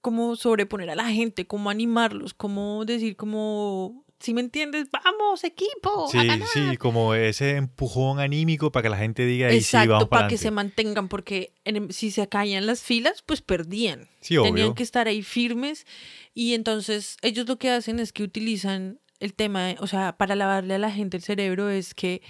cómo 0.00 0.36
sobreponer 0.36 0.90
a 0.90 0.94
la 0.96 1.06
gente, 1.10 1.46
cómo 1.46 1.70
animarlos, 1.70 2.34
cómo 2.34 2.84
decir 2.84 3.16
como, 3.16 4.04
si 4.18 4.34
me 4.34 4.40
entiendes, 4.40 4.88
vamos 4.90 5.44
equipo. 5.44 6.06
a 6.06 6.08
Sí, 6.08 6.26
ganar". 6.26 6.48
sí, 6.52 6.76
como 6.76 7.14
ese 7.14 7.56
empujón 7.56 8.18
anímico 8.18 8.70
para 8.72 8.82
que 8.84 8.88
la 8.90 8.96
gente 8.98 9.24
diga, 9.26 9.48
ahí 9.48 9.60
sí, 9.62 9.76
vamos 9.76 10.08
para 10.08 10.22
para 10.22 10.28
que 10.28 10.38
se 10.38 10.50
mantengan, 10.50 11.08
porque 11.08 11.52
en- 11.64 11.92
si 11.92 12.10
se 12.10 12.28
caían 12.28 12.66
las 12.66 12.82
filas, 12.82 13.22
pues 13.24 13.40
perdían. 13.42 14.08
Sí, 14.20 14.36
obvio. 14.36 14.52
Tenían 14.52 14.74
que 14.74 14.82
estar 14.82 15.06
ahí 15.08 15.22
firmes 15.22 15.86
y 16.34 16.54
entonces 16.54 17.16
ellos 17.22 17.46
lo 17.48 17.58
que 17.58 17.70
hacen 17.70 17.98
es 18.00 18.12
que 18.12 18.22
utilizan 18.22 19.00
el 19.20 19.34
tema, 19.34 19.74
o 19.80 19.86
sea, 19.86 20.16
para 20.16 20.34
lavarle 20.34 20.74
a 20.74 20.78
la 20.78 20.90
gente 20.90 21.16
el 21.18 21.22
cerebro 21.22 21.68
es 21.68 21.92
que 21.94 22.22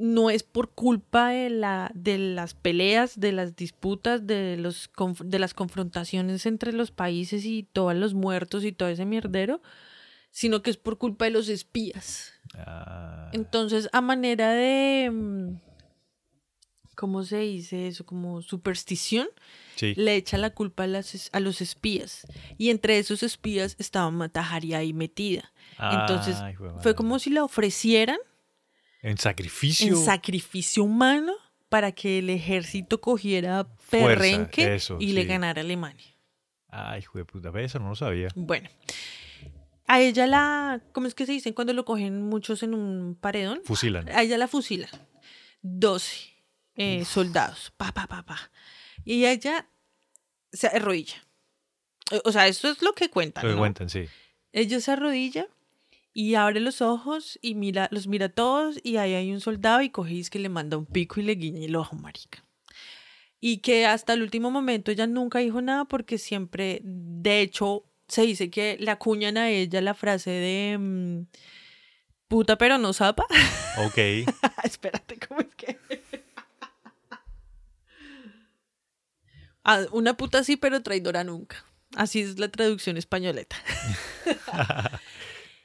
no 0.00 0.30
es 0.30 0.42
por 0.42 0.70
culpa 0.70 1.28
de, 1.28 1.50
la, 1.50 1.90
de 1.94 2.18
las 2.18 2.54
peleas, 2.54 3.20
de 3.20 3.32
las 3.32 3.54
disputas, 3.54 4.26
de, 4.26 4.56
los, 4.56 4.90
de 5.22 5.38
las 5.38 5.52
confrontaciones 5.54 6.46
entre 6.46 6.72
los 6.72 6.90
países 6.90 7.44
y 7.44 7.64
todos 7.64 7.94
los 7.94 8.14
muertos 8.14 8.64
y 8.64 8.72
todo 8.72 8.88
ese 8.88 9.04
mierdero, 9.04 9.60
sino 10.30 10.62
que 10.62 10.70
es 10.70 10.76
por 10.78 10.96
culpa 10.96 11.26
de 11.26 11.32
los 11.32 11.48
espías. 11.48 12.32
Ah, 12.54 13.30
Entonces, 13.32 13.88
a 13.92 14.00
manera 14.00 14.52
de... 14.52 15.10
mm, 15.12 15.54
¿Cómo 16.96 17.22
se 17.24 17.38
dice 17.38 17.86
eso? 17.88 18.04
Como 18.04 18.42
superstición, 18.42 19.28
sí. 19.76 19.94
le 19.96 20.16
echa 20.16 20.36
la 20.36 20.50
culpa 20.50 20.82
a, 20.84 20.86
las 20.86 21.30
a 21.32 21.40
los 21.40 21.62
espías. 21.62 22.26
Y 22.58 22.68
entre 22.68 22.98
esos 22.98 23.22
espías 23.22 23.74
estaba 23.78 24.10
Mataharia 24.10 24.78
ahí 24.78 24.92
metida. 24.92 25.50
Entonces, 25.78 26.36
Fue 26.80 26.94
como 26.94 27.18
si 27.18 27.30
la 27.30 27.42
ofrecieran 27.42 28.18
En 29.02 29.18
sacrificio. 29.18 29.88
en 29.88 29.96
sacrificio 29.96 30.84
humano 30.84 31.32
para 31.68 31.92
que 31.92 32.18
el 32.18 32.30
ejército 32.30 33.00
cogiera 33.00 33.66
Fuerza, 33.78 34.08
perrenque 34.08 34.74
eso, 34.74 34.98
y 35.00 35.12
le 35.12 35.24
ganara 35.24 35.60
a 35.60 35.64
Alemania. 35.64 36.06
Ay, 36.68 37.00
hijo 37.00 37.18
de 37.18 37.24
puta, 37.24 37.50
eso 37.60 37.78
no 37.78 37.90
lo 37.90 37.94
sabía. 37.94 38.28
Bueno. 38.34 38.68
A 39.86 40.00
ella 40.00 40.26
la... 40.26 40.80
¿Cómo 40.92 41.08
es 41.08 41.14
que 41.14 41.26
se 41.26 41.32
dicen 41.32 41.52
cuando 41.52 41.72
lo 41.72 41.84
cogen 41.84 42.22
muchos 42.22 42.62
en 42.62 42.74
un 42.74 43.16
paredón? 43.20 43.60
Fusilan. 43.64 44.08
A 44.08 44.22
ella 44.22 44.38
la 44.38 44.46
fusila. 44.46 44.88
12 45.62 46.30
eh, 46.76 47.04
soldados. 47.04 47.72
Pa, 47.76 47.92
pa, 47.92 48.06
pa, 48.06 48.22
pa. 48.24 48.38
Y 49.04 49.24
ella 49.24 49.68
se 50.52 50.68
arrodilla. 50.68 51.16
O 52.24 52.32
sea, 52.32 52.46
esto 52.46 52.68
es 52.68 52.82
lo 52.82 52.92
que 52.92 53.10
cuentan. 53.10 53.44
Lo 53.44 53.50
que 53.50 53.54
¿no? 53.54 53.60
cuentan, 53.60 53.88
sí. 53.88 54.06
Ella 54.52 54.80
se 54.80 54.92
arrodilla 54.92 55.48
y 56.12 56.34
abre 56.34 56.60
los 56.60 56.82
ojos 56.82 57.38
y 57.42 57.54
mira, 57.54 57.88
los 57.90 58.06
mira 58.06 58.28
todos 58.28 58.80
y 58.82 58.96
ahí 58.96 59.14
hay 59.14 59.32
un 59.32 59.40
soldado 59.40 59.80
y 59.82 59.92
es 60.20 60.30
que 60.30 60.38
le 60.38 60.48
manda 60.48 60.76
un 60.76 60.86
pico 60.86 61.20
y 61.20 61.24
le 61.24 61.34
guiña 61.34 61.64
el 61.64 61.76
ojo, 61.76 61.96
marica. 61.96 62.44
Y 63.40 63.58
que 63.58 63.86
hasta 63.86 64.12
el 64.12 64.22
último 64.22 64.50
momento 64.50 64.90
ella 64.90 65.06
nunca 65.06 65.38
dijo 65.38 65.62
nada 65.62 65.86
porque 65.86 66.18
siempre, 66.18 66.80
de 66.84 67.40
hecho, 67.40 67.84
se 68.08 68.22
dice 68.22 68.50
que 68.50 68.76
le 68.78 68.90
acuñan 68.90 69.38
a 69.38 69.48
ella 69.48 69.80
la 69.80 69.94
frase 69.94 70.30
de 70.30 70.78
mm, 70.78 71.26
puta 72.28 72.58
pero 72.58 72.76
no 72.76 72.92
zapa. 72.92 73.24
Ok. 73.86 73.96
Espérate, 74.64 75.18
¿cómo 75.26 75.40
es 75.40 75.54
que? 75.54 75.78
Ah, 79.64 79.84
una 79.92 80.16
puta 80.16 80.42
sí, 80.42 80.56
pero 80.56 80.82
traidora 80.82 81.22
nunca. 81.22 81.64
Así 81.94 82.20
es 82.20 82.38
la 82.38 82.48
traducción 82.48 82.96
españoleta. 82.96 83.56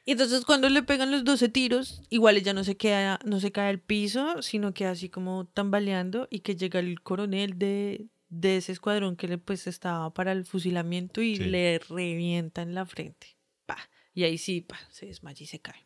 y 0.06 0.12
entonces 0.12 0.46
cuando 0.46 0.70
le 0.70 0.84
pegan 0.84 1.12
los 1.12 1.24
12 1.24 1.50
tiros, 1.50 2.02
igual 2.10 2.38
ella 2.38 2.54
no 2.54 2.64
se 2.64 2.78
queda, 2.78 3.20
no 3.26 3.40
se 3.40 3.52
cae 3.52 3.70
al 3.70 3.80
piso, 3.80 4.42
sino 4.42 4.74
que 4.74 4.86
así 4.86 5.10
como 5.10 5.46
tambaleando 5.46 6.28
y 6.30 6.40
que 6.40 6.56
llega 6.56 6.80
el 6.80 7.02
coronel 7.02 7.58
de, 7.58 8.06
de 8.30 8.58
ese 8.58 8.72
escuadrón 8.72 9.16
que 9.16 9.28
le 9.28 9.38
pues 9.38 9.66
estaba 9.68 10.14
para 10.14 10.32
el 10.32 10.46
fusilamiento 10.46 11.22
y 11.22 11.36
Sí. 11.38 11.44
le 11.46 11.80
revienta 11.90 12.62
en 12.62 12.76
la 12.76 12.86
frente. 12.86 13.36
Pa. 13.66 13.78
Y 14.14 14.24
ahí 14.24 14.38
sí, 14.38 14.62
pa, 14.62 14.78
se 14.92 15.08
desmaya 15.08 15.44
y 15.44 15.48
se 15.48 15.60
cae. 15.60 15.86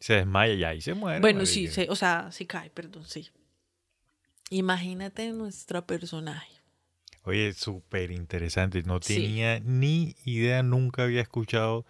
Se 0.00 0.14
desmaya 0.14 0.54
ya 0.54 0.74
y 0.74 0.80
se 0.80 0.94
muere. 0.94 1.20
Bueno, 1.20 1.46
sí, 1.46 1.68
se- 1.68 1.88
o 1.90 1.94
sea, 1.94 2.30
sí 2.32 2.46
cae, 2.46 2.70
perdón, 2.70 3.04
sí. 3.06 3.28
Imagínate 4.50 5.30
nuestra 5.32 5.86
personaje. 5.86 6.50
Oye, 7.24 7.52
súper 7.52 8.10
interesante. 8.10 8.82
No 8.82 8.98
Sí. 9.00 9.14
tenía 9.14 9.60
ni 9.60 10.16
idea, 10.24 10.62
nunca 10.62 11.04
había 11.04 11.20
escuchado 11.20 11.86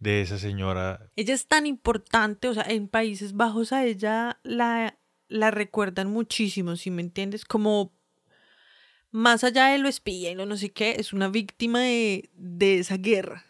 de 0.00 0.22
esa 0.22 0.38
señora. 0.38 1.08
Ella 1.16 1.34
es 1.34 1.46
tan 1.46 1.66
importante, 1.66 2.48
o 2.48 2.54
sea, 2.54 2.64
en 2.64 2.88
Países 2.88 3.34
Bajos 3.34 3.72
a 3.72 3.84
ella 3.84 4.40
la, 4.42 4.98
la 5.28 5.50
recuerdan 5.52 6.10
muchísimo, 6.10 6.74
si 6.76 6.90
me 6.90 7.02
entiendes, 7.02 7.44
como 7.44 7.92
más 9.10 9.44
allá 9.44 9.66
de 9.68 9.78
lo 9.78 9.88
espía 9.88 10.30
y 10.30 10.34
lo 10.34 10.46
no 10.46 10.56
sé 10.56 10.70
qué, 10.72 10.96
es 10.98 11.12
una 11.12 11.28
víctima 11.28 11.80
de, 11.80 12.30
de 12.34 12.78
esa 12.78 12.96
guerra. 12.96 13.44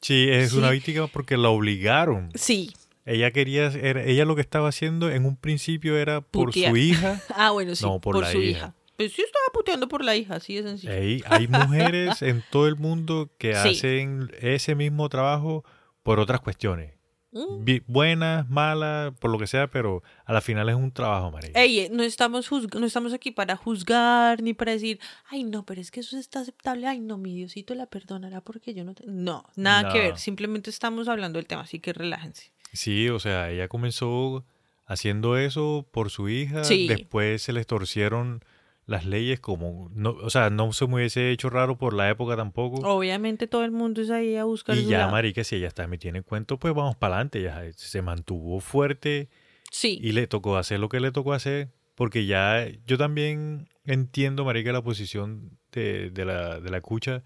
Sí, 0.00 0.26
es 0.30 0.50
Sí. 0.50 0.58
una 0.58 0.70
víctima 0.70 1.06
porque 1.06 1.36
la 1.36 1.48
obligaron. 1.48 2.30
Sí. 2.34 2.72
Ella 3.06 3.30
quería, 3.30 3.66
era- 3.68 4.04
ella 4.04 4.24
lo 4.24 4.34
que 4.34 4.42
estaba 4.42 4.68
haciendo 4.68 5.10
en 5.10 5.24
un 5.24 5.36
principio 5.36 5.96
era 5.96 6.20
por 6.20 6.46
Putear. 6.46 6.70
su 6.70 6.76
hija. 6.76 7.20
Ah, 7.34 7.50
bueno, 7.50 7.74
sí, 7.74 7.84
No, 7.84 8.00
por 8.00 8.14
por, 8.14 8.24
la 8.24 8.30
su 8.32 8.38
hija. 8.38 8.50
hija. 8.58 8.74
Pues 8.96 9.12
sí 9.12 9.22
estaba 9.22 9.44
puteando 9.52 9.88
por 9.88 10.04
la 10.04 10.16
hija, 10.16 10.36
así 10.36 10.54
de 10.56 10.62
sencillo. 10.62 10.92
Ey, 10.92 11.22
hay 11.26 11.48
mujeres 11.48 12.22
en 12.22 12.42
todo 12.50 12.66
el 12.66 12.76
mundo 12.76 13.30
que 13.38 13.54
Sí. 13.62 13.68
hacen 13.70 14.30
ese 14.40 14.74
mismo 14.74 15.08
trabajo 15.08 15.64
por 16.06 16.20
otras 16.20 16.40
cuestiones. 16.40 16.94
Mm. 17.32 17.64
Buenas, 17.86 18.48
malas, 18.48 19.12
por 19.18 19.30
lo 19.30 19.38
que 19.38 19.46
sea, 19.46 19.66
pero 19.70 20.02
a 20.24 20.32
la 20.32 20.40
final 20.40 20.68
es 20.70 20.74
un 20.76 20.90
trabajo, 20.92 21.30
María. 21.30 21.50
Ey, 21.54 21.80
eh, 21.80 21.88
no 21.92 22.02
estamos, 22.02 22.50
no 22.50 22.86
estamos 22.86 23.12
aquí 23.12 23.30
para 23.30 23.56
juzgar 23.56 24.40
ni 24.42 24.54
para 24.54 24.72
decir, 24.72 24.98
ay, 25.28 25.44
no, 25.44 25.66
pero 25.66 25.80
es 25.82 25.90
que 25.90 26.00
eso 26.00 26.16
está 26.16 26.40
aceptable, 26.40 26.86
ay, 26.86 27.00
no, 27.00 27.18
mi 27.18 27.34
Diosito 27.34 27.74
la 27.74 27.86
perdonará 27.86 28.40
porque 28.40 28.72
yo 28.72 28.84
no... 28.84 28.94
te-". 28.94 29.04
No, 29.06 29.44
nada 29.56 29.92
que 29.92 29.98
No. 29.98 30.04
ver, 30.04 30.18
simplemente 30.18 30.70
estamos 30.70 31.08
hablando 31.08 31.38
del 31.38 31.46
tema, 31.46 31.62
así 31.62 31.78
que 31.80 31.92
relájense. 31.92 32.52
Sí, 32.72 33.10
o 33.10 33.18
sea, 33.18 33.50
ella 33.50 33.68
comenzó 33.68 34.46
haciendo 34.86 35.36
eso 35.36 35.86
por 35.92 36.08
su 36.10 36.28
hija, 36.30 36.64
Sí. 36.64 36.86
después 36.88 37.42
se 37.42 37.52
les 37.52 37.66
torcieron 37.66 38.42
las 38.86 39.04
leyes 39.04 39.40
como, 39.40 39.90
no, 39.94 40.10
o 40.10 40.30
sea, 40.30 40.48
no 40.48 40.72
se 40.72 40.86
me 40.86 40.94
hubiese 40.94 41.32
hecho 41.32 41.50
raro 41.50 41.76
por 41.76 41.92
la 41.92 42.08
época 42.08 42.36
tampoco. 42.36 42.88
Obviamente 42.88 43.48
todo 43.48 43.64
el 43.64 43.72
mundo 43.72 44.00
es 44.00 44.10
ahí 44.10 44.36
a 44.36 44.44
buscar 44.44 44.76
y 44.76 44.86
ya, 44.86 44.98
lado. 44.98 45.10
marica, 45.10 45.42
si 45.42 45.56
ella 45.56 45.66
está 45.66 45.86
metida 45.88 46.16
en 46.16 46.22
cuento, 46.22 46.56
pues 46.58 46.72
vamos 46.72 46.94
para 46.96 47.16
adelante. 47.16 47.42
Ya 47.42 47.64
se 47.74 48.00
mantuvo 48.00 48.60
fuerte 48.60 49.28
Sí, 49.72 49.98
y 50.00 50.12
le 50.12 50.28
tocó 50.28 50.56
hacer 50.56 50.78
lo 50.78 50.88
que 50.88 51.00
le 51.00 51.10
tocó 51.10 51.32
hacer, 51.32 51.70
porque 51.96 52.26
ya 52.26 52.64
yo 52.86 52.96
también 52.96 53.68
entiendo, 53.84 54.44
marica, 54.44 54.72
la 54.72 54.82
posición 54.82 55.58
de, 55.72 56.10
de 56.10 56.24
la, 56.24 56.60
de 56.60 56.70
la 56.70 56.80
cucha, 56.80 57.24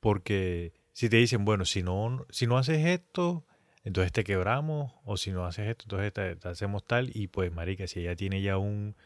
porque 0.00 0.72
si 0.92 1.10
te 1.10 1.18
dicen, 1.18 1.44
bueno, 1.44 1.66
si 1.66 1.82
no, 1.82 2.24
si 2.30 2.46
no 2.46 2.56
haces 2.56 2.86
esto, 2.86 3.44
entonces 3.84 4.10
te 4.12 4.24
quebramos, 4.24 4.92
o 5.04 5.18
si 5.18 5.32
no 5.32 5.44
haces 5.44 5.68
esto, 5.68 5.84
entonces 5.84 6.14
te, 6.14 6.36
te 6.36 6.48
hacemos 6.48 6.82
tal, 6.86 7.10
y 7.14 7.26
pues, 7.26 7.52
marica, 7.52 7.86
si 7.86 8.00
ella 8.00 8.16
tiene 8.16 8.40
ya 8.40 8.56
un, 8.56 8.96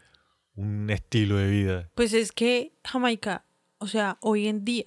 un 0.59 0.91
estilo 0.91 1.37
de 1.37 1.49
vida, 1.49 1.91
pues 1.95 2.13
es 2.13 2.33
que 2.33 2.73
Jamaica, 2.85 3.45
o 3.79 3.87
sea, 3.87 4.19
hoy 4.21 4.49
en 4.49 4.65
día, 4.65 4.87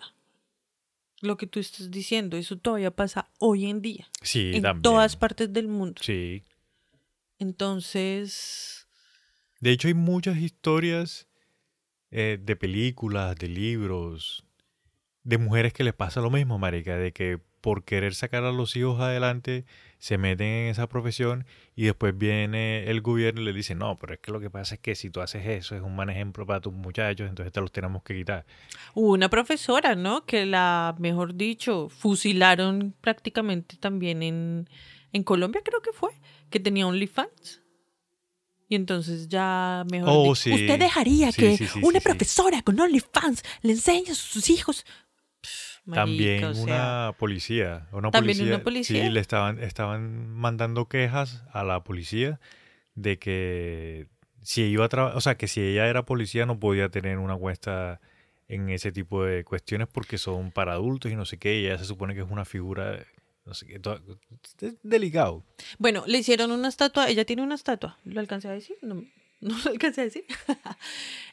lo 1.21 1.37
que 1.37 1.47
tú 1.47 1.59
estás 1.59 1.89
diciendo, 1.91 2.35
eso 2.35 2.57
todavía 2.57 2.91
pasa 2.91 3.29
hoy 3.39 3.67
en 3.67 3.81
día, 3.81 4.09
sí, 4.21 4.51
en 4.55 4.63
también. 4.63 4.81
todas 4.81 5.15
partes 5.15 5.51
del 5.53 5.67
mundo. 5.67 6.01
Sí. 6.03 6.43
Entonces, 7.39 8.87
De 9.59 9.71
hecho, 9.71 9.87
hay 9.87 9.93
muchas 9.93 10.37
historias 10.37 11.27
eh, 12.11 12.37
de 12.41 12.55
películas, 12.55 13.35
de 13.37 13.47
libros, 13.47 14.43
de 15.23 15.37
mujeres 15.37 15.71
que 15.73 15.83
les 15.83 15.93
pasa 15.93 16.19
lo 16.21 16.29
mismo, 16.31 16.57
marica, 16.59 16.97
de 16.97 17.11
que 17.13 17.39
por 17.61 17.83
querer 17.83 18.13
sacar 18.15 18.43
a 18.43 18.51
los 18.51 18.75
hijos 18.75 18.99
adelante 18.99 19.65
se 20.01 20.17
meten 20.17 20.47
en 20.47 20.69
esa 20.69 20.87
profesión 20.89 21.45
y 21.75 21.83
después 21.85 22.17
viene 22.17 22.89
el 22.89 23.01
gobierno 23.01 23.39
y 23.41 23.43
le 23.45 23.53
dice, 23.53 23.75
no, 23.75 23.99
pero 23.99 24.15
es 24.15 24.19
que 24.19 24.31
lo 24.31 24.39
que 24.39 24.49
pasa 24.49 24.73
es 24.73 24.81
que 24.81 24.95
si 24.95 25.11
tú 25.11 25.21
haces 25.21 25.45
eso 25.45 25.75
es 25.75 25.83
un 25.83 25.95
mal 25.95 26.09
ejemplo 26.09 26.43
para 26.43 26.59
tus 26.59 26.73
muchachos, 26.73 27.29
entonces 27.29 27.53
te 27.53 27.61
los 27.61 27.71
tenemos 27.71 28.01
que 28.01 28.15
quitar. 28.15 28.43
hubo 28.95 29.11
una 29.13 29.29
profesora, 29.29 29.93
¿no? 29.93 30.25
Que 30.25 30.47
la, 30.47 30.95
mejor 30.97 31.35
dicho, 31.35 31.87
fusilaron 31.89 32.95
prácticamente 32.99 33.77
también 33.77 34.23
en, 34.23 34.67
en 35.13 35.23
Colombia, 35.23 35.61
creo 35.63 35.81
que 35.83 35.91
fue, 35.93 36.09
que 36.49 36.59
tenía 36.59 36.87
OnlyFans. 36.87 37.61
Y 38.69 38.75
entonces 38.75 39.27
ya 39.29 39.85
mejor 39.91 40.09
Oh, 40.11 40.23
dicho, 40.23 40.35
sí. 40.35 40.51
¿usted 40.53 40.79
dejaría 40.79 41.31
Sí, 41.31 41.41
que 41.41 41.57
sí, 41.57 41.67
una 41.83 41.99
profesora 41.99 42.63
con 42.63 42.79
OnlyFans 42.79 43.43
le 43.61 43.73
enseñe 43.73 44.09
a 44.09 44.15
sus 44.15 44.49
hijos? 44.49 44.83
Marica, 45.85 46.05
También 46.05 46.43
o 46.45 46.53
sea, 46.53 46.63
una 46.63 47.13
policía, 47.17 47.87
una 47.91 48.11
¿También 48.11 48.37
policía, 48.37 48.55
una 48.55 48.63
policía? 48.63 49.03
sí, 49.03 49.09
le 49.09 49.19
estaban, 49.19 49.59
estaban 49.59 50.29
mandando 50.29 50.87
quejas 50.87 51.43
a 51.51 51.63
la 51.63 51.83
policía 51.83 52.39
de 52.95 53.17
que 53.19 54.07
si 54.43 54.63
iba 54.63 54.85
a 54.85 54.89
trabajar, 54.89 55.17
o 55.17 55.21
sea, 55.21 55.35
que 55.37 55.47
si 55.47 55.61
ella 55.61 55.87
era 55.87 56.03
policía 56.05 56.45
no 56.45 56.59
podía 56.59 56.89
tener 56.89 57.17
una 57.17 57.35
cuesta 57.35 57.99
en 58.47 58.69
ese 58.69 58.91
tipo 58.91 59.23
de 59.23 59.43
cuestiones 59.43 59.87
porque 59.87 60.17
son 60.17 60.51
para 60.51 60.73
adultos 60.73 61.11
y 61.11 61.15
no 61.15 61.25
sé 61.25 61.37
qué, 61.37 61.59
y 61.61 61.65
ella 61.65 61.77
se 61.77 61.85
supone 61.85 62.13
que 62.13 62.21
es 62.21 62.29
una 62.29 62.43
figura, 62.45 62.99
no 63.45 63.53
sé 63.53 63.65
qué, 63.65 63.79
to- 63.79 63.99
es 64.61 64.75
delicado. 64.83 65.43
Bueno, 65.79 66.03
le 66.05 66.17
hicieron 66.19 66.51
una 66.51 66.67
estatua, 66.67 67.09
ella 67.09 67.25
tiene 67.25 67.43
una 67.43 67.55
estatua, 67.55 67.97
¿lo 68.03 68.19
alcancé 68.19 68.49
a 68.49 68.51
decir? 68.51 68.75
No, 68.81 69.03
No 69.49 69.57
lo 69.65 69.71
alcancé 69.71 70.01
a 70.01 70.03
decir. 70.05 70.23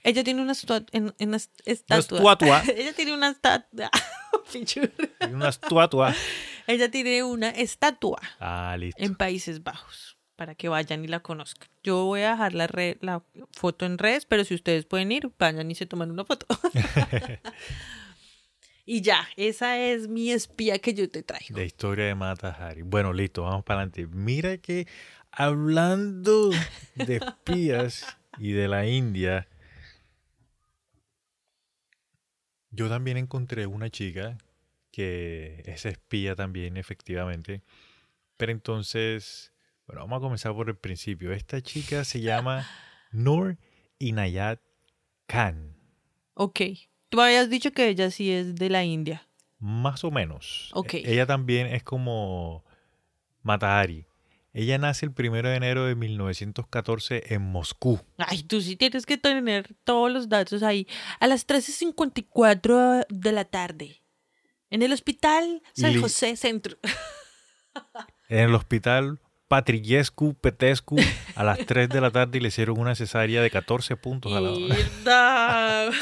ella 0.02 0.24
tiene 0.24 0.40
una, 0.42 0.54
en- 0.92 1.14
en 1.18 1.28
una 1.28 1.36
est- 1.36 1.60
Una 1.66 1.72
estatua. 1.74 2.18
estatua. 2.18 2.62
ella 2.74 2.92
tiene 2.94 3.12
una 3.14 3.28
estatua. 3.30 3.90
Una 5.30 5.48
estatua. 5.50 6.14
ella 6.66 6.90
tiene 6.90 7.22
una 7.22 7.50
estatua 7.50 8.18
Ah, 8.40 8.76
listo. 8.78 9.02
en 9.02 9.14
Países 9.14 9.62
Bajos 9.62 10.16
para 10.36 10.54
que 10.54 10.68
vayan 10.70 11.04
y 11.04 11.08
la 11.08 11.20
conozcan. 11.20 11.68
Yo 11.82 12.04
voy 12.04 12.22
a 12.22 12.30
dejar 12.30 12.54
la, 12.54 12.68
la 13.00 13.22
foto 13.52 13.84
en 13.84 13.98
redes, 13.98 14.24
pero 14.24 14.44
si 14.44 14.54
ustedes 14.54 14.86
pueden 14.86 15.10
ir, 15.12 15.30
vayan 15.38 15.70
y 15.70 15.74
se 15.74 15.84
toman 15.84 16.10
una 16.10 16.24
foto. 16.24 16.46
y 18.86 19.02
ya, 19.02 19.28
esa 19.36 19.76
es 19.78 20.08
mi 20.08 20.30
espía 20.30 20.78
que 20.78 20.94
yo 20.94 21.10
te 21.10 21.22
traigo. 21.22 21.54
De 21.56 21.66
historia 21.66 22.06
de 22.06 22.14
Mata 22.14 22.50
Hari. 22.58 22.82
Bueno, 22.82 23.12
listo, 23.12 23.42
vamos 23.42 23.64
para 23.64 23.80
adelante. 23.80 24.06
Mira 24.06 24.56
que 24.58 24.86
hablando 25.30 26.50
de 26.94 27.16
espías 27.16 28.18
y 28.38 28.52
de 28.52 28.68
la 28.68 28.86
India, 28.86 29.48
yo 32.70 32.88
también 32.88 33.16
encontré 33.16 33.66
una 33.66 33.90
chica 33.90 34.38
que 34.90 35.62
es 35.66 35.86
espía 35.86 36.34
también, 36.34 36.76
efectivamente. 36.76 37.62
Pero 38.36 38.52
entonces, 38.52 39.52
bueno, 39.86 40.02
vamos 40.02 40.18
a 40.18 40.20
comenzar 40.20 40.54
por 40.54 40.68
el 40.68 40.76
principio. 40.76 41.32
Esta 41.32 41.60
chica 41.60 42.04
se 42.04 42.20
llama 42.20 42.66
Nur 43.10 43.58
Inayat 43.98 44.60
Khan. 45.26 45.76
Ok. 46.34 46.60
Tú 47.08 47.20
habías 47.20 47.48
dicho 47.48 47.72
que 47.72 47.88
ella 47.88 48.10
sí 48.10 48.32
es 48.32 48.54
de 48.54 48.70
la 48.70 48.84
India. 48.84 49.28
Más 49.58 50.04
o 50.04 50.10
menos. 50.10 50.70
Ok. 50.74 50.94
Ella 50.94 51.26
también 51.26 51.66
es 51.68 51.82
como 51.82 52.64
Matahari. 53.42 54.07
Ella 54.60 54.76
nace 54.76 55.06
el 55.06 55.12
primero 55.12 55.48
de 55.48 55.54
enero 55.54 55.84
de 55.84 55.94
1914 55.94 57.32
en 57.32 57.42
Moscú. 57.42 58.00
Ay, 58.16 58.42
tú 58.42 58.60
sí 58.60 58.74
tienes 58.74 59.06
que 59.06 59.16
tener 59.16 59.76
todos 59.84 60.10
los 60.10 60.28
datos 60.28 60.64
ahí. 60.64 60.88
A 61.20 61.28
las 61.28 61.46
13.54 61.46 63.06
de 63.08 63.30
la 63.32 63.44
tarde. 63.44 64.02
En 64.68 64.82
el 64.82 64.92
hospital 64.92 65.62
San 65.74 65.92
Li- 65.92 66.00
José 66.00 66.34
Centro. 66.36 66.76
En 68.28 68.38
el 68.40 68.54
hospital 68.56 69.20
Patrillescu 69.46 70.34
Petescu 70.34 70.96
a 71.36 71.44
las 71.44 71.58
3 71.64 71.88
de 71.88 72.00
la 72.00 72.10
tarde 72.10 72.38
y 72.38 72.40
le 72.40 72.48
hicieron 72.48 72.80
una 72.80 72.96
cesárea 72.96 73.40
de 73.40 73.50
14 73.50 73.94
puntos 73.96 74.32
a 74.32 74.40
la 74.40 74.50
Mierda. 74.50 75.90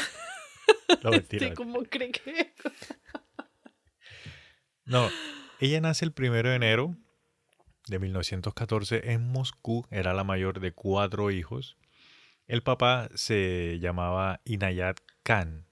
No, 1.03 1.11
mentira. 1.11 1.53
¿Cómo 1.53 1.83
cree 1.83 2.11
que? 2.11 2.53
No, 4.83 5.09
ella 5.59 5.79
nace 5.79 6.03
el 6.05 6.11
primero 6.11 6.49
de 6.49 6.55
enero 6.55 6.95
de 7.87 7.99
1914 7.99 9.11
en 9.11 9.27
Moscú. 9.31 9.85
Era 9.91 10.13
la 10.13 10.23
mayor 10.23 10.59
de 10.59 10.71
cuatro 10.71 11.31
hijos. 11.31 11.77
El 12.47 12.63
papá 12.63 13.09
se 13.15 13.77
llamaba 13.79 14.41
Inayat 14.45 14.99
Khan. 15.23 15.65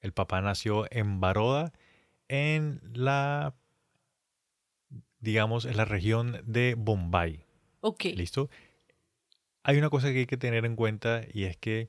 El 0.00 0.12
papá 0.12 0.40
nació 0.40 0.86
en 0.90 1.20
Baroda, 1.20 1.72
en 2.28 2.80
la, 2.92 3.54
digamos, 5.20 5.64
en 5.64 5.76
la 5.76 5.84
región 5.84 6.40
de 6.44 6.74
Bombay. 6.76 7.44
Ok. 7.80 8.04
¿Listo? 8.16 8.50
Hay 9.64 9.78
una 9.78 9.90
cosa 9.90 10.12
que 10.12 10.20
hay 10.20 10.26
que 10.26 10.36
tener 10.36 10.64
en 10.64 10.76
cuenta 10.76 11.22
y 11.32 11.44
es 11.44 11.56
que 11.56 11.88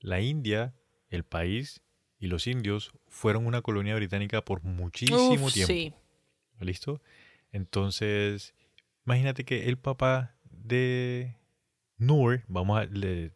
la 0.00 0.20
India, 0.20 0.74
el 1.10 1.24
país 1.24 1.82
y 2.18 2.26
los 2.26 2.46
indios 2.46 2.92
fueron 3.06 3.46
una 3.46 3.62
colonia 3.62 3.94
británica 3.94 4.44
por 4.44 4.62
muchísimo 4.62 5.46
Uf, 5.46 5.52
tiempo. 5.52 5.72
Sí. 5.72 5.94
¿Listo? 6.60 7.00
Entonces, 7.58 8.54
imagínate 9.04 9.44
que 9.44 9.68
el 9.68 9.78
papá 9.78 10.36
de 10.44 11.36
Nur, 11.96 12.44
vamos 12.46 12.80
a, 12.80 12.88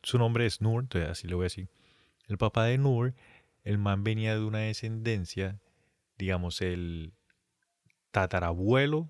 su 0.05 0.19
nombre 0.19 0.47
es 0.47 0.61
Nur, 0.61 0.85
entonces 0.85 1.11
así 1.11 1.27
le 1.27 1.35
voy 1.35 1.43
a 1.43 1.47
decir. 1.47 1.69
El 2.29 2.39
papá 2.39 2.65
de 2.67 2.79
Nur, 2.79 3.15
el 3.65 3.79
man 3.79 4.05
venía 4.05 4.35
de 4.35 4.45
una 4.45 4.61
descendencia, 4.61 5.61
digamos, 6.19 6.61
el 6.61 7.15
tatarabuelo 8.13 9.09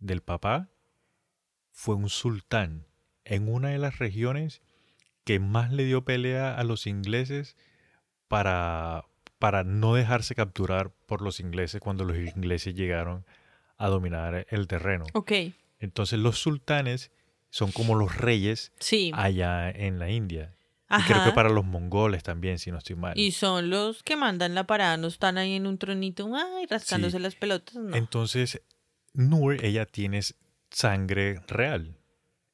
del 0.00 0.20
papá 0.20 0.68
fue 1.72 1.94
un 1.94 2.10
sultán 2.10 2.86
en 3.24 3.48
una 3.48 3.70
de 3.70 3.78
las 3.78 3.98
regiones 3.98 4.60
que 5.24 5.40
más 5.40 5.72
le 5.72 5.84
dio 5.84 6.04
pelea 6.04 6.54
a 6.54 6.64
los 6.64 6.86
ingleses 6.86 7.56
para, 8.28 9.06
para 9.38 9.64
no 9.64 9.94
dejarse 9.94 10.34
capturar 10.34 10.92
por 11.06 11.22
los 11.22 11.40
ingleses 11.40 11.80
cuando 11.80 12.04
los 12.04 12.18
ingleses 12.18 12.74
llegaron 12.74 13.24
a 13.80 13.88
dominar 13.88 14.46
el 14.50 14.66
terreno. 14.68 15.06
Ok. 15.14 15.32
Entonces 15.78 16.18
los 16.18 16.38
sultanes 16.38 17.10
son 17.48 17.72
como 17.72 17.94
los 17.94 18.14
reyes 18.16 18.72
Sí. 18.78 19.10
allá 19.14 19.70
en 19.70 19.98
la 19.98 20.10
India. 20.10 20.54
Y 20.90 21.02
creo 21.04 21.24
que 21.24 21.30
para 21.32 21.48
los 21.48 21.64
mongoles 21.64 22.22
también, 22.24 22.58
si 22.58 22.70
no 22.72 22.78
estoy 22.78 22.96
mal. 22.96 23.16
Y 23.18 23.30
son 23.30 23.70
los 23.70 24.02
que 24.02 24.16
mandan 24.16 24.54
la 24.54 24.64
parada, 24.66 24.96
no 24.96 25.06
están 25.06 25.38
ahí 25.38 25.54
en 25.54 25.66
un 25.66 25.78
tronito, 25.78 26.28
ay, 26.34 26.66
rascándose 26.68 27.16
Sí. 27.18 27.22
las 27.22 27.36
pelotas, 27.36 27.76
no. 27.76 27.96
Entonces, 27.96 28.60
Nur, 29.12 29.64
ella 29.64 29.86
tiene 29.86 30.20
sangre 30.70 31.40
real. 31.48 31.96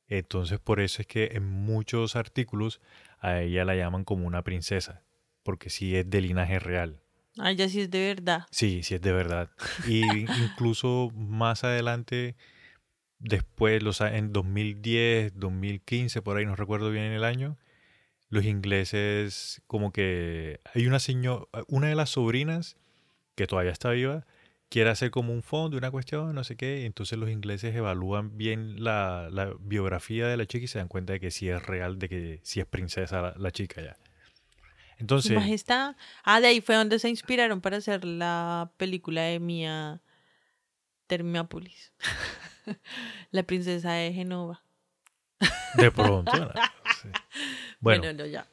Entonces, 0.08 0.58
por 0.60 0.80
eso 0.80 1.02
es 1.02 1.08
que 1.08 1.30
en 1.32 1.44
muchos 1.44 2.14
artículos 2.14 2.80
a 3.18 3.40
ella 3.40 3.64
la 3.64 3.74
llaman 3.74 4.04
como 4.04 4.26
una 4.26 4.42
princesa, 4.42 5.02
porque 5.42 5.68
sí 5.70 5.96
es 5.96 6.08
de 6.08 6.20
linaje 6.20 6.58
real. 6.58 7.00
Ay, 7.38 7.56
ya 7.56 7.68
sí 7.68 7.82
es 7.82 7.90
de 7.90 8.14
verdad. 8.14 8.46
Sí, 8.50 8.82
sí 8.82 8.94
es 8.94 9.00
de 9.00 9.12
verdad. 9.12 9.50
Y 9.86 10.00
incluso 10.44 11.10
más 11.14 11.64
adelante, 11.64 12.36
después, 13.18 13.82
los, 13.82 14.00
en 14.00 14.32
2010, 14.32 15.38
2015, 15.38 16.22
por 16.22 16.36
ahí 16.36 16.46
no 16.46 16.56
recuerdo 16.56 16.90
bien 16.90 17.04
el 17.12 17.24
año, 17.24 17.58
los 18.28 18.44
ingleses 18.44 19.62
como 19.66 19.92
que 19.92 20.60
hay 20.74 20.86
una 20.86 20.98
señora, 20.98 21.46
una 21.68 21.88
de 21.88 21.94
las 21.94 22.10
sobrinas 22.10 22.76
que 23.34 23.46
todavía 23.46 23.72
está 23.72 23.90
viva, 23.90 24.26
quiere 24.68 24.90
hacer 24.90 25.10
como 25.10 25.32
un 25.32 25.42
fondo, 25.42 25.76
una 25.76 25.90
cuestión, 25.90 26.34
no 26.34 26.42
sé 26.42 26.56
qué, 26.56 26.86
entonces 26.86 27.18
los 27.18 27.30
ingleses 27.30 27.74
evalúan 27.74 28.36
bien 28.36 28.82
la, 28.82 29.28
la 29.30 29.54
biografía 29.60 30.26
de 30.26 30.36
la 30.36 30.46
chica 30.46 30.64
y 30.64 30.68
se 30.68 30.78
dan 30.78 30.88
cuenta 30.88 31.12
de 31.12 31.20
que 31.20 31.30
sí 31.30 31.48
es 31.48 31.64
real, 31.64 31.98
de 31.98 32.08
que 32.08 32.40
sí 32.42 32.60
es 32.60 32.66
princesa 32.66 33.20
la, 33.22 33.34
la 33.36 33.50
chica 33.52 33.82
ya. 33.82 33.96
Su 34.96 35.02
Entonces, 35.02 35.32
majestad. 35.32 35.96
Ah, 36.24 36.40
de 36.40 36.48
ahí 36.48 36.60
fue 36.60 36.74
donde 36.74 36.98
se 36.98 37.08
inspiraron 37.08 37.60
para 37.60 37.76
hacer 37.76 38.04
la 38.04 38.72
película 38.76 39.22
de 39.22 39.40
Mia 39.40 40.00
Termiópolis. 41.06 41.92
la 43.30 43.42
princesa 43.42 43.92
de 43.92 44.12
Genova. 44.12 44.62
de 45.74 45.90
pronto, 45.90 46.32
no 46.34 46.48
bueno, 47.80 48.02
Bueno, 48.02 48.12
no, 48.12 48.26
ya. 48.26 48.48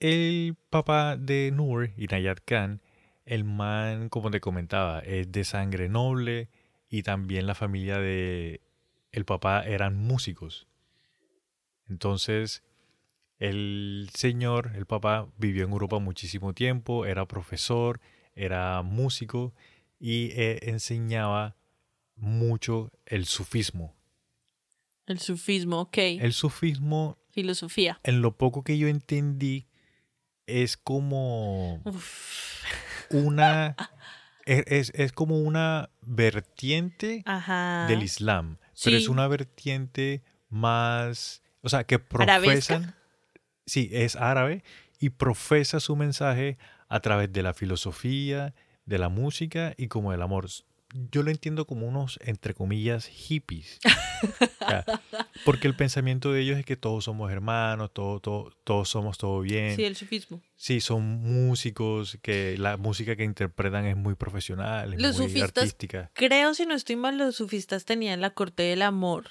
El 0.00 0.56
papá 0.70 1.16
de 1.16 1.50
Nur, 1.52 1.90
Inayat 1.96 2.40
Khan, 2.44 2.80
el 3.26 3.44
man, 3.44 4.08
como 4.08 4.30
te 4.30 4.40
comentaba, 4.40 5.00
es 5.00 5.30
de 5.30 5.44
sangre 5.44 5.88
noble 5.88 6.50
y 6.88 7.02
también 7.02 7.46
la 7.46 7.54
familia 7.54 7.98
de 7.98 8.60
el 9.12 9.24
papá 9.24 9.64
eran 9.64 9.96
músicos. 9.96 10.66
Entonces, 11.88 12.62
el 13.38 14.08
señor, 14.14 14.72
el 14.74 14.86
papá, 14.86 15.28
vivió 15.38 15.64
en 15.64 15.72
Europa 15.72 15.98
muchísimo 15.98 16.52
tiempo, 16.54 17.04
era 17.06 17.26
profesor, 17.26 18.00
era 18.34 18.82
músico 18.82 19.54
y 19.98 20.30
eh, 20.32 20.58
enseñaba 20.62 21.56
mucho 22.16 22.90
el 23.06 23.26
sufismo. 23.26 23.94
El 25.06 25.18
sufismo, 25.18 25.80
ok. 25.80 25.98
El 25.98 26.32
sufismo, 26.32 27.18
Filosofía. 27.30 28.00
en 28.04 28.22
lo 28.22 28.36
poco 28.36 28.62
que 28.64 28.78
yo 28.78 28.88
entendí, 28.88 29.66
es 30.46 30.76
como 30.76 31.82
Uf. 31.84 32.62
una 33.10 33.76
es, 34.46 34.64
es- 34.66 34.92
es 34.94 35.12
como 35.12 35.38
una 35.40 35.90
vertiente 36.02 37.22
Ajá. 37.26 37.86
del 37.88 38.02
Islam, 38.02 38.58
pero 38.82 38.96
es 38.96 39.08
una 39.08 39.26
vertiente 39.26 40.22
más, 40.48 41.42
o 41.62 41.68
sea, 41.68 41.84
que 41.84 41.98
¿Arabesca? 42.18 42.94
Sí, 43.66 43.88
es 43.92 44.16
árabe 44.16 44.62
y 45.00 45.10
profesa 45.10 45.80
su 45.80 45.96
mensaje 45.96 46.58
a 46.88 47.00
través 47.00 47.32
de 47.32 47.42
la 47.42 47.54
filosofía, 47.54 48.54
de 48.86 48.98
la 48.98 49.08
música 49.08 49.74
y 49.76 49.88
como 49.88 50.12
del 50.12 50.22
amor. 50.22 50.46
Yo 51.10 51.24
lo 51.24 51.30
entiendo 51.32 51.66
como 51.66 51.88
unos, 51.88 52.20
entre 52.22 52.54
comillas, 52.54 53.06
hippies. 53.08 53.80
O 53.82 54.66
sea, 54.68 54.84
porque 55.44 55.66
el 55.66 55.74
pensamiento 55.74 56.32
de 56.32 56.40
ellos 56.42 56.56
es 56.58 56.64
que 56.64 56.76
todos 56.76 57.02
somos 57.04 57.32
hermanos, 57.32 57.92
todo, 57.92 58.20
todo- 58.20 58.52
todos 58.62 58.88
somos 58.90 59.18
todo 59.18 59.40
bien. 59.40 59.74
Sí, 59.74 59.84
el 59.84 59.96
sufismo. 59.96 60.40
Sí, 60.56 60.80
son 60.80 61.02
músicos, 61.02 62.16
que 62.22 62.56
la 62.58 62.76
música 62.76 63.16
que 63.16 63.24
interpretan 63.24 63.86
es 63.86 63.96
muy 63.96 64.14
profesional, 64.14 64.94
es 64.94 65.00
Los 65.00 65.18
muy 65.18 65.28
sufistas- 65.28 65.64
artística. 65.64 66.10
Creo, 66.14 66.54
si 66.54 66.64
no 66.64 66.74
estoy 66.74 66.94
mal, 66.96 67.18
los 67.18 67.34
sufistas 67.34 67.84
tenían 67.84 68.20
la 68.20 68.30
corte 68.30 68.62
del 68.62 68.82
amor. 68.82 69.24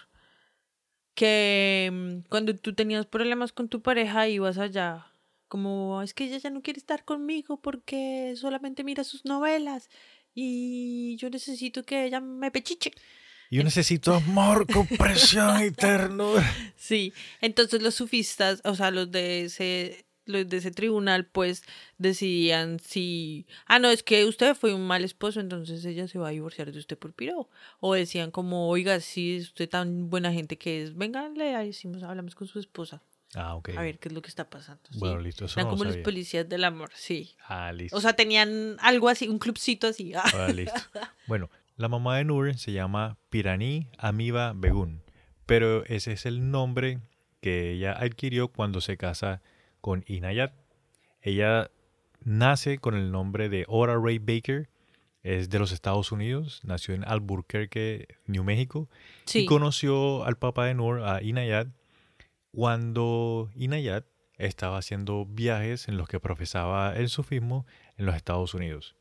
Que 1.16 1.90
mm, 1.92 2.30
cuando 2.30 2.56
tú 2.56 2.74
tenías 2.74 3.06
problemas 3.06 3.52
con 3.52 3.70
tu 3.70 3.82
pareja 3.82 4.28
ibas 4.28 4.58
allá. 4.58 5.08
Como, 5.48 6.02
es 6.02 6.14
que 6.14 6.26
ella 6.26 6.38
ya 6.38 6.50
no 6.50 6.62
quiere 6.62 6.80
estar 6.80 7.06
conmigo 7.06 7.62
porque 7.62 8.34
solamente 8.36 8.84
mira 8.84 9.04
sus 9.04 9.24
novelas 9.24 9.90
y 10.34 11.16
yo 11.18 11.30
necesito 11.30 11.84
que 11.84 12.06
ella 12.06 12.20
me 12.20 12.50
pechiche. 12.50 12.92
Yo 13.52 13.64
necesito 13.64 14.16
amor, 14.16 14.66
comprensión 14.72 15.64
y 15.64 15.72
ternura. 15.72 16.44
Sí, 16.76 17.14
entonces 17.40 17.82
los 17.82 17.96
sufistas, 17.96 18.62
o 18.66 18.76
sea, 18.76 18.90
los 18.92 19.12
de 19.12 19.46
ese 19.46 20.06
los 20.26 20.48
de 20.48 20.58
ese 20.58 20.72
tribunal 20.72 21.26
pues 21.26 21.64
decidían 21.98 22.80
si, 22.80 23.46
ah, 23.66 23.80
no, 23.80 23.90
es 23.90 24.04
que 24.04 24.26
usted 24.26 24.56
fue 24.56 24.74
un 24.74 24.86
mal 24.88 25.04
esposo, 25.04 25.40
entonces 25.40 25.84
ella 25.86 26.08
se 26.08 26.20
va 26.20 26.30
a 26.30 26.32
divorciar 26.32 26.72
de 26.72 26.80
usted 26.80 26.98
por 26.98 27.14
piro. 27.14 27.50
O 27.80 27.94
decían 27.94 28.32
como, 28.32 28.68
oiga, 28.70 29.00
si 29.00 29.38
es 29.38 29.48
usted 29.48 29.70
tan 29.70 30.10
buena 30.10 30.32
gente 30.32 30.58
que 30.58 30.84
es, 30.84 30.96
venga, 30.96 31.30
le 31.30 31.46
decimos, 31.66 32.04
hablamos 32.04 32.36
con 32.36 32.48
su 32.48 32.60
esposa. 32.60 33.02
Ah, 33.36 33.56
ok. 33.56 33.70
A 33.78 33.82
ver 33.82 33.98
qué 34.00 34.10
es 34.10 34.14
lo 34.14 34.22
que 34.22 34.30
está 34.30 34.50
pasando. 34.50 34.82
Bueno, 34.96 35.18
sí. 35.18 35.24
listo, 35.24 35.46
eso 35.46 35.60
Eran 35.60 35.66
no 35.68 35.72
como 35.72 35.84
los 35.86 35.94
sabía. 35.94 36.04
policías 36.04 36.48
del 36.48 36.64
amor, 36.64 36.92
sí. 36.94 37.36
Ah, 37.48 37.72
listo. 37.74 37.98
O 37.98 38.02
sea, 38.02 38.14
tenían 38.14 38.78
algo 38.80 39.10
así, 39.10 39.28
un 39.28 39.40
clubcito 39.40 39.88
así. 39.88 40.14
Ah, 40.36 40.50
listo. 40.54 40.80
Bueno, 41.28 41.50
la 41.76 41.90
mamá 41.90 42.18
de 42.18 42.26
Nur 42.26 42.56
se 42.56 42.72
llama 42.72 43.18
Pirani 43.30 43.88
Amiba 43.98 44.54
Begun, 44.56 45.02
pero 45.48 45.84
ese 45.86 46.12
es 46.12 46.26
el 46.28 46.52
nombre 46.52 47.00
que 47.42 47.72
ella 47.72 47.94
adquirió 47.94 48.50
cuando 48.50 48.82
se 48.82 48.98
casa 48.98 49.42
con 49.84 50.06
Inayat. 50.08 50.54
Ella 51.22 51.70
nace 52.24 52.78
con 52.78 52.96
el 52.96 53.12
nombre 53.12 53.50
de 53.50 53.66
Ora 53.68 53.98
Ray 54.02 54.18
Baker, 54.18 54.70
es 55.24 55.50
de 55.50 55.60
los 55.60 55.74
Estados 55.74 56.14
Unidos, 56.14 56.62
nació 56.64 56.94
en 56.96 57.04
Albuquerque, 57.04 58.08
New 58.26 58.46
México, 58.46 58.90
Sí. 59.26 59.40
y 59.40 59.46
conoció 59.46 60.24
al 60.24 60.38
papá 60.38 60.68
de 60.68 60.74
Nur, 60.74 61.02
a 61.04 61.22
Inayat, 61.22 61.68
cuando 62.52 63.50
Inayat 63.56 64.06
estaba 64.38 64.78
haciendo 64.78 65.26
viajes 65.26 65.90
en 65.90 65.98
los 65.98 66.08
que 66.08 66.22
profesaba 66.22 66.96
el 66.96 67.10
sufismo 67.10 67.66
en 67.98 68.06
los 68.06 68.16
Estados 68.16 68.54
Unidos. 68.54 68.96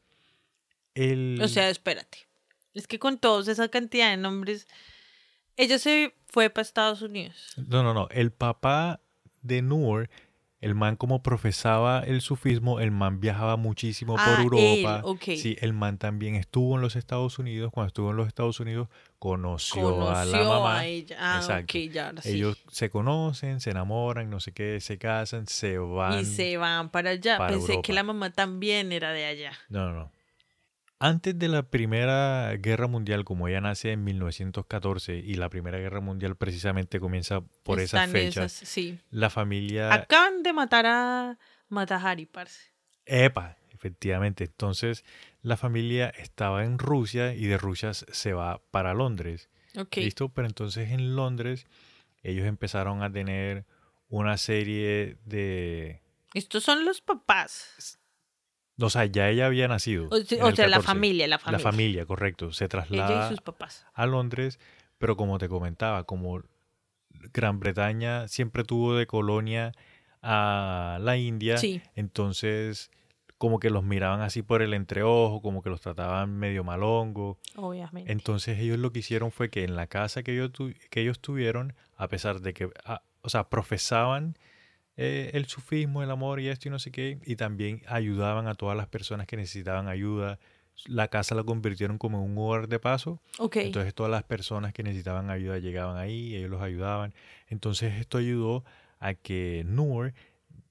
El- 0.95 1.39
O 1.41 1.47
sea, 1.49 1.71
espérate. 1.71 2.27
Es 2.75 2.89
que 2.89 2.99
con 2.99 3.19
todos 3.19 3.47
esa 3.47 3.69
cantidad 3.69 4.11
de 4.11 4.17
nombres, 4.17 4.67
ella 5.57 5.79
se 5.79 6.15
fue 6.27 6.51
para 6.51 6.63
Estados 6.63 7.03
Unidos. 7.03 7.55
No, 7.69 7.85
no, 7.85 7.95
no. 7.95 8.09
El 8.11 8.33
papá 8.33 9.01
de 9.43 9.63
Nur, 9.63 10.09
el 10.63 10.75
man 10.75 10.97
como 10.97 11.23
profesaba 11.23 12.01
el 12.07 12.23
sufismo, 12.23 12.81
el 12.81 12.91
man 12.93 13.21
viajaba 13.21 13.57
muchísimo 13.59 14.15
Ah, 14.19 14.25
por 14.25 14.45
Europa. 14.45 14.97
él, 14.97 15.01
ok. 15.05 15.23
Sí, 15.37 15.57
el 15.61 15.75
man 15.75 15.99
también 15.99 16.35
estuvo 16.37 16.77
en 16.77 16.81
los 16.81 16.97
Estados 16.97 17.39
Unidos. 17.39 17.71
Cuando 17.73 17.89
estuvo 17.89 18.11
en 18.13 18.17
los 18.17 18.29
Estados 18.29 18.59
Unidos, 18.61 18.89
conoció, 19.19 19.83
Conoció 19.83 20.17
a 20.17 20.25
la 20.25 20.45
mamá. 20.49 20.87
ella. 20.87 21.17
Ah, 21.19 21.37
Exacto. 21.43 21.79
ya, 21.79 22.13
sí. 22.23 22.31
Ellos 22.31 22.63
se 22.71 22.89
conocen, 22.91 23.61
se 23.61 23.71
enamoran, 23.71 24.31
no 24.31 24.41
sé 24.41 24.53
qué, 24.53 24.81
se 24.81 24.97
casan, 24.99 25.47
se 25.47 25.77
van. 25.79 26.21
Y 26.21 26.25
se 26.25 26.57
van 26.57 26.89
para 26.91 27.11
allá. 27.11 27.37
para 27.39 27.51
Pensé 27.51 27.67
Europa. 27.73 27.83
que 27.87 27.93
la 27.93 28.03
mamá 28.05 28.31
también 28.31 28.93
era 28.93 29.11
de 29.13 29.27
allá. 29.27 29.53
No, 29.69 29.89
no, 29.91 29.95
no. 29.95 30.13
Antes 31.05 31.37
de 31.37 31.49
la 31.49 31.65
Primera 31.65 32.55
Guerra 32.59 32.87
Mundial, 32.87 33.25
como 33.25 33.49
ella 33.49 33.61
nace 33.61 33.91
en 33.91 34.05
1914 34.05 35.17
y 35.17 35.35
la 35.35 35.49
Primera 35.49 35.77
Guerra 35.79 36.01
Mundial 36.01 36.37
precisamente 36.37 37.01
comienza 37.01 37.41
por 37.65 37.81
esas 37.81 38.09
fechas, 38.09 38.63
esas, 38.63 38.69
sí. 38.69 39.01
la 39.11 39.29
familia... 39.29 39.93
Acaban 39.93 40.45
de 40.45 40.53
matar 40.53 40.87
a 40.87 41.41
Matahari, 41.69 42.27
parce. 42.27 42.71
Epa, 43.05 43.57
efectivamente. 43.71 44.45
Entonces, 44.45 45.05
la 45.41 45.57
familia 45.57 46.09
estaba 46.09 46.63
en 46.63 46.79
Rusia 46.79 47.35
y 47.35 47.47
de 47.47 47.59
Rusia 47.59 47.95
se 47.95 48.33
va 48.33 48.63
para 48.71 48.95
Londres. 48.95 49.51
Ok. 49.77 49.97
¿Listo? 49.97 50.29
Pero 50.29 50.47
entonces 50.47 50.93
en 50.93 51.17
Londres 51.17 51.67
ellos 52.23 52.47
empezaron 52.47 53.03
a 53.03 53.11
tener 53.11 53.67
una 54.09 54.37
serie 54.37 55.17
de... 55.25 56.01
Estos 56.33 56.63
son 56.63 56.85
los 56.85 57.01
papás. 57.01 57.99
O 58.87 58.91
sea, 58.91 59.05
ya 59.07 59.29
ella 59.29 59.47
había 59.47 59.69
nacido. 59.69 60.09
O, 60.11 60.17
sea, 60.25 60.39
la 60.41 60.79
14. 60.79 60.83
familia, 60.83 61.27
la 61.27 61.37
La 61.37 61.39
familia. 61.39 61.59
familia, 61.65 62.07
correcto. 62.07 62.53
Se 62.53 62.65
Ella 62.65 62.69
traslada 62.71 63.27
y 63.27 63.29
sus 63.31 63.41
papás. 63.41 63.87
a 63.95 64.07
Londres, 64.07 64.59
pero 64.99 65.17
como 65.17 65.39
te 65.39 65.49
comentaba, 65.49 66.05
como 66.05 66.43
Gran 67.33 67.61
Bretaña 67.61 68.27
siempre 68.29 68.65
tuvo 68.65 68.95
de 68.97 69.07
colonia 69.07 69.73
a 70.23 70.99
la 71.01 71.17
India, 71.17 71.57
Sí. 71.59 71.83
entonces 71.95 72.91
como 73.39 73.59
que 73.59 73.71
los 73.71 73.83
miraban 73.83 74.21
así 74.21 74.43
por 74.43 74.63
el 74.63 74.73
entreojo, 74.73 75.43
como 75.43 75.63
que 75.63 75.71
los 75.71 75.81
trataban 75.81 76.37
medio 76.39 76.63
malongo. 76.63 77.39
Obviamente. 77.57 78.13
Entonces 78.13 78.59
ellos 78.61 78.79
lo 78.79 78.93
que 78.93 79.01
hicieron 79.01 79.33
fue 79.33 79.51
que 79.51 79.65
en 79.65 79.75
la 79.75 79.89
casa 79.89 80.23
que 80.23 80.33
ellos, 80.33 80.53
tu- 80.53 80.73
que 80.91 81.01
ellos 81.01 81.19
tuvieron, 81.19 81.75
a 81.97 82.07
pesar 82.07 82.41
de 82.41 82.55
que, 82.55 82.67
o 83.21 83.29
sea, 83.29 83.49
profesaban 83.49 84.37
eh, 84.97 85.31
el 85.35 85.47
sufismo, 85.47 86.03
el 86.03 86.11
amor 86.11 86.41
y 86.41 86.49
esto 86.49 86.69
y 86.69 86.71
no 86.71 86.79
sé 86.79 86.91
qué, 86.91 87.19
y 87.25 87.37
también 87.37 87.83
ayudaban 87.87 88.47
a 88.47 88.55
todas 88.55 88.77
las 88.77 88.87
personas 88.89 89.27
que 89.27 89.37
necesitaban 89.37 89.89
ayuda. 89.89 90.39
La 90.87 91.09
casa 91.09 91.35
la 91.35 91.45
convirtieron 91.45 91.99
como 91.99 92.19
en 92.19 92.31
un 92.31 92.39
hogar 92.39 92.67
de 92.67 92.79
paso 92.79 93.21
ok. 93.39 93.57
entonces 93.57 93.95
todas 93.95 94.11
las 94.11 94.23
personas 94.23 94.73
que 94.73 94.83
necesitaban 94.83 95.29
ayuda 95.31 95.59
llegaban 95.59 95.99
ahí, 95.99 96.35
ellos 96.35 96.51
los 96.51 96.63
ayudaban. 96.63 97.15
Entonces 97.49 97.95
esto 97.95 98.19
ayudó 98.19 98.65
a 98.99 99.15
que 99.15 99.65
Noor 99.67 100.15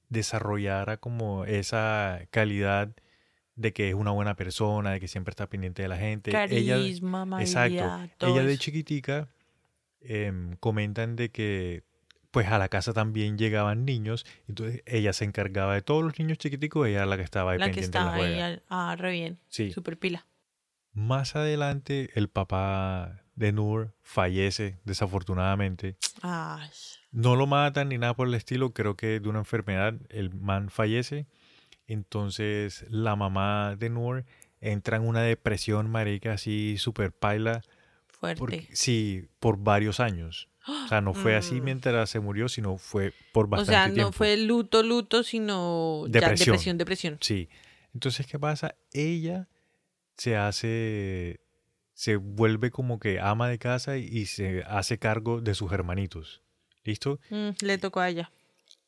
desarrollara 0.10 0.98
como 0.98 1.46
esa 1.46 2.22
calidad 2.32 2.90
de 3.56 3.74
que 3.74 3.90
es 3.90 3.96
una 3.96 4.12
buena 4.12 4.36
persona, 4.36 4.92
de 4.92 5.00
que 5.00 5.08
siempre 5.08 5.32
está 5.32 5.48
pendiente 5.48 5.82
de 5.82 5.88
la 5.88 5.98
gente. 5.98 6.32
ella, 6.50 6.76
Carisma, 6.76 7.28
exacto. 7.40 7.84
amabilidad, 7.84 8.10
todo 8.18 8.32
Ella 8.32 8.44
de 8.46 8.58
chiquitica 8.58 9.30
em, 10.02 10.56
comentan 10.58 11.16
de 11.16 11.30
que 11.30 11.84
pues 12.32 12.48
a 12.48 12.58
la 12.58 12.70
casa 12.70 12.94
también 12.94 13.38
llegaban 13.38 13.86
niños, 13.86 14.26
entonces 14.48 14.82
ella 14.86 15.14
se 15.14 15.26
encargaba 15.26 15.74
de 15.76 15.82
todos 15.82 16.04
los 16.04 16.18
niños 16.18 16.38
chiquiticos, 16.38 16.88
ella 16.88 16.98
era 17.00 17.06
la 17.06 17.18
que 17.18 17.24
estaba 17.24 17.52
ahí 17.52 17.60
La 17.60 17.66
que 17.68 17.74
pendiente 17.74 17.98
de 17.98 18.04
la 18.04 18.10
estaba 18.12 18.26
ahí. 18.26 18.32
juega. 18.34 18.46
al- 18.48 18.62
Ah, 18.70 18.96
re 18.98 19.12
bien. 19.12 19.40
Sí. 19.50 19.72
Super 19.72 19.98
pila. 19.98 20.26
Más 20.94 21.36
adelante, 21.36 22.10
el 22.16 22.28
papá 22.30 23.22
de 23.36 23.52
Noor 23.54 23.94
fallece, 24.02 24.78
desafortunadamente. 24.84 25.96
Ay. 26.22 26.70
No 27.12 27.36
lo 27.36 27.48
matan 27.48 27.90
ni 27.90 27.98
nada 27.98 28.14
por 28.14 28.28
el 28.28 28.34
estilo, 28.34 28.74
creo 28.74 28.96
que 28.96 29.20
de 29.20 29.30
una 29.30 29.40
enfermedad 29.40 29.94
el 30.10 30.34
man 30.34 30.70
fallece. 30.70 31.28
Entonces 31.88 32.86
la 32.90 33.16
mamá 33.16 33.76
de 33.78 33.90
Noor 33.90 34.26
entra 34.62 34.98
en 34.98 35.04
una 35.08 35.22
depresión, 35.22 35.90
marica, 35.90 36.34
así 36.34 36.78
super 36.78 37.12
paila. 37.12 37.62
Fuerte. 38.22 38.40
Porque, 38.40 38.68
sí, 38.72 39.28
por 39.40 39.58
varios 39.58 40.00
años. 40.00 40.48
O 40.68 40.88
sea, 40.88 41.02
no 41.02 41.14
fue 41.16 41.36
así 41.36 41.60
Mm. 41.60 41.64
mientras 41.64 42.10
se 42.10 42.20
murió, 42.20 42.48
sino 42.48 42.78
fue 42.78 43.14
por 43.34 43.48
o 43.48 43.50
bastante 43.50 43.72
sea, 43.74 43.88
no 43.88 43.94
tiempo. 43.96 44.12
fue 44.14 44.38
luto, 44.38 44.84
luto, 44.84 45.24
sino 45.24 46.06
ya 46.06 46.20
Depresión. 46.22 46.46
depresión, 46.54 46.78
depresión. 46.78 47.18
Sí. 47.20 47.50
Entonces, 47.96 48.28
¿qué 48.28 48.38
pasa? 48.40 48.76
Ella 48.94 49.48
se 50.18 50.38
hace, 50.38 51.40
se 51.94 52.16
vuelve 52.16 52.70
como 52.70 53.00
que 53.00 53.20
ama 53.20 53.50
de 53.50 53.58
casa 53.58 53.98
y 53.98 54.28
se 54.28 54.64
hace 54.68 55.00
cargo 55.00 55.42
de 55.42 55.56
sus 55.56 55.72
hermanitos. 55.72 56.42
¿Listo? 56.84 57.20
Mm, 57.32 57.50
le 57.62 57.78
tocó 57.80 58.00
a 58.02 58.10
ella. 58.10 58.32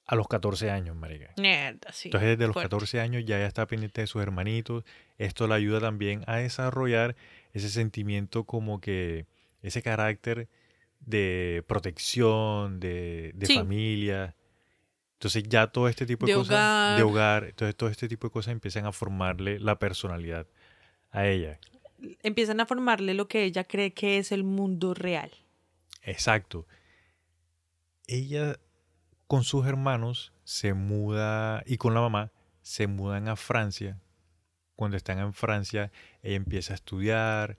A 0.05 0.15
los 0.15 0.27
14 0.27 0.69
años, 0.69 0.95
marica. 0.95 1.33
Mierda, 1.37 1.91
sí. 1.91 2.09
Entonces, 2.09 2.29
desde 2.37 2.45
los 2.45 2.53
fuerte. 2.53 2.69
14 2.69 2.99
años 2.99 3.23
ya 3.25 3.37
ella 3.37 3.47
está 3.47 3.65
pendiente 3.65 4.01
de 4.01 4.07
sus 4.07 4.21
hermanitos. 4.21 4.83
Esto 5.17 5.47
le 5.47 5.55
ayuda 5.55 5.79
también 5.79 6.23
a 6.27 6.35
desarrollar 6.37 7.15
ese 7.53 7.69
sentimiento 7.69 8.43
como 8.45 8.81
que, 8.81 9.25
ese 9.61 9.81
carácter 9.81 10.49
de 10.99 11.63
protección, 11.67 12.79
de, 12.79 13.31
de 13.35 13.45
Sí. 13.45 13.55
familia. 13.55 14.35
Entonces 15.13 15.43
ya 15.47 15.67
todo 15.67 15.87
este 15.87 16.05
tipo 16.05 16.25
de, 16.25 16.33
De 16.33 16.37
cosas, 16.37 16.97
de 16.97 17.03
hogar. 17.03 17.43
hogar, 17.43 17.43
entonces 17.49 17.75
todo 17.77 17.89
este 17.89 18.07
tipo 18.09 18.27
de 18.27 18.31
cosas 18.31 18.51
empiezan 18.51 18.85
a 18.85 18.91
formarle 18.91 19.59
la 19.59 19.79
personalidad 19.79 20.47
a 21.11 21.25
ella. 21.27 21.59
Empiezan 22.23 22.59
a 22.59 22.65
formarle 22.65 23.13
lo 23.13 23.29
que 23.29 23.43
ella 23.45 23.63
cree 23.63 23.93
que 23.93 24.17
es 24.17 24.31
el 24.33 24.43
mundo 24.43 24.93
real. 24.93 25.31
Exacto. 26.01 26.67
Ella 28.07 28.57
con 29.27 29.43
sus 29.45 29.65
hermanos 29.65 30.33
se 30.43 30.73
muda 30.73 31.63
y 31.65 31.77
con 31.77 31.93
la 31.93 32.01
mamá 32.01 32.31
se 32.61 32.87
mudan 32.87 33.29
a 33.29 33.35
Francia. 33.37 33.97
Cuando 34.75 34.97
están 34.97 35.19
en 35.19 35.33
Francia, 35.33 35.91
ella 36.21 36.35
empieza 36.35 36.73
a 36.73 36.75
estudiar, 36.75 37.57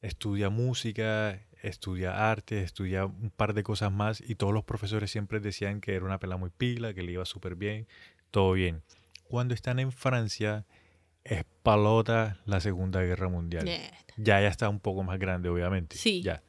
estudia 0.00 0.50
música, 0.50 1.40
estudia 1.62 2.30
arte, 2.30 2.62
estudia 2.62 3.06
un 3.06 3.30
par 3.30 3.54
de 3.54 3.62
cosas 3.62 3.92
más 3.92 4.20
y 4.20 4.34
todos 4.34 4.52
los 4.52 4.64
profesores 4.64 5.10
siempre 5.10 5.40
decían 5.40 5.80
que 5.80 5.94
era 5.94 6.04
una 6.04 6.18
pela 6.18 6.36
muy 6.36 6.50
pila, 6.50 6.94
que 6.94 7.02
le 7.02 7.12
iba 7.12 7.24
súper 7.24 7.56
bien, 7.56 7.86
todo 8.30 8.52
bien. 8.52 8.82
Cuando 9.24 9.54
están 9.54 9.78
en 9.78 9.92
Francia, 9.92 10.66
explota 11.24 12.40
la 12.44 12.60
Segunda 12.60 13.02
Guerra 13.02 13.28
Mundial. 13.28 13.64
Mierda. 13.64 13.96
Ya 14.16 14.40
ya 14.40 14.48
está 14.48 14.68
un 14.68 14.80
poco 14.80 15.02
más 15.02 15.18
grande, 15.18 15.48
obviamente. 15.48 15.96
Sí. 15.96 16.22
Ya. 16.22 16.42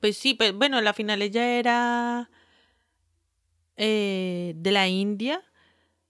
Pues 0.00 0.16
sí, 0.16 0.34
pues 0.34 0.54
bueno, 0.54 0.80
la 0.80 0.94
final 0.94 1.20
ella 1.20 1.58
era 1.58 2.30
eh, 3.76 4.54
de 4.56 4.72
la 4.72 4.88
India. 4.88 5.42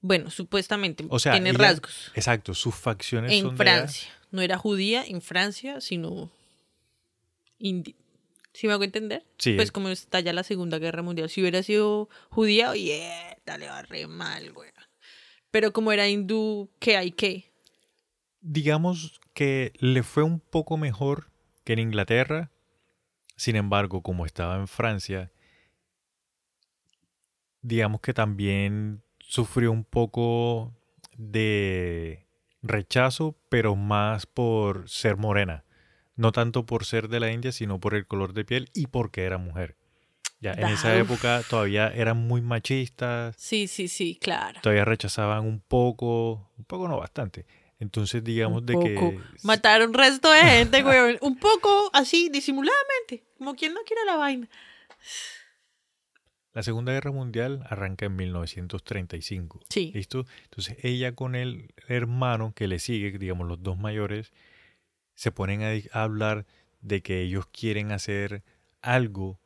Bueno, 0.00 0.30
supuestamente 0.30 1.04
O 1.10 1.18
sea, 1.18 1.32
tiene 1.32 1.50
ella- 1.50 1.58
rasgos. 1.58 2.10
Exacto, 2.14 2.54
sus 2.54 2.74
facciones 2.74 3.32
En 3.32 3.42
son 3.44 3.56
de 3.56 3.62
allá. 3.62 3.72
Francia. 3.78 4.10
No 4.30 4.40
era 4.42 4.56
judía 4.58 5.04
en 5.04 5.20
Francia, 5.20 5.80
sino 5.80 6.30
india. 7.58 7.94
¿Sí 8.52 8.66
me 8.66 8.72
hago 8.72 8.82
entender? 8.84 9.24
Sí. 9.38 9.54
Pues 9.54 9.70
como 9.70 9.88
está 9.90 10.20
ya 10.20 10.32
la 10.32 10.42
Segunda 10.42 10.78
Guerra 10.78 11.02
Mundial. 11.02 11.28
Si 11.30 11.40
hubiera 11.40 11.62
sido 11.62 12.08
judía, 12.30 12.70
oye, 12.70 13.08
dale, 13.46 13.66
va 13.68 13.82
re 13.82 14.06
mal, 14.06 14.52
güey. 14.52 14.70
Pero 15.50 15.72
como 15.72 15.92
era 15.92 16.08
hindú, 16.08 16.70
¿qué 16.80 16.96
hay 16.96 17.12
qué? 17.12 17.52
Digamos 18.40 19.20
que 19.34 19.72
le 19.78 20.02
fue 20.02 20.22
un 20.22 20.40
poco 20.40 20.76
mejor 20.76 21.30
que 21.64 21.74
en 21.74 21.78
Inglaterra. 21.80 22.50
Sin 23.36 23.56
embargo, 23.56 24.02
como 24.02 24.26
estaba 24.26 24.56
en 24.56 24.66
Francia, 24.68 25.30
digamos 27.62 28.00
que 28.00 28.14
también 28.14 29.02
sufrió 29.30 29.70
un 29.70 29.84
poco 29.84 30.74
de 31.16 32.26
rechazo, 32.62 33.36
pero 33.48 33.76
más 33.76 34.26
por 34.26 34.88
ser 34.88 35.16
morena. 35.16 35.64
No 36.16 36.32
tanto 36.32 36.66
por 36.66 36.84
ser 36.84 37.08
de 37.08 37.20
la 37.20 37.30
India, 37.30 37.52
sino 37.52 37.78
por 37.78 37.94
el 37.94 38.06
color 38.06 38.32
de 38.34 38.44
piel 38.44 38.70
y 38.74 38.88
porque 38.88 39.22
era 39.22 39.38
mujer. 39.38 39.76
Ya, 40.40 40.52
en 40.52 40.66
esa 40.68 40.96
época 40.96 41.42
todavía 41.48 41.88
eran 41.94 42.16
muy 42.16 42.40
machistas, 42.40 43.36
Sí, 43.38 43.68
sí, 43.68 43.88
sí, 43.88 44.18
claro. 44.20 44.58
todavía 44.62 44.84
rechazaban 44.86 45.44
un 45.46 45.60
poco, 45.60 46.50
un 46.58 46.64
poco 46.64 46.88
no 46.88 46.98
bastante. 46.98 47.46
Entonces 47.78 48.24
digamos 48.24 48.60
Un 48.62 48.66
de 48.66 48.72
poco. 48.74 48.84
que 48.84 49.18
Mataron 49.44 49.94
resto 49.94 50.30
de 50.30 50.40
gente, 50.40 50.82
güey. 50.82 51.18
Un 51.20 51.36
poco 51.38 51.90
así, 51.92 52.28
disimuladamente. 52.30 53.24
Como 53.38 53.54
quien 53.54 53.74
no 53.74 53.80
quiere 53.86 54.04
la 54.06 54.16
vaina. 54.16 54.48
La 56.52 56.62
Segunda 56.62 56.92
Guerra 56.92 57.12
Mundial 57.12 57.64
arranca 57.68 58.06
en 58.06 58.16
1935. 58.16 59.60
Sí. 59.68 59.92
¿Listo? 59.94 60.26
Entonces 60.44 60.76
ella 60.82 61.14
con 61.14 61.34
el 61.34 61.72
hermano 61.88 62.52
que 62.54 62.66
le 62.66 62.78
sigue, 62.78 63.16
digamos 63.18 63.46
los 63.46 63.62
dos 63.62 63.78
mayores, 63.78 64.32
se 65.14 65.30
ponen 65.32 65.62
a, 65.62 66.00
hablar 66.00 66.46
de 66.80 67.02
que 67.02 67.20
ellos 67.20 67.46
quieren 67.46 67.92
hacer 67.92 68.42
algo 68.82 69.38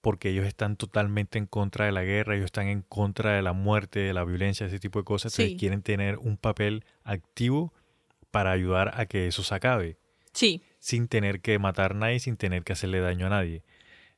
porque 0.00 0.28
ellos 0.28 0.46
están 0.46 0.76
totalmente 0.76 1.38
en 1.38 1.46
contra 1.46 1.86
de 1.86 1.92
la 1.92 2.04
guerra, 2.04 2.34
ellos 2.34 2.46
están 2.46 2.68
en 2.68 2.82
contra 2.82 3.32
de 3.32 3.40
la 3.40 3.54
muerte, 3.54 4.00
de 4.00 4.12
la 4.12 4.22
violencia, 4.24 4.66
ese 4.66 4.78
tipo 4.78 4.98
de 4.98 5.04
cosas, 5.04 5.32
entonces 5.32 5.52
Sí. 5.52 5.56
quieren 5.56 5.80
tener 5.82 6.18
un 6.18 6.36
papel 6.36 6.84
activo 7.04 7.72
para 8.30 8.52
ayudar 8.52 9.00
a 9.00 9.06
que 9.06 9.26
eso 9.26 9.42
se 9.42 9.54
acabe, 9.54 9.96
Sí, 10.32 10.62
sin 10.78 11.08
tener 11.08 11.40
que 11.40 11.58
matar 11.58 11.92
a 11.92 11.94
nadie, 11.94 12.20
sin 12.20 12.36
tener 12.36 12.64
que 12.64 12.74
hacerle 12.74 13.00
daño 13.00 13.26
a 13.26 13.30
nadie. 13.30 13.62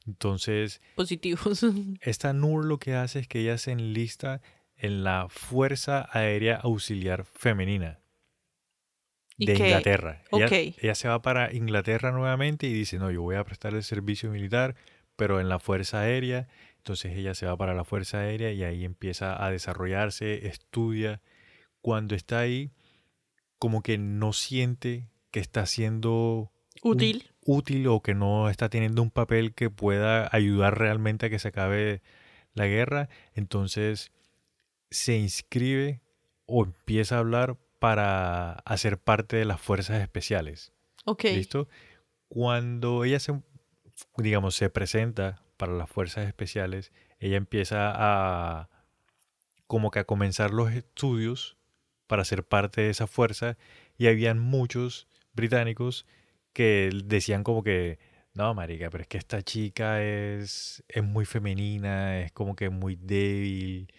Entonces, 0.07 0.81
positivos. 0.95 1.63
esta 2.01 2.33
NUR 2.33 2.65
lo 2.65 2.79
que 2.79 2.95
hace 2.95 3.19
es 3.21 3.29
que 3.29 3.41
ella 3.41 3.59
se 3.59 3.73
enlista 3.73 4.41
en 4.77 5.05
la 5.05 5.27
Fuerza 5.29 6.09
Aérea 6.13 6.57
Auxiliar 6.57 7.25
Femenina 7.25 7.99
¿Y 9.39 9.47
de? 9.47 9.55
Inglaterra. 9.55 10.23
Ella, 10.33 10.47
Ok. 10.47 10.53
ella 10.83 10.95
se 10.95 11.09
va 11.09 11.21
para 11.23 11.53
Inglaterra 11.53 12.13
nuevamente 12.13 12.67
y 12.67 12.73
dice, 12.73 12.99
no, 12.99 13.11
yo 13.11 13.23
voy 13.23 13.37
a 13.37 13.45
prestar 13.45 13.75
el 13.75 13.83
servicio 13.83 14.31
militar, 14.31 14.77
pero 15.17 15.41
en 15.41 15.49
la 15.49 15.59
Fuerza 15.59 16.01
Aérea. 16.01 16.49
Entonces 16.79 17.17
ella 17.17 17.35
se 17.35 17.47
va 17.47 17.57
para 17.57 17.75
la 17.75 17.85
Fuerza 17.85 18.19
Aérea 18.21 18.53
y 18.53 18.63
ahí 18.65 18.85
empieza 18.85 19.45
a 19.45 19.51
desarrollarse, 19.51 20.47
estudia. 20.47 21.21
Cuando 21.81 22.15
está 22.15 22.41
ahí, 22.41 22.71
como 23.59 23.83
que 23.83 23.99
no 23.99 24.33
siente 24.33 25.09
que 25.31 25.41
está 25.41 25.67
siendo 25.67 26.53
un- 26.83 26.99
Útil. 27.47 27.87
o 27.89 28.03
que 28.03 28.15
no 28.15 28.51
está 28.51 28.69
teniendo 28.69 29.03
un 29.03 29.11
papel 29.11 29.55
que 29.55 29.71
pueda 29.71 30.29
ayudar 30.33 30.79
realmente 30.79 31.27
a 31.27 31.31
que 31.31 31.39
se 31.39 31.49
acabe 31.49 32.03
la 32.55 32.67
guerra, 32.67 33.09
entonces 33.35 34.13
se 34.91 35.17
inscribe 35.17 36.01
o 36.47 36.65
empieza 36.65 37.17
a 37.17 37.21
hablar 37.21 37.57
para 37.79 38.53
hacer 38.65 38.99
parte 38.99 39.37
de 39.37 39.45
las 39.45 39.61
fuerzas 39.61 40.03
especiales. 40.03 40.73
Ok. 41.05 41.25
¿Listo? 41.25 41.69
Cuando 42.29 43.05
ella 43.05 43.21
se, 43.21 43.41
digamos, 44.17 44.55
se 44.55 44.71
presenta 44.71 45.43
para 45.57 45.73
las 45.73 45.89
fuerzas 45.89 46.27
especiales, 46.27 46.93
ella 47.19 47.37
empieza 47.37 47.93
a 47.95 48.69
como 49.67 49.91
que 49.91 49.99
a 49.99 50.05
comenzar 50.05 50.53
los 50.53 50.73
estudios 50.73 51.57
para 52.07 52.25
ser 52.25 52.45
parte 52.45 52.83
de 52.83 52.91
esa 52.91 53.07
fuerza 53.07 53.57
y 53.99 54.07
habían 54.07 54.39
muchos 54.39 55.09
británicos 55.33 56.07
que 56.57 56.89
decían 57.05 57.45
como 57.45 57.63
que 57.63 57.99
no, 58.33 58.55
marica, 58.55 58.89
pero 58.89 59.03
es 59.03 59.09
que 59.09 59.19
esta 59.19 59.43
chica 59.43 60.03
es, 60.03 60.83
es 60.89 61.05
muy 61.05 61.27
femenina, 61.27 62.21
es 62.23 62.33
como 62.33 62.57
que 62.57 62.71
muy 62.71 62.97
débil, 62.97 63.93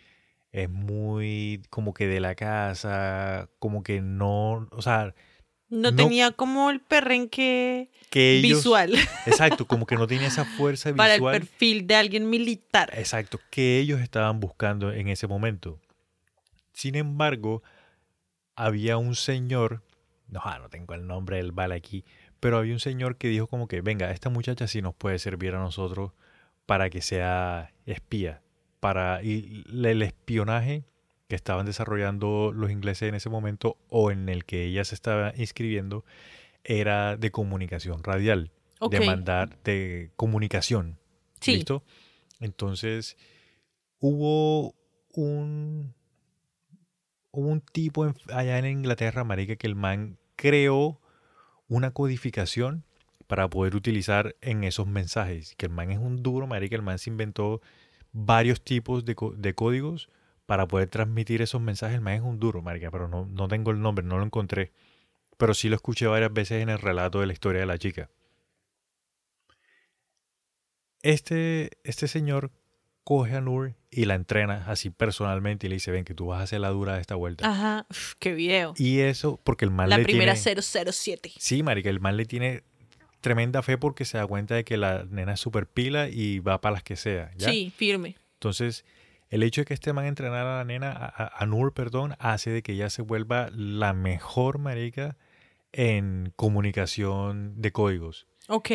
es 0.52 0.68
muy 0.70 1.62
como 1.70 1.94
que 1.94 2.08
de 2.08 2.20
la 2.20 2.34
casa, 2.34 3.48
como 3.60 3.84
que 3.84 4.02
no, 4.02 4.68
o 4.72 4.82
sea, 4.82 5.14
No, 5.70 5.92
no- 5.92 5.96
tenía 5.98 6.32
como 6.32 6.72
el 6.72 6.80
perrenque 6.82 7.92
que 8.10 8.38
ellos... 8.40 8.60
visual 8.60 8.94
Exacto, 9.28 9.68
como 9.68 9.86
que 9.86 9.96
no 9.96 10.08
tenía 10.08 10.28
esa 10.28 10.46
fuerza 10.46 10.92
para 10.96 11.14
el 11.14 11.20
visual. 11.22 11.40
perfil 11.40 11.86
de 11.86 11.96
alguien 11.96 12.28
militar. 12.30 12.90
Exacto, 12.98 13.40
que 13.52 13.78
ellos 13.80 14.02
estaban 14.02 14.40
buscando 14.40 14.92
en 14.92 15.10
ese 15.10 15.28
momento. 15.28 15.80
Sin 16.74 16.96
embargo, 16.96 17.62
había 18.56 18.98
un 18.98 19.16
señor, 19.16 19.84
no, 20.28 20.42
ah, 20.44 20.60
no 20.60 20.70
tengo 20.70 20.94
el 20.96 21.06
nombre 21.08 21.38
del 21.38 21.52
vale 21.52 21.76
aquí, 21.76 22.04
pero 22.40 22.58
había 22.58 22.74
un 22.74 22.80
señor 22.80 23.18
que 23.18 23.28
dijo 23.30 23.48
como 23.48 23.68
que, 23.68 23.82
venga, 23.82 24.12
esta 24.12 24.30
muchacha 24.30 24.68
sí 24.68 24.82
nos 24.82 24.94
puede 24.96 25.20
servir 25.20 25.56
a 25.56 25.60
nosotros 25.60 26.12
para 26.66 26.90
que 26.90 27.02
sea 27.02 27.74
espía. 27.86 28.42
Para 28.80 29.24
y 29.24 29.64
el 29.72 30.02
espionaje 30.02 30.84
que 31.28 31.36
estaban 31.36 31.66
desarrollando 31.66 32.52
los 32.54 32.72
ingleses 32.72 33.10
en 33.10 33.16
ese 33.16 33.30
momento 33.30 33.78
o 33.90 34.12
en 34.12 34.30
el 34.30 34.46
que 34.46 34.66
ella 34.66 34.86
se 34.86 34.96
estaba 34.96 35.34
inscribiendo 35.36 36.06
era 36.64 37.18
de 37.18 37.32
comunicación 37.32 38.04
radial, 38.04 38.52
de 38.92 39.00
mandar, 39.08 39.58
de 39.64 40.12
comunicación. 40.16 40.98
Sí. 41.42 41.56
¿Listo? 41.56 41.84
Entonces, 42.40 43.18
hubo 44.00 44.76
un, 45.14 45.94
hubo 47.32 47.48
un 47.48 47.62
tipo 47.62 48.06
en- 48.06 48.16
allá 48.34 48.60
en 48.60 48.66
Inglaterra, 48.66 49.24
marica, 49.24 49.56
que 49.56 49.68
el 49.68 49.76
man 49.76 50.18
creó 50.36 51.00
una 51.68 51.92
codificación 51.92 52.84
para 53.28 53.50
poder 53.50 53.76
utilizar 53.76 54.36
en 54.42 54.64
esos 54.64 54.88
mensajes. 54.88 55.56
Que 55.56 55.66
el 55.68 55.72
man 55.72 55.92
es 55.92 56.00
un 56.00 56.24
duro, 56.24 56.48
marica, 56.48 56.76
el 56.76 56.82
man 56.82 57.00
se 57.00 57.10
inventó 57.10 57.62
varios 58.14 58.62
tipos 58.64 59.06
de, 59.06 59.16
de 59.36 59.54
códigos 59.54 60.10
para 60.46 60.68
poder 60.68 60.90
transmitir 60.90 61.42
esos 61.42 61.62
mensajes. 61.62 61.96
El 61.96 62.02
man 62.02 62.14
es 62.16 62.22
un 62.22 62.40
duro, 62.40 62.62
marica, 62.62 62.90
pero 62.90 63.08
no, 63.08 63.26
no 63.26 63.48
tengo 63.48 63.72
el 63.72 63.82
nombre, 63.82 64.06
no 64.06 64.18
lo 64.18 64.24
encontré. 64.24 64.72
Pero 65.38 65.54
sí 65.54 65.70
lo 65.70 65.76
escuché 65.76 66.08
varias 66.08 66.34
veces 66.34 66.64
en 66.64 66.70
el 66.70 66.80
relato 66.80 67.20
de 67.20 67.28
la 67.28 67.34
historia 67.34 67.62
de 67.62 67.68
la 67.68 67.78
chica. 67.78 68.10
Este, 71.02 71.72
este 71.84 72.08
señor 72.08 72.52
coge 73.08 73.36
a 73.38 73.42
Nur 73.42 73.74
y 73.90 74.04
la 74.04 74.16
entrena 74.16 74.66
así 74.68 74.90
personalmente 74.90 75.66
y 75.66 75.70
le 75.70 75.78
dice, 75.78 75.92
ven 75.92 76.04
que 76.04 76.14
tú 76.14 76.26
vas 76.26 76.42
a 76.42 76.44
hacer 76.44 76.60
la 76.60 76.68
dura 76.72 76.96
de 76.96 77.00
esta 77.00 77.16
vuelta. 77.16 77.50
Ajá. 77.50 77.86
Uf, 77.90 78.16
qué 78.20 78.34
video. 78.34 78.74
Y 78.78 79.00
eso, 79.00 79.40
porque 79.46 79.64
el 79.64 79.72
man 79.72 79.90
La 79.90 79.98
le 79.98 80.04
primera 80.04 80.34
tiene... 80.36 80.62
007. 80.92 81.32
Sí, 81.38 81.64
marica, 81.64 81.90
el 81.90 82.02
man 82.02 82.18
le 82.18 82.26
tiene 82.26 82.64
tremenda 83.22 83.62
fe 83.64 83.78
porque 83.78 84.04
se 84.04 84.18
da 84.18 84.28
cuenta 84.28 84.56
de 84.56 84.66
que 84.66 84.76
la 84.76 85.06
nena 85.10 85.36
es 85.36 85.40
super 85.40 85.68
pila 85.68 86.10
y 86.10 86.40
va 86.40 86.60
para 86.60 86.74
las 86.74 86.84
que 86.84 86.98
sea. 86.98 87.32
¿ya? 87.38 87.50
Sí, 87.50 87.72
firme. 87.74 88.18
Entonces, 88.34 88.84
el 89.30 89.42
hecho 89.42 89.62
de 89.62 89.66
que 89.66 89.74
este 89.74 89.94
man 89.94 90.04
entrenara 90.06 90.56
a 90.56 90.58
la 90.58 90.66
nena, 90.66 90.92
a, 90.92 91.06
a- 91.06 91.32
a 91.38 91.46
Nur, 91.46 91.74
perdón, 91.74 92.14
hace 92.20 92.50
de 92.50 92.62
que 92.62 92.74
ella 92.74 92.90
se 92.90 93.04
vuelva 93.04 93.50
la 93.54 93.94
mejor 93.94 94.58
marica 94.58 95.16
en 95.72 96.34
comunicación 96.36 97.54
de 97.62 97.72
códigos. 97.72 98.28
Ok. 98.50 98.72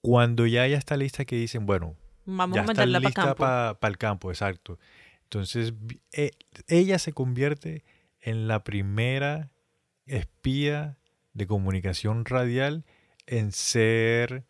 Cuando 0.00 0.46
ya 0.46 0.64
ella 0.64 0.78
está 0.78 0.96
lista, 0.96 1.24
que 1.24 1.34
dicen, 1.34 1.66
bueno, 1.66 1.96
Vamos 2.30 2.54
ya 2.56 2.62
a 2.62 2.66
mandarla 2.66 3.00
para 3.00 3.14
campo. 3.14 3.36
para 3.80 3.90
el 3.90 3.98
campo, 3.98 4.30
exacto. 4.30 4.78
Entonces, 5.24 5.72
eh, 6.12 6.32
ella 6.68 6.98
se 6.98 7.12
convierte 7.12 7.84
en 8.20 8.48
la 8.48 8.64
primera 8.64 9.50
espía 10.06 10.98
de 11.32 11.46
comunicación 11.46 12.24
radial 12.24 12.84
en 13.26 13.52
ser 13.52 14.44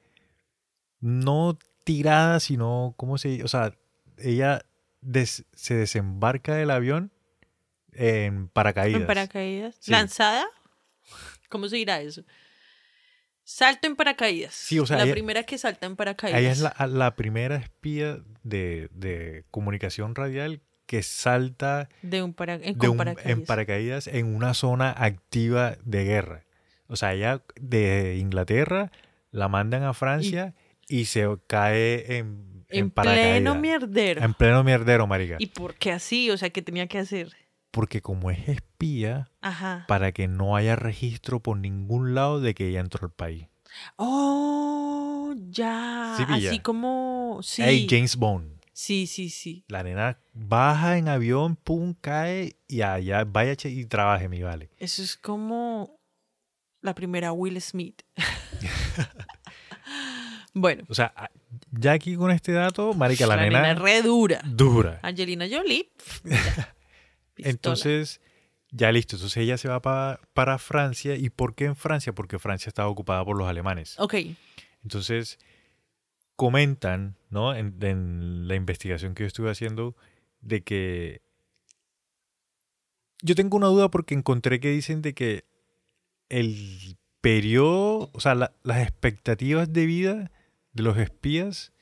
no 1.00 1.58
tirada, 1.84 2.40
sino, 2.40 2.94
¿cómo 2.96 3.18
se 3.18 3.28
dice? 3.28 3.44
O 3.44 3.48
sea, 3.48 3.74
ella 4.18 4.62
des- 5.00 5.44
se 5.54 5.74
desembarca 5.74 6.54
del 6.54 6.70
avión 6.70 7.12
en 7.92 8.48
paracaídas. 8.48 9.00
En 9.02 9.06
paracaídas. 9.06 9.76
Sí. 9.80 9.90
¿Lanzada? 9.92 10.44
¿Cómo 11.48 11.68
se 11.68 11.76
dirá 11.76 12.00
eso? 12.00 12.22
Salto 13.50 13.86
en 13.88 13.96
paracaídas. 13.96 14.52
Sí, 14.52 14.78
o 14.78 14.84
sea, 14.84 14.98
La 14.98 15.04
ella- 15.04 15.12
primera 15.14 15.42
que 15.44 15.56
salta 15.56 15.86
en 15.86 15.96
paracaídas. 15.96 16.38
Ella 16.38 16.50
es 16.52 16.60
la, 16.60 16.74
la 16.86 17.16
primera 17.16 17.56
espía 17.56 18.18
de, 18.42 18.90
de 18.92 19.44
comunicación 19.50 20.14
radial 20.14 20.60
que 20.84 21.02
salta 21.02 21.88
De 22.02 22.22
un 22.22 22.34
para... 22.34 22.56
en, 22.56 22.60
de 22.60 22.74
con 22.76 22.90
un- 22.90 22.96
paracaídas. 22.98 23.32
en 23.38 23.44
paracaídas 23.46 24.06
en 24.06 24.34
una 24.34 24.52
zona 24.52 24.90
activa 24.90 25.76
de 25.82 26.04
guerra. 26.04 26.44
O 26.88 26.96
sea, 26.96 27.14
ella 27.14 27.42
de 27.58 28.18
Inglaterra 28.18 28.92
la 29.30 29.48
mandan 29.48 29.82
a 29.82 29.94
Francia 29.94 30.54
y, 30.86 31.06
se 31.06 31.26
cae 31.46 32.18
en, 32.18 32.64
en, 32.68 32.84
En 32.84 32.90
pleno 32.90 33.54
mierdero. 33.54 34.22
En 34.22 34.34
pleno 34.34 34.62
mierdero, 34.62 35.06
marica. 35.06 35.36
¿Y 35.38 35.46
por 35.46 35.74
qué 35.74 35.92
así? 35.92 36.30
O 36.30 36.36
sea, 36.36 36.50
¿qué 36.50 36.60
tenía 36.60 36.86
que 36.86 36.98
hacer? 36.98 37.34
Porque 37.78 38.02
como 38.02 38.32
es 38.32 38.48
espía, 38.48 39.30
Ajá. 39.40 39.84
para 39.86 40.10
que 40.10 40.26
no 40.26 40.56
haya 40.56 40.74
registro 40.74 41.38
por 41.38 41.56
ningún 41.58 42.12
lado 42.12 42.40
de 42.40 42.52
que 42.52 42.66
ella 42.70 42.80
entró 42.80 43.06
al 43.06 43.12
país. 43.12 43.46
Oh, 43.94 45.32
ya. 45.48 46.14
Sí. 46.16 46.24
Así 46.26 46.58
como... 46.58 47.38
Sí. 47.40 47.62
Hey, 47.64 47.86
James 47.88 48.16
Bond. 48.16 48.60
Sí, 48.72 49.06
sí, 49.06 49.30
sí. 49.30 49.64
La 49.68 49.84
nena 49.84 50.18
baja 50.32 50.98
en 50.98 51.06
avión, 51.06 51.54
pum, 51.54 51.94
cae 52.00 52.56
y 52.66 52.80
allá 52.82 53.22
vaya 53.22 53.54
y 53.62 53.84
trabaje, 53.84 54.28
mi 54.28 54.42
vale. 54.42 54.70
Eso 54.78 55.00
es 55.00 55.16
como 55.16 56.00
la 56.80 56.96
primera 56.96 57.30
Will 57.30 57.62
Smith. 57.62 58.02
Bueno, 60.54 60.82
O 60.88 60.94
sea, 60.94 61.12
ya 61.70 61.92
aquí 61.92 62.16
con 62.16 62.32
este 62.32 62.50
dato, 62.50 62.92
marica, 62.92 63.28
la, 63.28 63.36
la 63.36 63.42
nena, 63.42 63.60
nena 63.60 63.72
es 63.74 63.78
re 63.78 64.02
dura. 64.02 64.40
dura. 64.44 64.98
Angelina 65.02 65.46
Jolie. 65.48 65.88
Pistola. 67.38 67.50
Entonces, 67.52 68.20
ya 68.70 68.92
listo. 68.92 69.16
Entonces 69.16 69.36
ella 69.38 69.56
se 69.58 69.68
va 69.68 69.80
pa- 69.80 70.20
para 70.34 70.58
Francia. 70.58 71.16
¿Y 71.16 71.30
por 71.30 71.54
qué 71.54 71.64
en 71.64 71.76
Francia? 71.76 72.12
Porque 72.14 72.38
Francia 72.38 72.68
estaba 72.68 72.88
ocupada 72.88 73.24
por 73.24 73.36
los 73.36 73.48
alemanes. 73.48 73.94
Ok, 73.98 74.14
Entonces, 74.82 75.38
comentan, 76.36 77.16
¿no? 77.30 77.54
En, 77.54 77.76
en 77.82 78.46
la 78.48 78.54
investigación 78.54 79.14
que 79.14 79.24
yo 79.24 79.26
estuve 79.26 79.50
haciendo, 79.50 79.96
de 80.40 80.62
que... 80.62 81.22
Yo 83.22 83.34
tengo 83.34 83.56
una 83.56 83.66
duda 83.66 83.90
porque 83.90 84.14
encontré 84.14 84.60
que 84.60 84.70
dicen 84.70 85.02
de 85.02 85.12
que 85.14 85.44
el 86.28 86.96
periodo, 87.20 88.10
o 88.12 88.20
sea, 88.20 88.34
la- 88.36 88.52
las 88.62 88.82
expectativas 88.82 89.72
de 89.72 89.86
vida 89.86 90.30
de 90.72 90.82
los 90.84 90.96
espías 90.98 91.72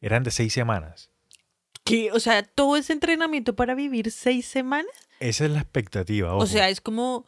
eran 0.00 0.22
de 0.22 0.30
seis 0.30 0.52
semanas. 0.52 1.10
¿Qué? 1.86 2.12
O 2.12 2.20
sea, 2.20 2.42
todo 2.42 2.76
ese 2.76 2.92
entrenamiento 2.92 3.56
para 3.56 3.74
vivir 3.74 4.10
seis 4.10 4.44
semanas. 4.44 4.92
Esa 5.20 5.46
es 5.46 5.50
la 5.50 5.60
expectativa. 5.60 6.34
O 6.34 6.46
sea, 6.46 6.68
es 6.68 6.82
como 6.82 7.24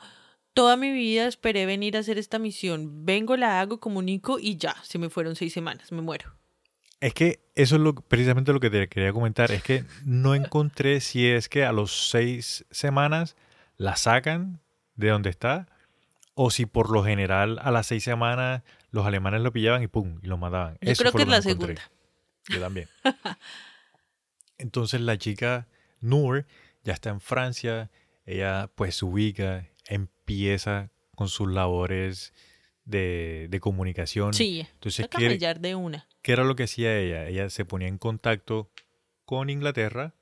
toda 0.53 0.77
mi 0.77 0.93
vida 0.93 1.27
esperé 1.27 1.65
venir 1.65 1.97
a 1.97 2.01
hacer 2.01 2.19
esta 2.19 2.39
misión. 2.39 3.07
Vengo, 3.07 3.37
la 3.39 3.61
hago, 3.61 3.81
comunico 3.81 4.39
y 4.39 4.57
ya, 4.59 4.77
se 4.83 4.99
me 4.99 5.09
fueron 5.09 5.37
seis 5.37 5.55
semanas, 5.55 5.91
me 5.93 6.03
muero. 6.03 6.35
Es 7.01 7.15
que 7.15 7.41
eso 7.55 7.77
es 7.77 7.81
lo, 7.81 7.95
precisamente 7.95 8.53
lo 8.53 8.61
que 8.61 8.69
te 8.69 8.89
quería 8.89 9.13
comentar. 9.13 9.53
Es 9.53 9.63
que 9.63 9.85
no 10.05 10.35
encontré 10.35 11.01
si 11.01 11.27
es 11.29 11.49
que 11.49 11.65
a 11.65 11.73
los 11.73 12.11
seis 12.11 12.67
semanas 12.71 13.37
la 13.77 13.95
sacan 13.97 14.61
de 14.97 15.09
donde 15.09 15.31
está 15.31 15.69
o 16.35 16.51
si 16.51 16.67
por 16.67 16.91
lo 16.91 17.05
general 17.05 17.59
a 17.63 17.71
las 17.71 17.87
seis 17.87 18.03
semanas 18.03 18.63
los 18.91 19.07
alemanes 19.07 19.43
lo 19.43 19.53
pillaban 19.53 19.83
y 19.83 19.87
pum, 19.87 20.19
y 20.23 20.27
lo 20.27 20.39
mataban. 20.39 20.77
Yo 20.81 20.91
Eso 20.91 21.03
creo 21.03 21.13
que 21.13 21.23
es 21.23 21.29
la 21.29 21.37
encontré. 21.37 21.77
segunda. 21.77 21.83
Yo 22.49 22.61
también. 22.61 22.89
Entonces 24.59 25.01
la 25.01 25.17
chica 25.17 25.69
Noor 26.01 26.47
ya 26.85 26.93
está 26.93 27.11
en 27.11 27.21
Francia, 27.21 27.91
ella 28.27 28.71
pues 28.75 28.97
se 28.97 29.05
ubica, 29.05 29.69
empieza 29.87 30.91
con 31.15 31.29
sus 31.29 31.51
labores 31.51 32.33
de, 32.85 33.49
de 33.51 33.61
comunicación. 33.61 34.35
Sí, 34.35 34.67
Entonces, 34.75 35.09
¿qué, 35.09 35.55
de 35.59 35.75
una. 35.75 36.09
¿Qué 36.23 36.33
era 36.33 36.45
lo 36.45 36.57
que 36.57 36.65
hacía 36.65 36.99
ella? 36.99 37.27
Ella 37.27 37.51
se 37.51 37.65
ponía 37.65 37.89
en 37.89 37.99
contacto 37.99 38.71
con 39.25 39.51
Inglaterra 39.51 40.15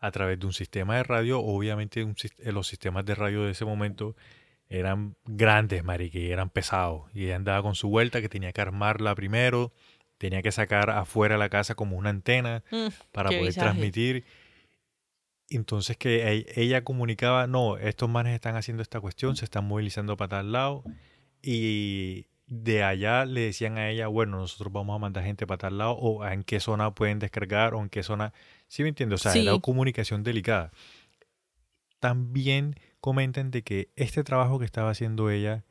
a 0.00 0.10
través 0.12 0.38
de 0.38 0.46
un 0.46 0.52
sistema 0.52 0.96
de 0.96 1.02
radio. 1.02 1.40
Obviamente 1.40 2.04
un 2.04 2.14
eh, 2.38 2.52
los 2.52 2.68
sistemas 2.68 3.04
de 3.04 3.14
radio 3.14 3.42
de 3.42 3.52
ese 3.52 3.64
momento 3.64 4.16
eran 4.68 5.16
grandes, 5.24 5.82
marique, 5.82 6.30
eran 6.30 6.50
pesados. 6.50 7.10
Y 7.14 7.24
ella 7.24 7.36
andaba 7.36 7.62
con 7.62 7.74
su 7.74 7.88
vuelta 7.88 8.20
que 8.20 8.28
tenía 8.28 8.52
que 8.52 8.60
armarla 8.60 9.14
primero, 9.14 9.72
tenía 10.18 10.42
que 10.42 10.52
sacar 10.52 10.90
afuera 10.90 11.36
de 11.36 11.38
la 11.38 11.48
casa 11.48 11.74
como 11.74 11.96
una 11.96 12.10
antena 12.10 12.62
Mm, 12.70 12.88
para 13.12 13.30
poder 13.30 13.46
visaje. 13.46 13.66
transmitir. 13.66 14.24
Entonces 15.50 15.96
que 15.96 16.44
ella 16.56 16.84
comunicaba, 16.84 17.46
no, 17.46 17.78
estos 17.78 18.08
manes 18.10 18.34
están 18.34 18.56
haciendo 18.56 18.82
esta 18.82 19.00
cuestión, 19.00 19.34
se 19.36 19.44
están 19.46 19.64
movilizando 19.66 20.16
para 20.16 20.28
tal 20.28 20.52
lado. 20.52 20.84
Y 21.40 22.26
de 22.46 22.82
allá 22.82 23.24
le 23.24 23.42
decían 23.42 23.78
a 23.78 23.88
ella, 23.88 24.08
bueno, 24.08 24.38
nosotros 24.38 24.72
vamos 24.72 24.94
a 24.94 24.98
mandar 24.98 25.24
gente 25.24 25.46
para 25.46 25.58
tal 25.58 25.78
lado, 25.78 25.92
o 25.92 26.26
en 26.26 26.42
qué 26.42 26.60
zona 26.60 26.94
pueden 26.94 27.18
descargar, 27.18 27.72
o 27.74 27.80
en 27.80 27.88
qué 27.88 28.02
zona. 28.02 28.34
¿Sí 28.66 28.82
me 28.82 28.90
entiendes? 28.90 29.20
O 29.20 29.22
sea, 29.22 29.32
Sí. 29.32 29.46
era 29.46 29.58
comunicación 29.58 30.22
delicada. 30.22 30.70
También 32.00 32.74
comentan 33.00 33.50
de 33.50 33.62
que 33.62 33.90
este 33.96 34.24
trabajo 34.24 34.58
que 34.58 34.64
estaba 34.64 34.90
haciendo 34.90 35.30
ella 35.30 35.64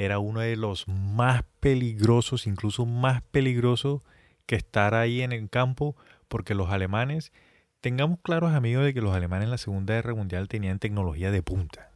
era 0.00 0.18
uno 0.20 0.40
de 0.40 0.56
los 0.56 0.86
más 0.88 1.42
peligrosos, 1.60 2.46
incluso 2.46 2.86
más 2.86 3.20
peligroso 3.30 4.02
que 4.46 4.54
estar 4.56 4.94
ahí 4.94 5.22
en 5.22 5.32
el 5.32 5.50
campo, 5.50 5.96
porque 6.28 6.54
los 6.54 6.70
alemanes, 6.70 7.32
tengamos 7.80 8.18
claros 8.22 8.52
amigos 8.52 8.84
de 8.84 8.94
que 8.94 9.00
los 9.00 9.14
alemanes 9.14 9.46
en 9.46 9.50
la 9.50 9.58
Segunda 9.58 9.94
Guerra 9.94 10.14
Mundial 10.14 10.46
tenían 10.48 10.78
tecnología 10.78 11.30
de 11.30 11.42
punta. 11.42 11.90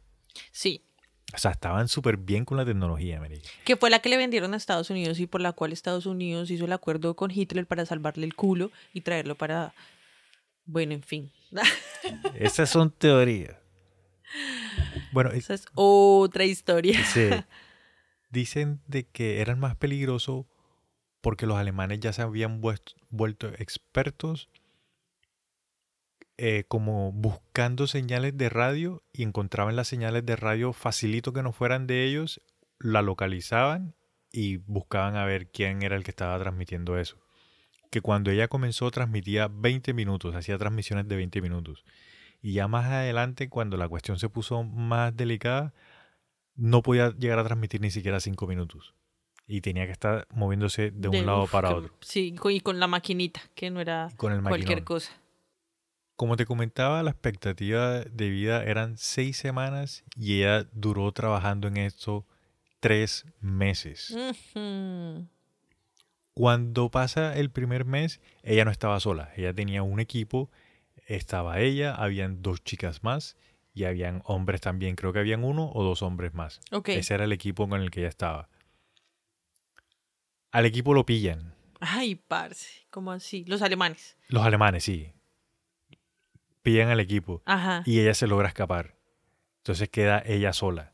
Sí, 0.51 0.83
O 1.33 1.37
sea, 1.37 1.51
estaban 1.51 1.87
súper 1.87 2.17
bien 2.17 2.43
con 2.45 2.57
la 2.57 2.65
tecnología, 2.65 3.19
marica. 3.19 3.49
que 3.63 3.75
fue 3.77 3.89
la 3.89 3.99
que 3.99 4.09
le 4.09 4.17
vendieron 4.17 4.53
a 4.53 4.57
Estados 4.57 4.89
Unidos 4.89 5.19
y 5.19 5.25
por 5.27 5.41
la 5.41 5.53
cual 5.53 5.71
Estados 5.71 6.05
Unidos 6.05 6.51
hizo 6.51 6.65
el 6.65 6.73
acuerdo 6.73 7.15
con 7.15 7.31
Hitler 7.31 7.65
para 7.65 7.85
salvarle 7.85 8.25
el 8.25 8.35
culo 8.35 8.69
y 8.93 9.01
traerlo 9.01 9.35
para... 9.35 9.73
Bueno, 10.65 10.93
en 10.93 11.03
fin. 11.03 11.31
Esas 12.35 12.69
son 12.69 12.91
teorías. 12.91 13.55
Bueno, 15.11 15.29
es- 15.31 15.45
Esa 15.45 15.53
es 15.55 15.65
otra 15.73 16.43
historia. 16.45 17.03
Sí. 17.05 17.29
Dicen 18.33 18.81
de 18.87 19.05
que 19.05 19.41
eran 19.41 19.59
más 19.59 19.75
peligrosos 19.75 20.47
porque 21.21 21.45
los 21.45 21.57
alemanes 21.57 21.99
ya 21.99 22.13
se 22.13 22.23
habían 22.23 22.61
vuelto 22.61 23.47
expertos 23.59 24.49
eh, 26.37 26.63
como 26.67 27.11
buscando 27.11 27.85
señales 27.85 28.35
de 28.35 28.49
radio 28.49 29.03
y 29.13 29.21
encontraban 29.21 29.75
las 29.75 29.87
señales 29.87 30.25
de 30.25 30.35
radio 30.35 30.73
facilito 30.73 31.31
que 31.31 31.43
no 31.43 31.51
fueran 31.51 31.85
de 31.85 32.05
ellos, 32.05 32.41
la 32.79 33.03
localizaban 33.03 33.93
y 34.31 34.57
buscaban 34.57 35.15
a 35.15 35.25
ver 35.25 35.51
quién 35.51 35.83
era 35.83 35.95
el 35.95 36.03
que 36.03 36.09
estaba 36.09 36.39
transmitiendo 36.39 36.97
eso. 36.97 37.19
Que 37.91 38.01
cuando 38.01 38.31
ella 38.31 38.47
comenzó 38.47 38.89
transmitía 38.89 39.47
20 39.47 39.93
minutos, 39.93 40.33
hacía 40.33 40.57
transmisiones 40.57 41.07
de 41.07 41.17
20 41.17 41.39
minutos. 41.39 41.85
Y 42.41 42.53
ya 42.53 42.67
más 42.67 42.85
adelante, 42.85 43.47
cuando 43.47 43.77
la 43.77 43.87
cuestión 43.87 44.17
se 44.17 44.27
puso 44.27 44.63
más 44.63 45.15
delicada, 45.15 45.71
no 46.55 46.81
podía 46.81 47.11
llegar 47.11 47.39
a 47.39 47.43
transmitir 47.43 47.81
ni 47.81 47.91
siquiera 47.91 48.19
5 48.19 48.47
minutos. 48.47 48.93
Y 49.45 49.61
tenía 49.61 49.85
que 49.85 49.91
estar 49.91 50.25
moviéndose 50.31 50.91
de 50.91 51.09
un 51.09 51.25
lado 51.25 51.43
uf, 51.43 51.51
para 51.51 51.69
que- 51.69 51.73
otro. 51.75 51.93
Sí, 52.01 52.35
y 52.49 52.59
con 52.61 52.79
la 52.79 52.87
maquinita, 52.87 53.41
que 53.55 53.69
no 53.69 53.81
era 53.81 54.09
Con 54.15 54.31
el 54.31 54.41
cualquier 54.41 54.83
cosa. 54.83 55.11
Como 56.15 56.37
te 56.37 56.45
comentaba, 56.45 57.01
la 57.03 57.09
expectativa 57.11 58.01
de 58.01 58.29
vida 58.29 58.63
eran 58.63 58.97
seis 58.97 59.35
semanas 59.37 60.03
y 60.15 60.37
ella 60.41 60.67
duró 60.71 61.11
trabajando 61.11 61.67
en 61.67 61.77
esto 61.77 62.25
tres 62.79 63.25
meses. 63.41 64.15
Cuando 66.33 66.89
pasa 66.89 67.35
el 67.37 67.49
primer 67.51 67.85
mes, 67.85 68.21
ella 68.43 68.65
no 68.65 68.71
estaba 68.71 68.99
sola. 68.99 69.31
Ella 69.35 69.53
tenía 69.53 69.83
un 69.83 69.99
equipo, 69.99 70.49
estaba 71.07 71.59
ella, 71.59 71.93
habían 71.95 72.41
dos 72.41 72.63
chicas 72.63 73.03
más 73.03 73.35
y 73.73 73.85
habían 73.85 74.21
hombres 74.25 74.61
también. 74.61 74.95
Creo 74.95 75.13
que 75.13 75.19
habían 75.19 75.43
uno 75.43 75.71
o 75.73 75.83
dos 75.83 76.01
hombres 76.01 76.33
más. 76.33 76.61
Ese 76.85 77.13
era 77.13 77.23
el 77.23 77.31
equipo 77.31 77.67
con 77.67 77.81
el 77.81 77.91
que 77.91 78.01
ella 78.01 78.09
estaba. 78.09 78.49
Al 80.51 80.65
equipo 80.65 80.93
lo 80.93 81.05
pillan. 81.05 81.55
Ay, 81.79 82.15
parce, 82.15 82.85
¿cómo 82.89 83.11
así? 83.11 83.43
Los 83.45 83.61
alemanes. 83.61 84.17
Los 84.29 84.43
alemanes, 84.45 84.83
sí. 84.83 85.11
Pillan 86.61 86.89
al 86.89 86.99
equipo. 86.99 87.41
Ajá. 87.45 87.83
y 87.85 87.99
ella 87.99 88.13
se 88.13 88.27
logra 88.27 88.47
escapar. 88.47 88.95
Entonces 89.57 89.89
queda 89.89 90.21
ella 90.25 90.53
sola. 90.53 90.93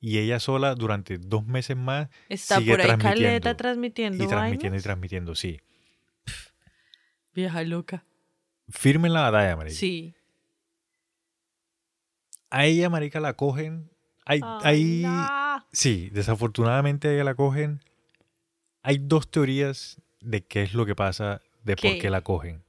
Y 0.00 0.18
ella 0.18 0.38
sola 0.38 0.74
durante 0.76 1.18
dos 1.18 1.44
meses 1.46 1.76
más 1.76 2.08
Está 2.28 2.58
sigue 2.58 2.72
por 2.72 2.80
ahí 2.80 2.86
transmitiendo. 2.86 3.22
Caleta 3.24 3.56
transmitiendo. 3.56 4.24
y 4.24 4.28
transmitiendo 4.28 4.78
y 4.78 4.80
transmitiendo, 4.82 5.34
sí. 5.34 5.60
Vieja 7.34 7.62
loca. 7.62 8.04
Firme 8.68 9.08
en 9.08 9.14
la 9.14 9.30
batalla, 9.30 9.56
marica. 9.56 9.74
Sí. 9.74 10.14
A 12.50 12.66
ella, 12.66 12.88
marica, 12.90 13.20
la 13.20 13.34
cogen. 13.34 13.90
Hay, 14.24 14.40
hay- 14.62 15.02
no. 15.02 15.66
Sí, 15.72 16.10
desafortunadamente 16.12 17.08
a 17.08 17.12
ella 17.14 17.24
la 17.24 17.34
cogen. 17.34 17.80
Hay 18.82 18.98
dos 18.98 19.30
teorías 19.30 20.00
de 20.20 20.44
qué 20.44 20.62
es 20.62 20.74
lo 20.74 20.86
que 20.86 20.94
pasa, 20.94 21.42
de 21.64 21.76
por 21.76 21.98
¿Qué? 21.98 22.10
la 22.10 22.22
cogen. 22.22 22.62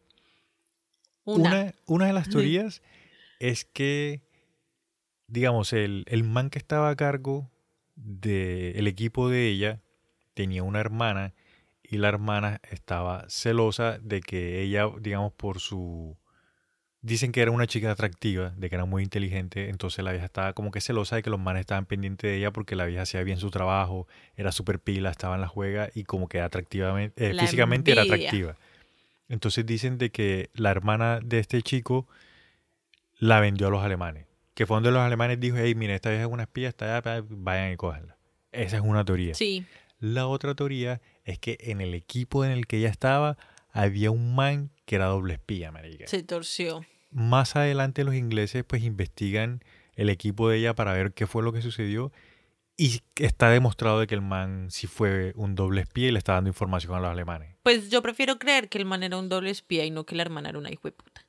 Una. 1.23 1.49
Una, 1.49 1.73
una 1.85 2.05
de 2.07 2.13
las 2.13 2.29
teorías 2.29 2.81
es 3.39 3.65
que, 3.65 4.21
digamos, 5.27 5.73
el, 5.73 6.03
el 6.07 6.23
man 6.23 6.49
que 6.49 6.57
estaba 6.59 6.89
a 6.89 6.95
cargo 6.95 7.49
del 7.95 8.87
equipo 8.87 9.29
de 9.29 9.47
ella 9.47 9.81
tenía 10.33 10.63
una 10.63 10.79
hermana 10.79 11.33
y 11.83 11.97
la 11.97 12.07
hermana 12.09 12.61
estaba 12.69 13.25
celosa 13.29 13.97
de 13.99 14.21
que 14.21 14.61
ella, 14.61 14.89
digamos, 14.99 15.33
por 15.33 15.59
su... 15.59 16.17
Dicen 17.01 17.31
que 17.31 17.41
era 17.41 17.51
una 17.51 17.65
chica 17.65 17.91
atractiva, 17.91 18.49
de 18.57 18.69
que 18.69 18.75
era 18.75 18.83
muy 18.83 19.03
inteligente, 19.03 19.69
entonces 19.69 20.03
la 20.03 20.11
vieja 20.11 20.25
estaba 20.25 20.51
como 20.51 20.69
que 20.69 20.81
celosa 20.81 21.15
de 21.15 21.23
que 21.23 21.29
los 21.29 21.39
manes 21.39 21.61
estaban 21.61 21.85
pendientes 21.85 22.29
de 22.29 22.37
ella 22.37 22.51
porque 22.51 22.75
la 22.75 22.85
vieja 22.85 23.03
hacía 23.03 23.23
bien 23.23 23.37
su 23.37 23.51
trabajo, 23.51 24.05
era 24.35 24.51
súper 24.51 24.79
pila, 24.79 25.09
estaba 25.09 25.35
en 25.35 25.41
la 25.41 25.47
juega 25.47 25.89
y 25.95 26.03
como 26.03 26.27
que 26.27 26.41
atractivamente, 26.41 27.29
eh, 27.29 27.39
físicamente 27.39 27.93
era 27.93 28.01
atractiva. 28.01 28.57
Entonces 29.29 29.65
dicen 29.65 29.97
de 29.97 30.09
que 30.09 30.49
la 30.53 30.71
hermana 30.71 31.21
de 31.23 31.39
este 31.39 31.61
chico 31.61 32.05
la 33.19 33.39
vendió 33.39 33.67
a 33.67 33.69
los 33.69 33.83
alemanes. 33.83 34.25
Que 34.53 34.65
fue 34.65 34.75
donde 34.75 34.91
los 34.91 35.01
alemanes 35.01 35.39
dijo, 35.39 35.55
hey, 35.57 35.75
mira, 35.75 35.95
esta 35.95 36.09
vieja 36.09 36.25
es 36.25 36.29
una 36.29 36.43
espía, 36.43 36.67
está 36.67 36.97
allá, 36.97 37.23
vayan 37.29 37.71
y 37.71 37.77
cójanla. 37.77 38.17
Esa 38.51 38.77
es 38.77 38.83
una 38.83 39.05
teoría. 39.05 39.35
Sí. 39.35 39.65
La 39.99 40.27
otra 40.27 40.55
teoría 40.55 40.99
es 41.23 41.39
que 41.39 41.57
en 41.61 41.79
el 41.79 41.93
equipo 41.93 42.43
en 42.43 42.51
el 42.51 42.67
que 42.67 42.77
ella 42.77 42.89
estaba 42.89 43.37
había 43.83 44.11
un 44.11 44.35
man 44.35 44.71
que 44.85 44.95
era 44.95 45.05
doble 45.05 45.33
espía, 45.33 45.71
marica. 45.71 46.07
Se 46.07 46.23
torció. 46.23 46.85
Más 47.11 47.55
adelante 47.55 48.03
los 48.03 48.15
ingleses 48.15 48.63
pues 48.63 48.83
investigan 48.83 49.63
el 49.95 50.09
equipo 50.09 50.49
de 50.49 50.57
ella 50.57 50.75
para 50.75 50.93
ver 50.93 51.13
qué 51.13 51.27
fue 51.27 51.43
lo 51.43 51.51
que 51.51 51.61
sucedió 51.61 52.11
Y 52.77 53.01
está 53.15 53.49
demostrado 53.49 53.99
de 53.99 54.07
que 54.07 54.15
el 54.15 54.21
man 54.21 54.67
sí 54.69 54.87
fue 54.87 55.33
un 55.35 55.55
doble 55.55 55.81
espía 55.81 56.07
y 56.07 56.11
le 56.11 56.19
está 56.19 56.33
dando 56.33 56.49
información 56.49 56.95
a 56.95 56.99
los 56.99 57.09
alemanes. 57.09 57.55
Pues 57.63 57.89
yo 57.89 58.01
prefiero 58.01 58.39
creer 58.39 58.69
que 58.69 58.77
el 58.77 58.85
man 58.85 59.03
era 59.03 59.17
un 59.17 59.27
doble 59.27 59.49
espía 59.49 59.85
y 59.85 59.91
no 59.91 60.05
que 60.05 60.15
la 60.15 60.21
hermana 60.21 60.49
era 60.49 60.57
una 60.59 60.71
hijo 60.71 60.87
de 60.87 60.93
puta. 60.93 61.25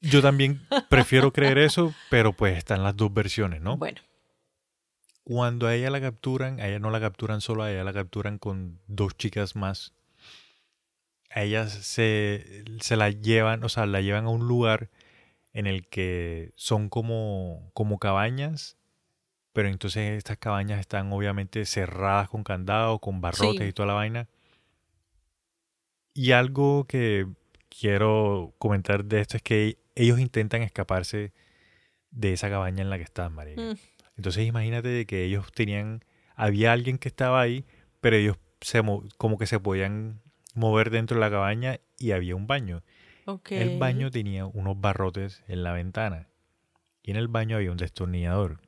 Yo 0.00 0.22
también 0.22 0.60
prefiero 0.88 1.32
creer 1.32 1.58
eso, 1.58 1.94
pero 2.08 2.32
pues 2.32 2.56
están 2.56 2.82
las 2.82 2.96
dos 2.96 3.12
versiones, 3.12 3.60
¿no? 3.60 3.76
Bueno, 3.76 4.00
Cuando 5.22 5.66
a 5.66 5.74
ella 5.74 5.90
la 5.90 6.00
capturan, 6.00 6.58
a 6.58 6.66
ella 6.66 6.78
no 6.78 6.90
la 6.90 7.00
capturan 7.00 7.40
solo, 7.40 7.62
a 7.62 7.70
ella 7.70 7.84
la 7.84 7.92
capturan 7.92 8.38
con 8.38 8.80
dos 8.88 9.16
chicas 9.16 9.54
más. 9.54 9.92
A 11.30 11.42
ella 11.42 11.66
se, 11.68 12.64
se 12.80 12.96
la 12.96 13.10
llevan, 13.10 13.62
o 13.64 13.68
sea, 13.68 13.86
la 13.86 14.00
llevan 14.00 14.24
a 14.26 14.30
un 14.30 14.46
lugar 14.48 14.90
en 15.52 15.66
el 15.66 15.86
que 15.88 16.52
son 16.56 16.88
como, 16.88 17.70
como 17.72 17.98
cabañas, 17.98 18.76
pero 19.52 19.68
entonces 19.68 20.16
estas 20.18 20.38
cabañas 20.38 20.80
están 20.80 21.12
obviamente 21.12 21.64
cerradas 21.66 22.28
con 22.28 22.42
candado, 22.44 22.98
con 22.98 23.20
barrotes 23.20 23.62
Sí. 23.62 23.68
y 23.68 23.72
toda 23.72 23.86
la 23.88 23.94
vaina. 23.94 24.28
Y 26.14 26.32
algo 26.32 26.84
que 26.84 27.26
quiero 27.68 28.54
comentar 28.58 29.04
de 29.04 29.20
esto 29.20 29.36
es 29.36 29.42
que 29.42 29.78
ellos 29.94 30.18
intentan 30.18 30.62
escaparse 30.62 31.32
de 32.10 32.32
esa 32.32 32.50
cabaña 32.50 32.82
en 32.82 32.90
la 32.90 32.96
que 32.96 33.04
están, 33.04 33.32
marica. 33.34 33.60
Mm. 33.62 33.76
Entonces 34.16 34.46
imagínate 34.46 35.06
que 35.06 35.24
ellos 35.24 35.50
tenían, 35.52 36.04
había 36.34 36.72
alguien 36.72 36.98
que 36.98 37.08
estaba 37.08 37.40
ahí, 37.40 37.64
pero 38.00 38.16
ellos 38.16 38.36
se 38.60 38.82
mo- 38.82 39.04
como 39.16 39.38
que 39.38 39.46
se 39.46 39.60
podían 39.60 40.20
mover 40.60 40.90
dentro 40.90 41.16
de 41.16 41.20
la 41.22 41.30
cabaña 41.30 41.80
y 41.98 42.12
había 42.12 42.36
un 42.36 42.46
baño. 42.46 42.82
El 43.60 43.78
baño 43.78 44.10
tenía 44.10 44.46
unos 44.46 44.80
barrotes 44.80 45.42
en 45.48 45.62
la 45.64 45.72
ventana 45.72 46.28
y 47.02 47.10
en 47.10 47.16
el 47.16 47.28
baño 47.28 47.56
había 47.56 47.70
un 47.72 47.76
destornillador. 47.78 48.60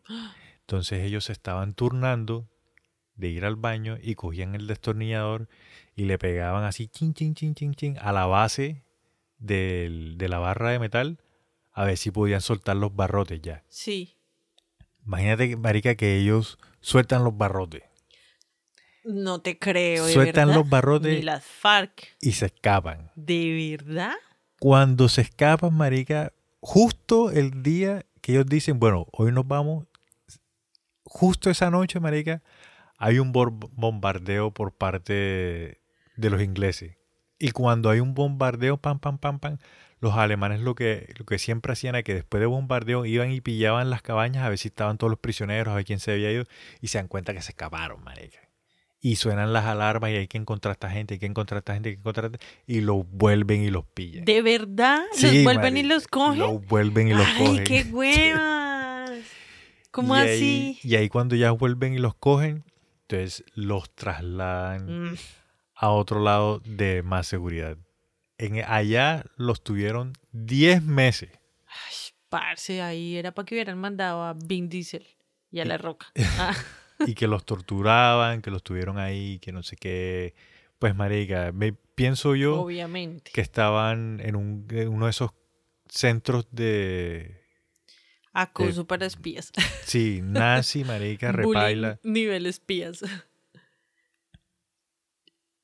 Entonces 0.61 1.05
ellos 1.05 1.24
se 1.24 1.32
estaban 1.32 1.74
turnando 1.74 2.49
de 3.14 3.28
ir 3.28 3.45
al 3.45 3.57
baño 3.57 3.99
y 4.03 4.14
cogían 4.14 4.55
el 4.55 4.66
destornillador 4.66 5.49
y 5.95 6.05
le 6.07 6.18
pegaban 6.18 6.64
así 6.64 6.88
chin 6.88 7.12
chin 7.14 7.34
chin 7.34 7.55
chin 7.55 7.74
chin 7.74 7.99
a 8.01 8.12
la 8.12 8.26
base 8.26 8.82
del- 9.38 10.16
de 10.18 10.28
la 10.28 10.38
barra 10.38 10.70
de 10.70 10.78
metal 10.78 11.18
a 11.72 11.84
ver 11.84 11.97
si 11.97 12.11
podían 12.11 12.40
soltar 12.40 12.76
los 12.76 12.95
barrotes 12.95 13.40
ya. 13.43 13.64
Sí. 13.68 14.16
Imagínate, 15.05 15.57
marica, 15.57 15.95
que 15.95 16.16
ellos 16.18 16.59
sueltan 16.80 17.24
los 17.24 17.36
barrotes 17.36 17.82
No 19.05 19.40
te 19.40 19.59
creo, 19.59 20.07
de 20.07 20.12
Sueltan 20.12 20.48
verdad. 20.48 20.61
los 20.61 20.70
barrotes. 20.70 21.16
Ni 21.16 21.22
las 21.22 21.44
FARC. 21.44 22.16
y 22.20 22.32
se 22.32 22.46
escapan. 22.46 23.11
¿De 23.16 23.76
verdad? 23.78 24.14
Cuando 24.61 25.09
se 25.09 25.22
escapan, 25.22 25.74
marica, 25.74 26.32
justo 26.61 27.30
el 27.30 27.62
día 27.62 28.07
que 28.20 28.32
ellos 28.32 28.46
dicen, 28.46 28.78
bueno, 28.78 29.07
hoy 29.12 29.32
nos 29.32 29.46
vamos, 29.46 29.86
justo 31.05 31.50
esa 31.50 31.70
noche, 31.70 31.98
marica, 31.98 32.42
hay 32.96 33.18
un 33.18 33.32
bombardeo 33.32 34.53
por 34.53 34.72
parte 34.72 35.80
de 36.16 36.30
los 36.30 36.40
ingleses. 36.40 36.96
Y 37.40 37.50
cuando 37.50 37.90
hay 37.90 37.98
un 37.98 38.14
bombardeo, 38.14 38.76
pam, 38.76 39.00
pam, 39.00 39.18
pam, 39.18 39.40
pam, 39.40 39.59
los 39.98 40.14
alemanes 40.14 40.61
lo 40.61 40.76
que, 40.76 41.12
lo 41.18 41.24
que 41.24 41.40
siempre 41.40 41.72
hacían 41.72 41.96
era 41.96 42.05
que 42.05 42.14
después 42.14 42.40
de 42.40 42.46
bombardeo 42.46 43.05
iban 43.05 43.32
y 43.32 43.40
pillaban 43.40 43.90
las 43.90 44.03
cabañas 44.03 44.44
a 44.44 44.48
ver 44.48 44.59
si 44.59 44.68
estaban 44.68 44.98
todos 44.98 45.11
los 45.11 45.18
prisioneros, 45.18 45.72
a 45.72 45.76
ver 45.76 45.84
quién 45.84 45.98
se 45.98 46.12
había 46.12 46.30
ido, 46.30 46.44
y 46.80 46.86
se 46.88 46.98
dan 46.98 47.09
cuenta 47.09 47.34
que 47.34 47.42
se 47.42 47.50
escaparon, 47.50 48.03
marica. 48.05 48.38
Y 49.05 49.16
suenan 49.16 49.53
las 49.53 49.64
alarmas 49.66 50.11
y 50.11 50.14
hay 50.14 50.28
que 50.28 50.38
encontrar 50.38 50.70
a 50.70 50.74
esta 50.74 50.88
gente, 50.88 51.14
hay 51.14 51.20
que 51.20 51.26
encontrar 51.26 51.57
a 51.57 51.59
esta 51.59 51.74
gente, 51.74 51.88
hay 51.88 51.94
que 51.96 52.00
encontrar 52.00 52.26
a 52.26 52.28
esta- 52.36 52.46
y 52.68 52.80
los 52.82 53.05
vuelven 53.11 53.62
y 53.64 53.68
los 53.70 53.84
pillan. 53.84 54.24
¿De 54.24 54.42
verdad? 54.42 55.00
Sí, 55.12 55.26
¿Los 55.26 55.44
vuelven 55.44 55.76
y 55.76 55.82
los 55.82 56.07
cogen? 56.07 56.38
Los 56.38 56.64
vuelven 56.66 57.09
y 57.09 57.14
los 57.14 57.26
¡Ay, 57.26 57.44
cogen. 57.46 57.64
qué 57.64 57.82
huevas! 57.92 59.11
¿Cómo 59.90 60.16
Y 60.16 60.20
así? 60.20 60.28
ahí- 60.30 60.78
y 60.84 60.94
ahí 60.96 61.09
cuando 61.09 61.34
ya 61.36 61.50
vuelven 61.50 61.94
y 61.94 61.98
los 61.98 62.14
cogen, 62.14 62.62
entonces 63.03 63.44
los 63.55 63.90
trasladan 63.94 65.11
Mm, 65.12 65.16
a 65.74 65.88
otro 65.90 66.20
lado 66.20 66.61
de 66.64 67.03
más 67.03 67.26
seguridad. 67.26 67.76
En, 68.38 68.62
allá 68.66 69.24
los 69.36 69.62
tuvieron 69.64 70.12
10 70.30 70.80
meses. 70.82 71.30
Ay, 71.66 71.94
parce, 72.28 72.80
ahí 72.80 73.16
era 73.16 73.32
para 73.32 73.46
que 73.46 73.57
hubieran 73.57 73.78
mandado 73.78 74.22
a 74.22 74.32
Vin 74.34 74.68
Diesel 74.68 75.07
y 75.50 75.59
a 75.61 75.64
La 75.64 75.76
Roca. 75.76 76.07
Ah, 76.38 76.55
y 77.07 77.14
que 77.14 77.26
los 77.26 77.44
torturaban, 77.44 78.42
que 78.42 78.50
los 78.50 78.62
tuvieron 78.62 78.98
ahí, 78.98 79.38
que 79.40 79.53
no 79.53 79.62
sé 79.62 79.76
qué. 79.76 80.34
Pues, 80.78 80.94
marica, 80.96 81.53
me, 81.53 81.72
pienso 81.72 82.34
yo 82.34 82.61
obviamente. 82.61 83.30
que 83.32 83.40
estaban 83.40 84.20
en, 84.20 84.34
un, 84.36 84.66
en 84.70 84.88
uno 84.88 85.07
de 85.07 85.11
esos 85.11 85.30
centros 85.88 86.46
de... 86.50 87.40
Acoso 88.32 88.86
para 88.86 89.07
espías. 89.07 89.53
Sí, 89.84 90.20
nazi, 90.22 90.84
marica, 90.84 91.32
repaila. 91.32 92.00
nivel 92.03 92.46
espías. 92.46 93.05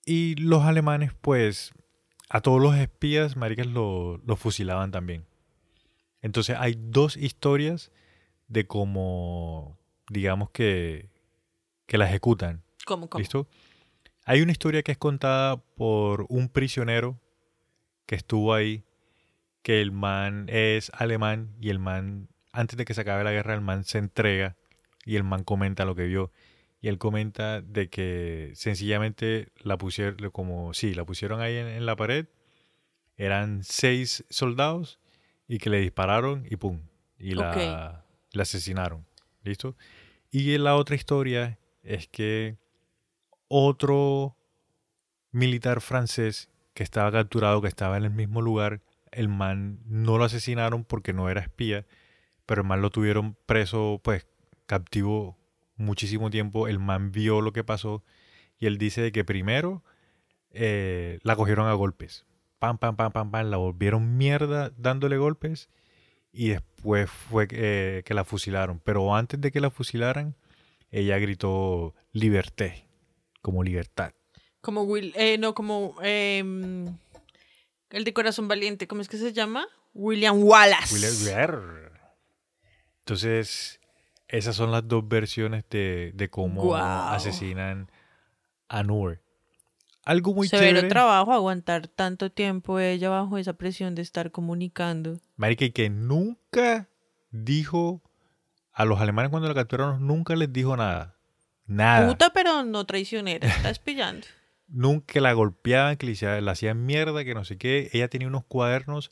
Y 0.04 0.34
los 0.36 0.64
alemanes, 0.64 1.12
pues, 1.20 1.72
a 2.28 2.40
todos 2.40 2.60
los 2.60 2.76
espías, 2.76 3.36
maricas, 3.36 3.66
lo- 3.66 4.18
los 4.26 4.38
fusilaban 4.38 4.90
también. 4.90 5.26
Entonces 6.20 6.56
hay 6.58 6.76
dos 6.78 7.16
historias 7.16 7.90
de 8.48 8.66
cómo, 8.66 9.78
digamos 10.10 10.50
que, 10.50 11.10
que 11.88 11.98
la 11.98 12.06
ejecutan. 12.06 12.62
¿Cómo, 12.84 13.08
cómo? 13.08 13.18
¿Listo? 13.18 13.48
Hay 14.24 14.42
una 14.42 14.52
historia 14.52 14.82
que 14.82 14.92
es 14.92 14.98
contada 14.98 15.56
por 15.56 16.26
un 16.28 16.48
prisionero 16.50 17.18
que 18.06 18.14
estuvo 18.14 18.54
ahí, 18.54 18.84
que 19.62 19.80
el 19.80 19.90
man 19.90 20.46
es 20.48 20.92
alemán 20.94 21.56
y 21.60 21.70
el 21.70 21.78
man, 21.78 22.28
antes 22.52 22.76
de 22.76 22.84
que 22.84 22.94
se 22.94 23.00
acabe 23.00 23.24
la 23.24 23.32
guerra, 23.32 23.54
el 23.54 23.62
man 23.62 23.84
se 23.84 23.98
entrega 23.98 24.56
y 25.04 25.16
el 25.16 25.24
man 25.24 25.44
comenta 25.44 25.86
lo 25.86 25.94
que 25.94 26.04
vio. 26.04 26.30
Y 26.80 26.88
él 26.88 26.98
comenta 26.98 27.62
de 27.62 27.88
que 27.88 28.52
sencillamente 28.54 29.48
la 29.56 29.78
pusieron, 29.78 30.30
como, 30.30 30.74
sí, 30.74 30.94
la 30.94 31.04
pusieron 31.04 31.40
ahí 31.40 31.56
en, 31.56 31.66
en 31.66 31.86
la 31.86 31.96
pared, 31.96 32.26
eran 33.16 33.64
seis 33.64 34.24
soldados 34.28 35.00
y 35.48 35.58
que 35.58 35.70
le 35.70 35.80
dispararon 35.80 36.46
y 36.48 36.56
pum, 36.56 36.82
y 37.18 37.32
la, 37.32 38.04
la 38.30 38.42
asesinaron. 38.42 39.06
¿Listo? 39.42 39.74
Y 40.30 40.56
la 40.58 40.76
otra 40.76 40.94
historia 40.94 41.58
es 41.88 42.06
que 42.06 42.58
otro 43.48 44.36
militar 45.32 45.80
francés 45.80 46.50
que 46.74 46.82
estaba 46.82 47.10
capturado, 47.10 47.62
que 47.62 47.68
estaba 47.68 47.96
en 47.96 48.04
el 48.04 48.10
mismo 48.10 48.42
lugar, 48.42 48.82
el 49.10 49.28
man 49.28 49.80
no 49.86 50.18
lo 50.18 50.24
asesinaron 50.24 50.84
porque 50.84 51.14
no 51.14 51.30
era 51.30 51.40
espía, 51.40 51.86
pero 52.44 52.60
el 52.60 52.68
man 52.68 52.82
lo 52.82 52.90
tuvieron 52.90 53.36
preso, 53.46 54.00
pues 54.04 54.26
captivo 54.66 55.38
muchísimo 55.76 56.28
tiempo. 56.28 56.68
El 56.68 56.78
man 56.78 57.10
vio 57.10 57.40
lo 57.40 57.54
que 57.54 57.64
pasó 57.64 58.04
y 58.58 58.66
él 58.66 58.76
dice 58.76 59.00
de 59.00 59.10
que 59.10 59.24
primero 59.24 59.82
eh, 60.50 61.18
la 61.22 61.36
cogieron 61.36 61.68
a 61.68 61.72
golpes. 61.72 62.26
Pam, 62.58 62.76
pam, 62.76 62.96
pam, 62.96 63.12
pam, 63.12 63.30
pam, 63.30 63.50
la 63.50 63.56
volvieron 63.56 64.18
mierda 64.18 64.72
dándole 64.76 65.16
golpes 65.16 65.70
y 66.32 66.48
después 66.48 67.10
fue 67.10 67.48
eh, 67.50 68.02
que 68.04 68.12
la 68.12 68.24
fusilaron. 68.24 68.78
Pero 68.84 69.16
antes 69.16 69.40
de 69.40 69.50
que 69.50 69.60
la 69.60 69.70
fusilaran, 69.70 70.36
ella 70.90 71.18
gritó 71.18 71.94
liberté, 72.12 72.86
como 73.42 73.62
libertad. 73.62 74.12
Como 74.60 74.82
Will, 74.82 75.12
eh, 75.16 75.38
no, 75.38 75.54
como 75.54 75.94
em, 76.02 76.86
el 77.90 78.04
de 78.04 78.12
Corazón 78.12 78.48
Valiente, 78.48 78.86
¿cómo 78.88 79.00
es 79.00 79.08
que 79.08 79.16
se 79.16 79.32
llama? 79.32 79.66
William 79.94 80.42
Wallace. 80.42 80.94
Willer. 80.94 81.92
Entonces, 83.00 83.80
esas 84.28 84.56
son 84.56 84.70
las 84.70 84.86
dos 84.86 85.06
versiones 85.08 85.64
de, 85.70 86.12
de 86.14 86.28
cómo 86.28 86.62
Guau. 86.62 87.14
asesinan 87.14 87.90
a 88.68 88.82
Noor. 88.82 89.22
Algo 90.04 90.34
muy 90.34 90.48
Severo 90.48 90.68
chévere. 90.76 90.88
trabajo 90.88 91.32
aguantar 91.32 91.86
tanto 91.88 92.30
tiempo 92.30 92.78
ella 92.78 93.10
bajo 93.10 93.36
esa 93.38 93.52
presión 93.54 93.94
de 93.94 94.02
estar 94.02 94.30
comunicando. 94.30 95.20
Marica, 95.36 95.64
y 95.66 95.70
que 95.70 95.90
nunca 95.90 96.88
dijo 97.30 98.02
a 98.78 98.84
los 98.84 99.00
alemanes 99.00 99.30
cuando 99.30 99.48
la 99.48 99.54
capturaron, 99.54 100.06
nunca 100.06 100.36
les 100.36 100.52
dijo 100.52 100.76
nada. 100.76 101.16
Nada. 101.66 102.06
Puta, 102.06 102.32
pero 102.32 102.62
no 102.62 102.86
traicionera, 102.86 103.48
estás 103.48 103.80
pillando. 103.80 104.24
Nunca 104.68 105.20
la 105.20 105.32
golpeaban, 105.32 105.96
que 105.96 106.06
le 106.06 106.12
hacían, 106.12 106.44
la 106.44 106.52
hacían 106.52 106.86
mierda, 106.86 107.24
que 107.24 107.34
no 107.34 107.44
sé 107.44 107.56
qué. 107.56 107.90
Ella 107.92 108.06
tenía 108.08 108.28
unos 108.28 108.44
cuadernos. 108.44 109.10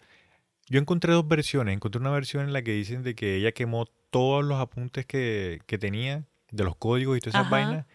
Yo 0.68 0.78
encontré 0.78 1.14
dos 1.14 1.26
versiones. 1.26 1.74
Encontré 1.74 2.00
una 2.00 2.10
versión 2.10 2.44
en 2.44 2.52
la 2.52 2.62
que 2.62 2.72
dicen 2.72 3.02
de 3.02 3.14
que 3.16 3.36
ella 3.36 3.52
quemó 3.52 3.86
todos 4.10 4.44
los 4.44 4.60
apuntes 4.60 5.04
que, 5.04 5.60
que 5.66 5.78
tenía, 5.78 6.24
de 6.52 6.64
los 6.64 6.76
códigos 6.76 7.16
y 7.16 7.20
todas 7.20 7.34
esas 7.34 7.46
Ajá. 7.46 7.50
vainas. 7.50 7.86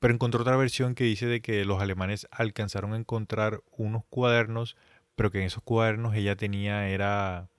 Pero 0.00 0.14
encontré 0.14 0.40
otra 0.40 0.56
versión 0.56 0.96
que 0.96 1.04
dice 1.04 1.26
de 1.26 1.40
que 1.40 1.64
los 1.64 1.80
alemanes 1.80 2.26
alcanzaron 2.32 2.94
a 2.94 2.96
encontrar 2.96 3.60
unos 3.70 4.02
cuadernos, 4.08 4.76
pero 5.14 5.30
que 5.30 5.38
en 5.38 5.44
esos 5.44 5.62
cuadernos 5.62 6.16
ella 6.16 6.34
tenía, 6.34 6.88
era 6.88 7.51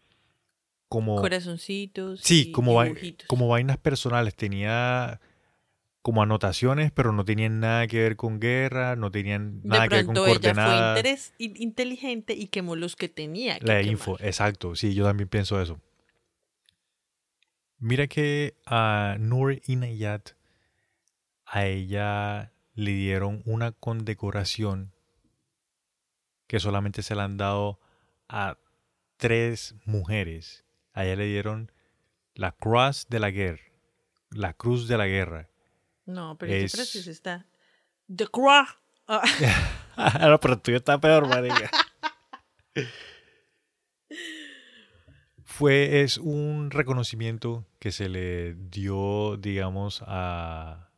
como... 0.94 1.16
Corazoncitos. 1.16 2.20
Sí, 2.22 2.50
y 2.50 2.52
como, 2.52 2.80
como 3.26 3.48
vainas 3.48 3.78
personales. 3.78 4.36
Tenía 4.36 5.20
como 6.04 6.22
anotaciones, 6.22 6.92
pero 6.92 7.12
no 7.14 7.26
tenían 7.26 7.60
nada 7.60 7.88
que 7.88 8.00
ver 8.00 8.16
con 8.16 8.40
guerra, 8.40 8.96
no 8.96 9.10
tenían 9.10 9.62
nada 9.64 9.84
de 9.84 9.90
que 9.90 9.96
ver 9.96 10.06
con 10.06 10.14
pronto 10.14 10.30
ella 10.30 10.40
fue 10.40 10.54
coordenadas. 10.54 11.34
inteligente 11.40 12.36
y 12.36 12.46
quemó 12.46 12.76
los 12.76 12.96
que 12.96 13.10
tenía 13.10 13.58
que 13.58 13.66
La 13.66 13.80
quemar. 13.80 13.92
info, 13.92 14.18
exacto. 14.20 14.76
Sí, 14.76 14.94
yo 14.94 15.04
también 15.04 15.30
pienso 15.30 15.60
eso. 15.60 15.82
Mira 17.80 18.06
que 18.06 18.54
a 18.68 19.16
Nur 19.20 19.62
Inayat 19.66 20.34
a 21.48 21.66
ella 21.66 22.54
le 22.76 22.92
dieron 22.92 23.42
una 23.46 23.72
condecoración 23.72 24.94
que 26.46 26.60
solamente 26.60 27.02
se 27.02 27.16
la 27.16 27.24
han 27.24 27.38
dado 27.38 27.80
a 28.30 28.60
tres 29.18 29.74
mujeres. 29.86 30.63
A 30.94 31.06
ella 31.06 31.16
le 31.18 31.26
dieron 31.26 31.72
la 32.36 32.52
Croix 32.52 33.06
de 33.10 33.20
la 33.20 33.32
Guerra, 33.32 33.62
la 34.32 34.54
Cruz 34.54 34.88
de 34.88 34.98
la 34.98 35.08
Guerra. 35.08 35.50
No, 36.06 36.38
pero 36.38 36.54
Es- 36.54 36.72
precioso 36.74 37.10
está. 37.12 37.46
The 38.16 38.28
Croix. 38.28 38.68
Ah, 39.08 39.24
no, 40.30 40.40
pero 40.40 40.58
tuyo 40.60 40.78
está 40.78 41.00
peor, 41.00 41.28
marica. 41.28 41.70
Fue, 45.46 46.02
es 46.02 46.18
un 46.18 46.72
reconocimiento 46.72 47.66
que 47.80 47.92
se 47.92 48.10
le 48.10 48.56
dio, 48.56 49.38
digamos, 49.38 50.04
a 50.08 50.90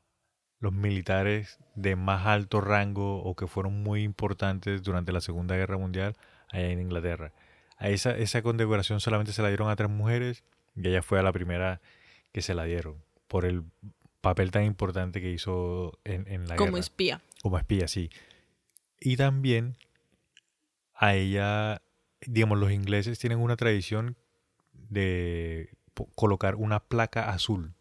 los 0.60 0.72
militares 0.72 1.60
de 1.76 1.96
más 1.96 2.26
alto 2.26 2.62
rango 2.62 3.22
o 3.24 3.36
que 3.36 3.48
fueron 3.48 3.84
muy 3.84 4.04
importantes 4.04 4.82
durante 4.84 5.12
la 5.12 5.20
Segunda 5.22 5.56
Guerra 5.58 5.78
Mundial 5.78 6.16
allá 6.50 6.70
en 6.70 6.80
Inglaterra. 6.80 7.34
A 7.78 7.90
esa, 7.90 8.16
esa 8.18 8.42
condecoración 8.42 9.00
solamente 9.00 9.34
se 9.34 9.42
la 9.42 9.50
dieron 9.50 9.70
a 9.70 9.76
tres 9.76 9.90
mujeres 9.90 10.44
y 10.76 10.88
ella 10.88 11.02
fue 11.02 11.20
a 11.20 11.24
la 11.24 11.34
primera 11.34 11.82
que 12.32 12.42
se 12.42 12.54
la 12.54 12.64
dieron 12.64 13.04
por 13.28 13.46
el 13.46 13.64
papel 14.22 14.52
tan 14.52 14.64
importante 14.64 15.22
que 15.22 15.32
hizo 15.32 16.00
en, 16.04 16.28
en 16.28 16.48
la 16.48 16.56
como 16.56 16.72
guerra. 16.72 16.80
espía. 16.80 17.22
Como 17.42 17.58
espía, 17.58 17.88
sí. 17.88 18.10
Y 19.00 19.18
también 19.18 19.78
a 20.94 21.16
ella, 21.16 21.82
digamos, 22.26 22.58
los 22.58 22.72
ingleses 22.72 23.20
tienen 23.20 23.40
una 23.40 23.56
tradición 23.56 24.18
de 24.74 25.70
colocar 26.16 26.56
una 26.56 26.80
placa 26.80 27.30
azul. 27.30 27.74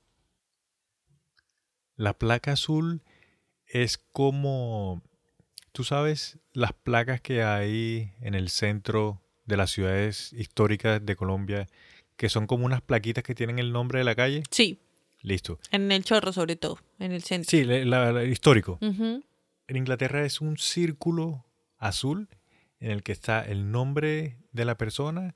La 1.96 2.12
placa 2.12 2.52
azul 2.52 3.02
es 3.66 3.98
como, 3.98 5.02
tú 5.72 5.84
sabes, 5.84 6.38
las 6.52 6.72
placas 6.72 7.20
que 7.20 7.42
hay 7.42 8.12
en 8.20 8.34
el 8.34 8.48
centro 8.48 9.23
de 9.46 9.56
las 9.56 9.70
ciudades 9.70 10.32
históricas 10.32 11.04
de 11.04 11.16
Colombia, 11.16 11.66
que 12.16 12.28
son 12.28 12.46
como 12.46 12.64
unas 12.66 12.80
plaquitas 12.80 13.24
que 13.24 13.34
tienen 13.34 13.58
el 13.58 13.72
nombre 13.72 13.98
de 13.98 14.04
la 14.04 14.14
calle. 14.14 14.42
Sí, 14.50 14.80
Listo. 15.22 15.58
en 15.70 15.90
el 15.92 16.04
chorro 16.04 16.32
sobre 16.32 16.56
todo, 16.56 16.78
en 16.98 17.12
el 17.12 17.22
centro. 17.22 17.50
Sí, 17.50 17.64
la- 17.64 18.24
histórico. 18.24 18.78
En 18.80 19.76
Inglaterra 19.76 20.24
es 20.24 20.40
un 20.40 20.58
círculo 20.58 21.44
azul 21.78 22.28
en 22.80 22.90
el 22.90 23.02
que 23.02 23.12
está 23.12 23.42
el 23.42 23.70
nombre 23.70 24.36
de 24.52 24.64
la 24.64 24.76
persona 24.76 25.34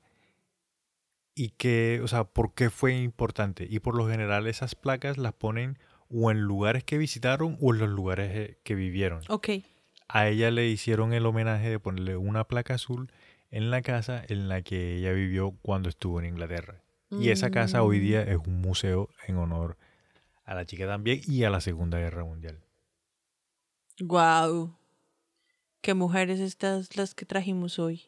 y 1.35 1.49
que, 1.51 2.01
o 2.03 2.07
sea, 2.07 2.25
por 2.25 2.53
qué 2.53 2.69
fue 2.69 2.97
importante. 2.97 3.65
Y 3.69 3.79
por 3.79 3.95
lo 3.95 4.07
general 4.07 4.47
esas 4.47 4.75
placas 4.75 5.17
las 5.17 5.33
ponen 5.33 5.79
o 6.09 6.31
en 6.31 6.41
lugares 6.41 6.83
que 6.83 6.97
visitaron 6.97 7.57
o 7.61 7.73
en 7.73 7.79
los 7.79 7.89
lugares 7.89 8.31
eh, 8.35 8.57
que 8.63 8.75
vivieron. 8.75 9.21
Ok. 9.29 9.49
A 10.07 10.27
ella 10.27 10.51
le 10.51 10.67
hicieron 10.67 11.13
el 11.13 11.25
homenaje 11.25 11.69
de 11.69 11.79
ponerle 11.79 12.17
una 12.17 12.43
placa 12.45 12.73
azul 12.75 13.11
en 13.51 13.71
la 13.71 13.81
casa 13.81 14.23
en 14.27 14.47
la 14.49 14.61
que 14.61 14.95
ella 14.97 15.11
vivió 15.11 15.51
cuando 15.61 15.89
estuvo 15.89 16.19
en 16.19 16.25
Inglaterra. 16.27 16.81
Y 17.11 17.29
esa 17.29 17.49
casa 17.49 17.81
hoy 17.83 17.99
día 17.99 18.21
es 18.21 18.37
un 18.45 18.61
museo 18.61 19.09
en 19.27 19.37
honor 19.37 19.77
a 20.45 20.53
la 20.53 20.65
chica 20.65 20.85
también 20.85 21.21
y 21.27 21.43
a 21.43 21.49
la 21.49 21.59
Segunda 21.59 21.97
Guerra 21.97 22.23
Mundial. 22.23 22.59
Wow. 23.99 24.75
Qué 25.81 25.93
mujeres 25.93 26.39
estas 26.39 26.95
las 26.97 27.15
que 27.15 27.25
trajimos 27.25 27.79
hoy. 27.79 28.03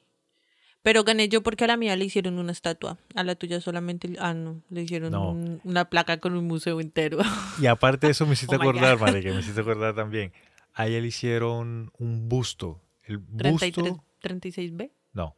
Pero 0.83 1.03
gané 1.03 1.29
yo 1.29 1.43
porque 1.43 1.65
a 1.65 1.67
la 1.67 1.77
mía 1.77 1.95
le 1.95 2.05
hicieron 2.05 2.39
una 2.39 2.51
estatua. 2.51 2.97
A 3.15 3.23
la 3.23 3.35
tuya 3.35 3.61
solamente. 3.61 4.13
Ah, 4.19 4.33
no. 4.33 4.61
Le 4.69 4.81
hicieron 4.81 5.11
No. 5.11 5.31
un- 5.31 5.61
una 5.63 5.89
placa 5.89 6.19
con 6.19 6.35
un 6.35 6.45
museo 6.47 6.79
entero. 6.81 7.19
Y 7.61 7.67
aparte 7.67 8.07
de 8.07 8.11
eso 8.11 8.25
me 8.25 8.33
hiciste 8.33 8.55
Oh 8.59 8.61
acordar, 8.61 8.97
God. 8.97 9.07
marica, 9.07 9.31
me 9.33 9.39
hiciste 9.41 9.61
acordar 9.61 9.95
también. 9.95 10.33
A 10.73 10.87
ella 10.87 10.99
le 11.01 11.07
hicieron 11.07 11.91
un 11.97 12.29
busto. 12.29 12.81
El 13.03 13.17
busto, 13.19 13.57
33, 13.59 13.93
36B. 14.21 14.91
No, 15.13 15.35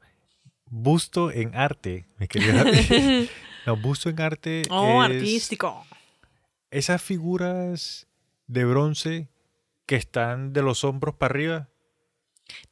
busto 0.69 1.31
en 1.31 1.55
arte, 1.55 2.07
mi 2.17 2.27
querida. 2.27 2.63
no, 3.65 3.77
busto 3.77 4.09
en 4.09 4.19
arte 4.21 4.63
Oh, 4.69 5.03
es 5.03 5.11
artístico. 5.11 5.85
esas 6.71 7.01
figuras 7.01 8.07
de 8.47 8.65
bronce 8.65 9.29
que 9.85 9.95
están 9.95 10.53
de 10.53 10.61
los 10.61 10.83
hombros 10.83 11.15
para 11.15 11.31
arriba. 11.33 11.69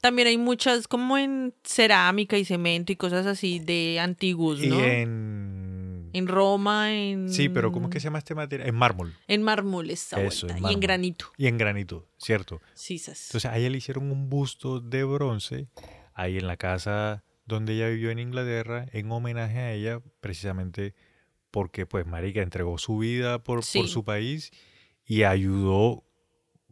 También 0.02 0.28
hay 0.28 0.38
muchas 0.38 0.88
como 0.88 1.18
en 1.18 1.54
cerámica 1.64 2.38
y 2.38 2.45
cemento 2.45 2.91
y 2.91 2.95
cosas 2.97 3.26
así 3.26 3.60
de 3.60 3.99
antiguos, 3.99 4.60
¿no? 4.60 4.76
Y 4.80 4.80
en... 4.84 5.62
En 6.14 6.28
Roma, 6.28 6.93
en... 6.93 7.30
Sí, 7.32 7.47
pero 7.47 7.72
¿cómo 7.72 7.88
es 7.88 7.93
que 7.93 8.02
se 8.02 8.06
llama 8.06 8.18
este 8.18 8.36
material? 8.36 8.68
En 8.68 8.76
mármol 8.76 9.16
En 9.30 9.43
mármol 9.43 9.89
esa 9.89 10.22
Eso, 10.22 10.45
Y 10.70 10.74
en 10.74 10.80
granito. 10.82 11.28
y 11.38 11.47
en 11.47 11.58
granito, 11.58 12.06
¿cierto? 12.18 12.60
Sí, 12.74 12.97
sas. 12.99 13.28
Entonces 13.30 13.49
a 13.49 13.58
ella 13.58 13.70
le 13.70 13.78
hicieron 13.78 14.12
un 14.12 14.30
busto 14.30 14.82
de 14.82 15.06
bronce 15.06 15.70
ahí 16.22 16.38
en 16.38 16.47
la 16.47 16.57
casa 16.57 17.24
donde 17.45 17.74
ella 17.74 17.89
vivió 17.89 18.11
en 18.11 18.19
Inglaterra 18.19 18.86
en 18.91 19.11
homenaje 19.11 19.59
a 19.59 19.72
ella 19.74 20.01
precisamente 20.19 20.95
porque 21.51 21.86
pues 21.86 22.05
marica 22.05 22.41
entregó 22.41 22.78
su 22.78 22.97
vida 22.97 23.43
por, 23.43 23.63
su 23.63 24.03
país 24.05 24.51
y 25.05 25.24
ayudó 25.24 26.03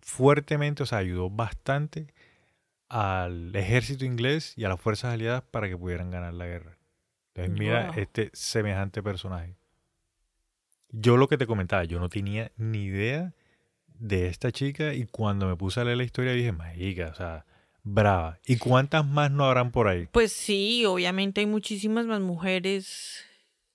fuertemente, 0.02 0.84
o 0.84 0.86
sea, 0.86 1.00
ayudó 1.00 1.30
bastante 1.30 2.14
al 2.88 3.56
ejército 3.56 4.06
inglés 4.06 4.54
y 4.56 4.64
a 4.64 4.70
las 4.70 4.80
fuerzas 4.80 5.14
aliadas 5.14 5.44
para 5.44 5.68
que 5.68 5.78
pudieran 5.78 6.10
ganar 6.10 6.34
la 6.34 6.46
guerra. 6.46 6.78
Entonces 7.34 7.60
mira 7.60 7.88
Wow. 7.88 8.00
este 8.00 8.30
semejante 8.34 9.04
personaje. 9.04 9.58
Yo 10.90 11.18
lo 11.18 11.28
que 11.28 11.38
te 11.38 11.46
comentaba, 11.46 11.84
yo 11.84 12.00
no 12.00 12.10
tenía 12.10 12.52
ni 12.58 12.86
idea 12.86 13.34
de 13.88 14.28
esta 14.28 14.52
chica 14.52 14.94
y 14.94 15.06
cuando 15.06 15.48
me 15.48 15.56
puse 15.56 15.80
a 15.80 15.84
leer 15.84 15.98
la 15.98 16.04
historia 16.04 16.32
dije, 16.32 16.52
marica, 16.52 17.10
o 17.10 17.14
sea, 17.14 17.46
brava. 17.84 18.40
¿Y 18.46 18.58
cuántas 18.58 19.06
más 19.06 19.32
no 19.32 19.46
habrán 19.46 19.72
por 19.72 19.88
ahí? 19.88 20.08
Pues 20.12 20.32
sí, 20.34 20.86
obviamente 20.86 21.42
hay 21.42 21.48
muchísimas 21.48 22.06
más 22.06 22.20
mujeres 22.22 23.26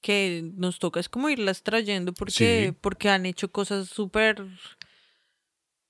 que 0.00 0.42
nos 0.54 0.78
toca 0.78 1.00
es 1.00 1.08
como 1.08 1.30
irlas 1.30 1.62
trayendo 1.62 2.12
porque, 2.12 2.68
Sí. 2.72 2.78
porque 2.80 3.08
han 3.08 3.24
hecho 3.24 3.50
cosas 3.50 3.88
súper 3.88 4.44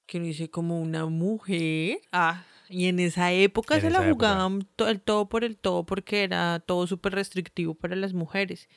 que 0.06 0.18
uno 0.18 0.26
dice 0.26 0.50
como 0.50 0.80
una 0.80 1.06
mujer. 1.06 1.98
Ah, 2.12 2.44
y 2.68 2.86
en 2.86 2.98
esa 3.00 3.32
época 3.32 3.74
En 3.76 3.80
se 3.82 3.90
la 3.90 3.98
esa 3.98 4.10
jugaban 4.12 4.68
el 4.78 5.00
todo 5.00 5.28
por 5.28 5.44
el 5.44 5.56
todo 5.56 5.84
porque 5.84 6.22
era 6.24 6.60
todo 6.60 6.86
súper 6.86 7.14
restrictivo 7.14 7.74
para 7.74 7.96
las 7.96 8.12
mujeres. 8.14 8.68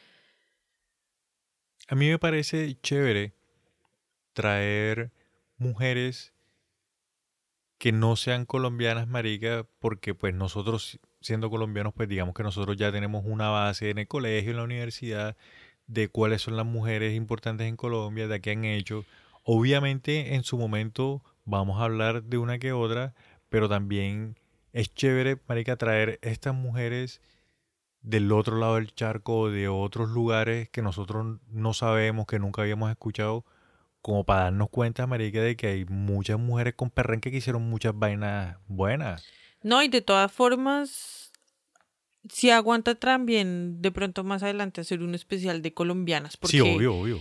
A 1.88 1.96
mí 1.96 2.10
me 2.10 2.20
parece 2.20 2.78
chévere 2.82 3.34
traer 4.34 5.12
mujeres 5.58 6.34
que 7.78 7.92
no 7.92 8.16
sean 8.16 8.46
colombianas, 8.46 9.08
marica, 9.08 9.66
porque 9.80 10.16
pues 10.16 10.34
nosotros 10.34 11.00
siendo 11.22 11.50
colombianos, 11.50 11.94
pues 11.94 12.10
digamos 12.10 12.34
que 12.34 12.44
nosotros 12.44 12.78
ya 12.78 12.92
tenemos 12.92 13.24
una 13.26 13.50
base 13.50 13.90
en 13.90 14.00
el 14.00 14.08
colegio, 14.08 14.52
en 14.52 14.58
la 14.58 14.64
universidad, 14.64 15.38
de 15.88 16.10
cuáles 16.10 16.42
son 16.42 16.58
las 16.58 16.66
mujeres 16.66 17.16
importantes 17.16 17.68
en 17.68 17.78
Colombia, 17.78 18.28
de 18.28 18.42
qué 18.42 18.52
han 18.52 18.66
hecho. 18.66 19.06
Obviamente 19.44 20.36
en 20.36 20.44
su 20.44 20.58
momento 20.58 21.24
vamos 21.46 21.80
a 21.80 21.86
hablar 21.86 22.24
de 22.24 22.38
una 22.38 22.60
que 22.60 22.74
otra, 22.74 23.14
pero 23.50 23.70
también 23.70 24.38
es 24.74 24.94
chévere, 24.94 25.38
marica, 25.48 25.78
traer 25.78 26.20
estas 26.22 26.54
mujeres 26.54 27.22
del 28.02 28.32
otro 28.32 28.58
lado 28.58 28.76
del 28.76 28.94
charco, 28.94 29.50
de 29.50 29.68
otros 29.68 30.10
lugares 30.10 30.70
que 30.70 30.82
nosotros 30.82 31.40
no 31.50 31.74
sabemos, 31.74 32.26
que 32.26 32.40
nunca 32.40 32.62
habíamos 32.62 32.90
escuchado, 32.92 33.46
como 34.08 34.24
para 34.24 34.44
darnos 34.44 34.70
cuenta, 34.70 35.06
marica, 35.06 35.42
de 35.42 35.58
que 35.58 35.68
hay 35.68 35.86
muchas 35.86 36.40
mujeres 36.40 36.76
con 36.76 36.90
perrenque 36.90 37.30
que 37.30 37.38
hicieron 37.38 37.70
muchas 37.70 37.92
vainas 37.94 38.58
buenas. 38.70 39.26
No, 39.62 39.84
y 39.84 39.90
de 39.90 40.02
todas 40.02 40.32
formas, 40.32 41.34
si 42.30 42.50
aguanta 42.50 42.96
también 42.96 43.82
de 43.82 43.92
pronto 43.92 44.24
más 44.24 44.44
adelante 44.44 44.80
hacer 44.80 45.02
un 45.04 45.14
especial 45.14 45.62
de 45.62 45.74
colombianas, 45.74 46.38
porque 46.38 46.56
Sí, 46.58 46.62
obvio, 46.62 46.96
obvio. 46.96 47.20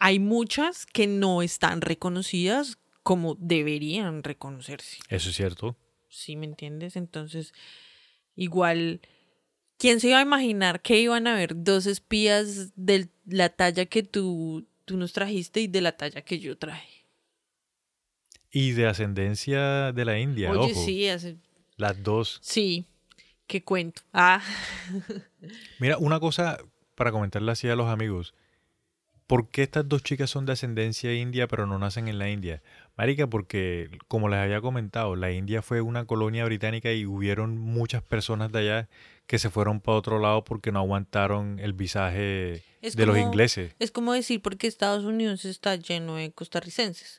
hay 0.00 0.18
muchas 0.18 0.86
que 0.86 1.06
no 1.06 1.40
están 1.40 1.80
reconocidas 1.80 2.78
como 3.04 3.36
deberían 3.38 4.24
reconocerse. 4.24 4.98
Eso 5.08 5.30
es 5.30 5.36
cierto. 5.36 5.76
¿Sí 6.08 6.34
me 6.34 6.46
entiendes? 6.46 6.96
Entonces, 6.96 7.52
igual, 8.34 9.02
¿quién 9.78 10.00
se 10.00 10.08
iba 10.08 10.18
a 10.18 10.22
imaginar 10.22 10.82
que 10.82 10.98
iban 11.00 11.28
a 11.28 11.34
haber 11.34 11.62
dos 11.62 11.86
espías 11.86 12.72
de 12.74 13.08
la 13.24 13.50
talla 13.50 13.86
que 13.86 14.02
tú, 14.02 14.66
tú 14.84 14.96
nos 14.96 15.12
trajiste 15.12 15.60
y 15.60 15.66
de 15.66 15.80
la 15.80 15.96
talla 15.96 16.22
que 16.22 16.38
yo 16.38 16.56
traje? 16.58 17.06
Y 18.50 18.72
de 18.72 18.86
ascendencia 18.86 19.92
de 19.92 20.04
la 20.04 20.18
India, 20.18 20.50
Oye, 20.50 20.72
ojo. 20.72 20.84
sí, 20.84 21.08
hace- 21.08 21.36
Las 21.76 22.00
dos. 22.02 22.38
sí, 22.42 22.86
qué 23.46 23.64
cuento. 23.64 24.02
Ah, 24.12 24.40
Mira, 25.80 25.98
una 25.98 26.20
cosa 26.20 26.58
para 26.94 27.10
comentarle 27.10 27.50
así 27.50 27.68
a 27.68 27.76
los 27.76 27.88
amigos. 27.88 28.34
¿Por 29.26 29.48
qué 29.48 29.62
estas 29.62 29.88
dos 29.88 30.02
chicas 30.02 30.28
son 30.28 30.44
de 30.44 30.52
ascendencia 30.52 31.12
india 31.14 31.48
pero 31.48 31.66
no 31.66 31.78
nacen 31.78 32.08
en 32.08 32.18
la 32.18 32.28
India? 32.28 32.62
Marica, 32.96 33.26
porque 33.26 33.90
como 34.06 34.28
les 34.28 34.38
había 34.38 34.60
comentado, 34.60 35.16
la 35.16 35.32
India 35.32 35.62
fue 35.62 35.80
una 35.80 36.04
colonia 36.04 36.44
británica 36.44 36.92
y 36.92 37.06
hubieron 37.06 37.56
muchas 37.58 38.02
personas 38.02 38.52
de 38.52 38.58
allá 38.58 38.88
que 39.26 39.38
se 39.38 39.48
fueron 39.48 39.80
para 39.80 39.96
otro 39.96 40.18
lado 40.20 40.44
porque 40.44 40.72
no 40.72 40.78
aguantaron 40.80 41.58
el 41.58 41.72
visaje 41.72 42.62
Es 42.84 42.96
de 42.96 43.06
los 43.06 43.16
ingleses. 43.16 43.74
es 43.78 43.90
como 43.90 44.12
decir 44.12 44.42
porque 44.42 44.66
Estados 44.66 45.04
Unidos 45.04 45.46
está 45.46 45.74
lleno 45.76 46.16
de 46.16 46.32
costarricenses. 46.32 47.18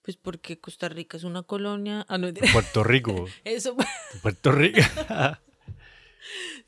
Pues 0.00 0.16
porque 0.16 0.58
Costa 0.58 0.88
Rica 0.88 1.18
es 1.18 1.24
una 1.24 1.42
colonia. 1.42 2.06
Ah, 2.08 2.16
no, 2.16 2.32
Puerto 2.52 2.82
Rico. 2.82 3.26
eso. 3.44 3.76
Puerto 4.22 4.52
Rico. 4.52 4.80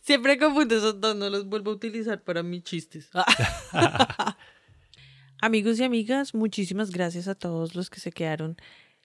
Siempre 0.02 0.38
confundo 0.38 0.76
esos 0.76 1.00
dos, 1.00 1.16
no 1.16 1.30
los 1.30 1.46
vuelvo 1.46 1.70
a 1.70 1.74
utilizar 1.74 2.22
para 2.22 2.42
mis 2.42 2.64
chistes. 2.64 3.08
Amigos 5.40 5.80
y 5.80 5.84
amigas, 5.84 6.34
muchísimas 6.34 6.90
gracias 6.90 7.28
a 7.28 7.34
todos 7.34 7.74
los 7.74 7.88
que 7.88 8.00
se 8.00 8.12
quedaron 8.12 8.58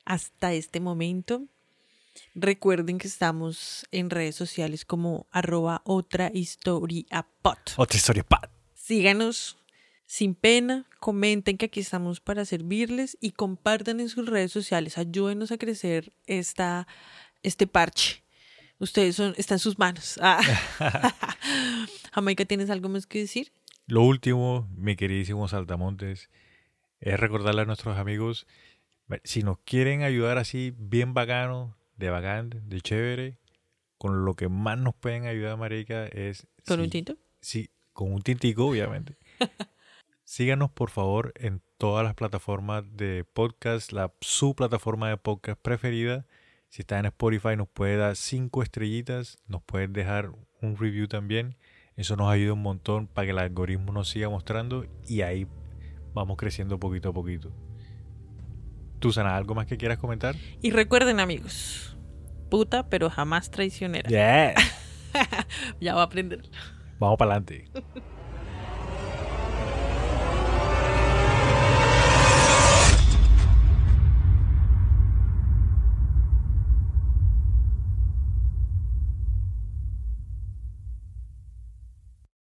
hasta 0.03 0.53
este 0.53 0.82
momento. 0.82 1.45
Recuerden 2.36 2.98
que 2.98 3.07
estamos 3.07 3.88
en 3.91 4.10
redes 4.10 4.36
sociales 4.36 4.84
como 4.84 5.28
arroba 5.32 5.82
otra 5.86 6.30
historia 6.34 7.26
pot. 7.41 7.72
Otra 7.78 7.95
historia. 7.95 8.26
Síganos 8.90 9.56
sin 10.07 10.34
pena, 10.34 10.88
comenten 10.99 11.60
que 11.60 11.68
aquí 11.68 11.80
estamos 11.80 12.22
para 12.22 12.44
servirles 12.44 13.20
y 13.22 13.34
compartan 13.34 13.99
en 13.99 14.10
sus 14.10 14.26
redes 14.28 14.52
sociales. 14.52 14.98
Ayúdenos 14.98 15.52
a 15.52 15.60
crecer 15.60 16.11
esta, 16.26 16.88
este 17.44 17.68
parche. 17.68 18.24
Ustedes 18.80 19.16
son, 19.16 19.36
está 19.38 19.53
en 19.53 19.60
sus 19.60 19.78
manos. 19.78 20.20
Ah. 20.24 20.41
Jamaica, 22.14 22.45
¿tienes 22.45 22.72
algo 22.72 22.90
más 22.90 23.06
que 23.06 23.20
decir? 23.20 23.52
Lo 23.86 24.02
último, 24.02 24.68
mi 24.76 24.95
queridísimo 24.95 25.48
Saltamontes, 25.48 26.32
es 26.99 27.20
recordarle 27.20 27.61
a 27.61 27.66
nuestros 27.66 27.95
amigos, 27.95 28.48
si 29.24 29.44
nos 29.44 29.60
quieren 29.60 30.02
ayudar 30.02 30.40
así 30.40 30.74
bien 30.76 31.14
bacano, 31.14 31.78
de 31.95 32.10
bacán, 32.10 32.64
de 32.68 32.82
chévere, 32.82 33.38
con 33.99 34.26
lo 34.26 34.34
que 34.34 34.49
más 34.49 34.80
nos 34.80 34.95
pueden 34.95 35.28
ayudar, 35.28 35.57
marica, 35.57 36.07
es... 36.07 36.48
¿Con 36.66 36.78
si- 36.78 36.84
un 36.86 36.90
tinto? 36.90 37.18
Sí, 37.40 37.70
con 38.00 38.14
un 38.14 38.22
tintico, 38.22 38.66
obviamente. 38.66 39.18
Síganos, 40.24 40.72
por 40.72 40.90
favor, 40.90 41.34
en 41.36 41.62
todas 41.78 42.06
las 42.06 42.16
plataformas 42.16 42.86
de 42.96 43.26
podcast, 43.26 43.92
la 43.92 44.14
su 44.22 44.56
plataforma 44.56 45.10
de 45.10 45.18
podcast 45.18 45.60
preferida. 45.62 46.26
Si 46.70 46.82
está 46.82 46.98
en 46.98 47.08
Spotify, 47.08 47.58
nos 47.58 47.68
puede 47.68 47.98
dar 47.98 48.16
cinco 48.16 48.64
estrellitas, 48.64 49.38
nos 49.48 49.62
puedes 49.64 49.92
dejar 49.92 50.32
un 50.62 50.78
review 50.78 51.10
también. 51.10 51.58
Eso 51.98 52.16
nos 52.16 52.32
ayuda 52.32 52.54
un 52.54 52.62
montón 52.62 53.08
para 53.08 53.26
que 53.26 53.32
el 53.32 53.40
algoritmo 53.40 53.92
nos 53.92 54.08
siga 54.08 54.30
mostrando 54.30 54.86
y 55.06 55.20
ahí 55.24 55.46
vamos 56.14 56.38
creciendo 56.38 56.80
poquito 56.80 57.10
a 57.10 57.14
poquito. 57.14 57.52
¿Tú, 59.00 59.12
Sana, 59.12 59.36
algo 59.36 59.56
más 59.56 59.66
que 59.66 59.76
quieras 59.76 59.98
comentar? 59.98 60.38
Y 60.62 60.72
recuerden, 60.72 61.20
amigos, 61.20 61.98
puta, 62.50 62.88
pero 62.88 63.10
jamás 63.10 63.52
traicionera. 63.52 64.10
Yeah. 64.10 64.54
Ya 65.82 65.96
va 65.96 66.02
a 66.02 66.06
aprender. 66.06 66.44
Vamos 67.00 67.18
para 67.18 67.36
adelante. 67.36 67.70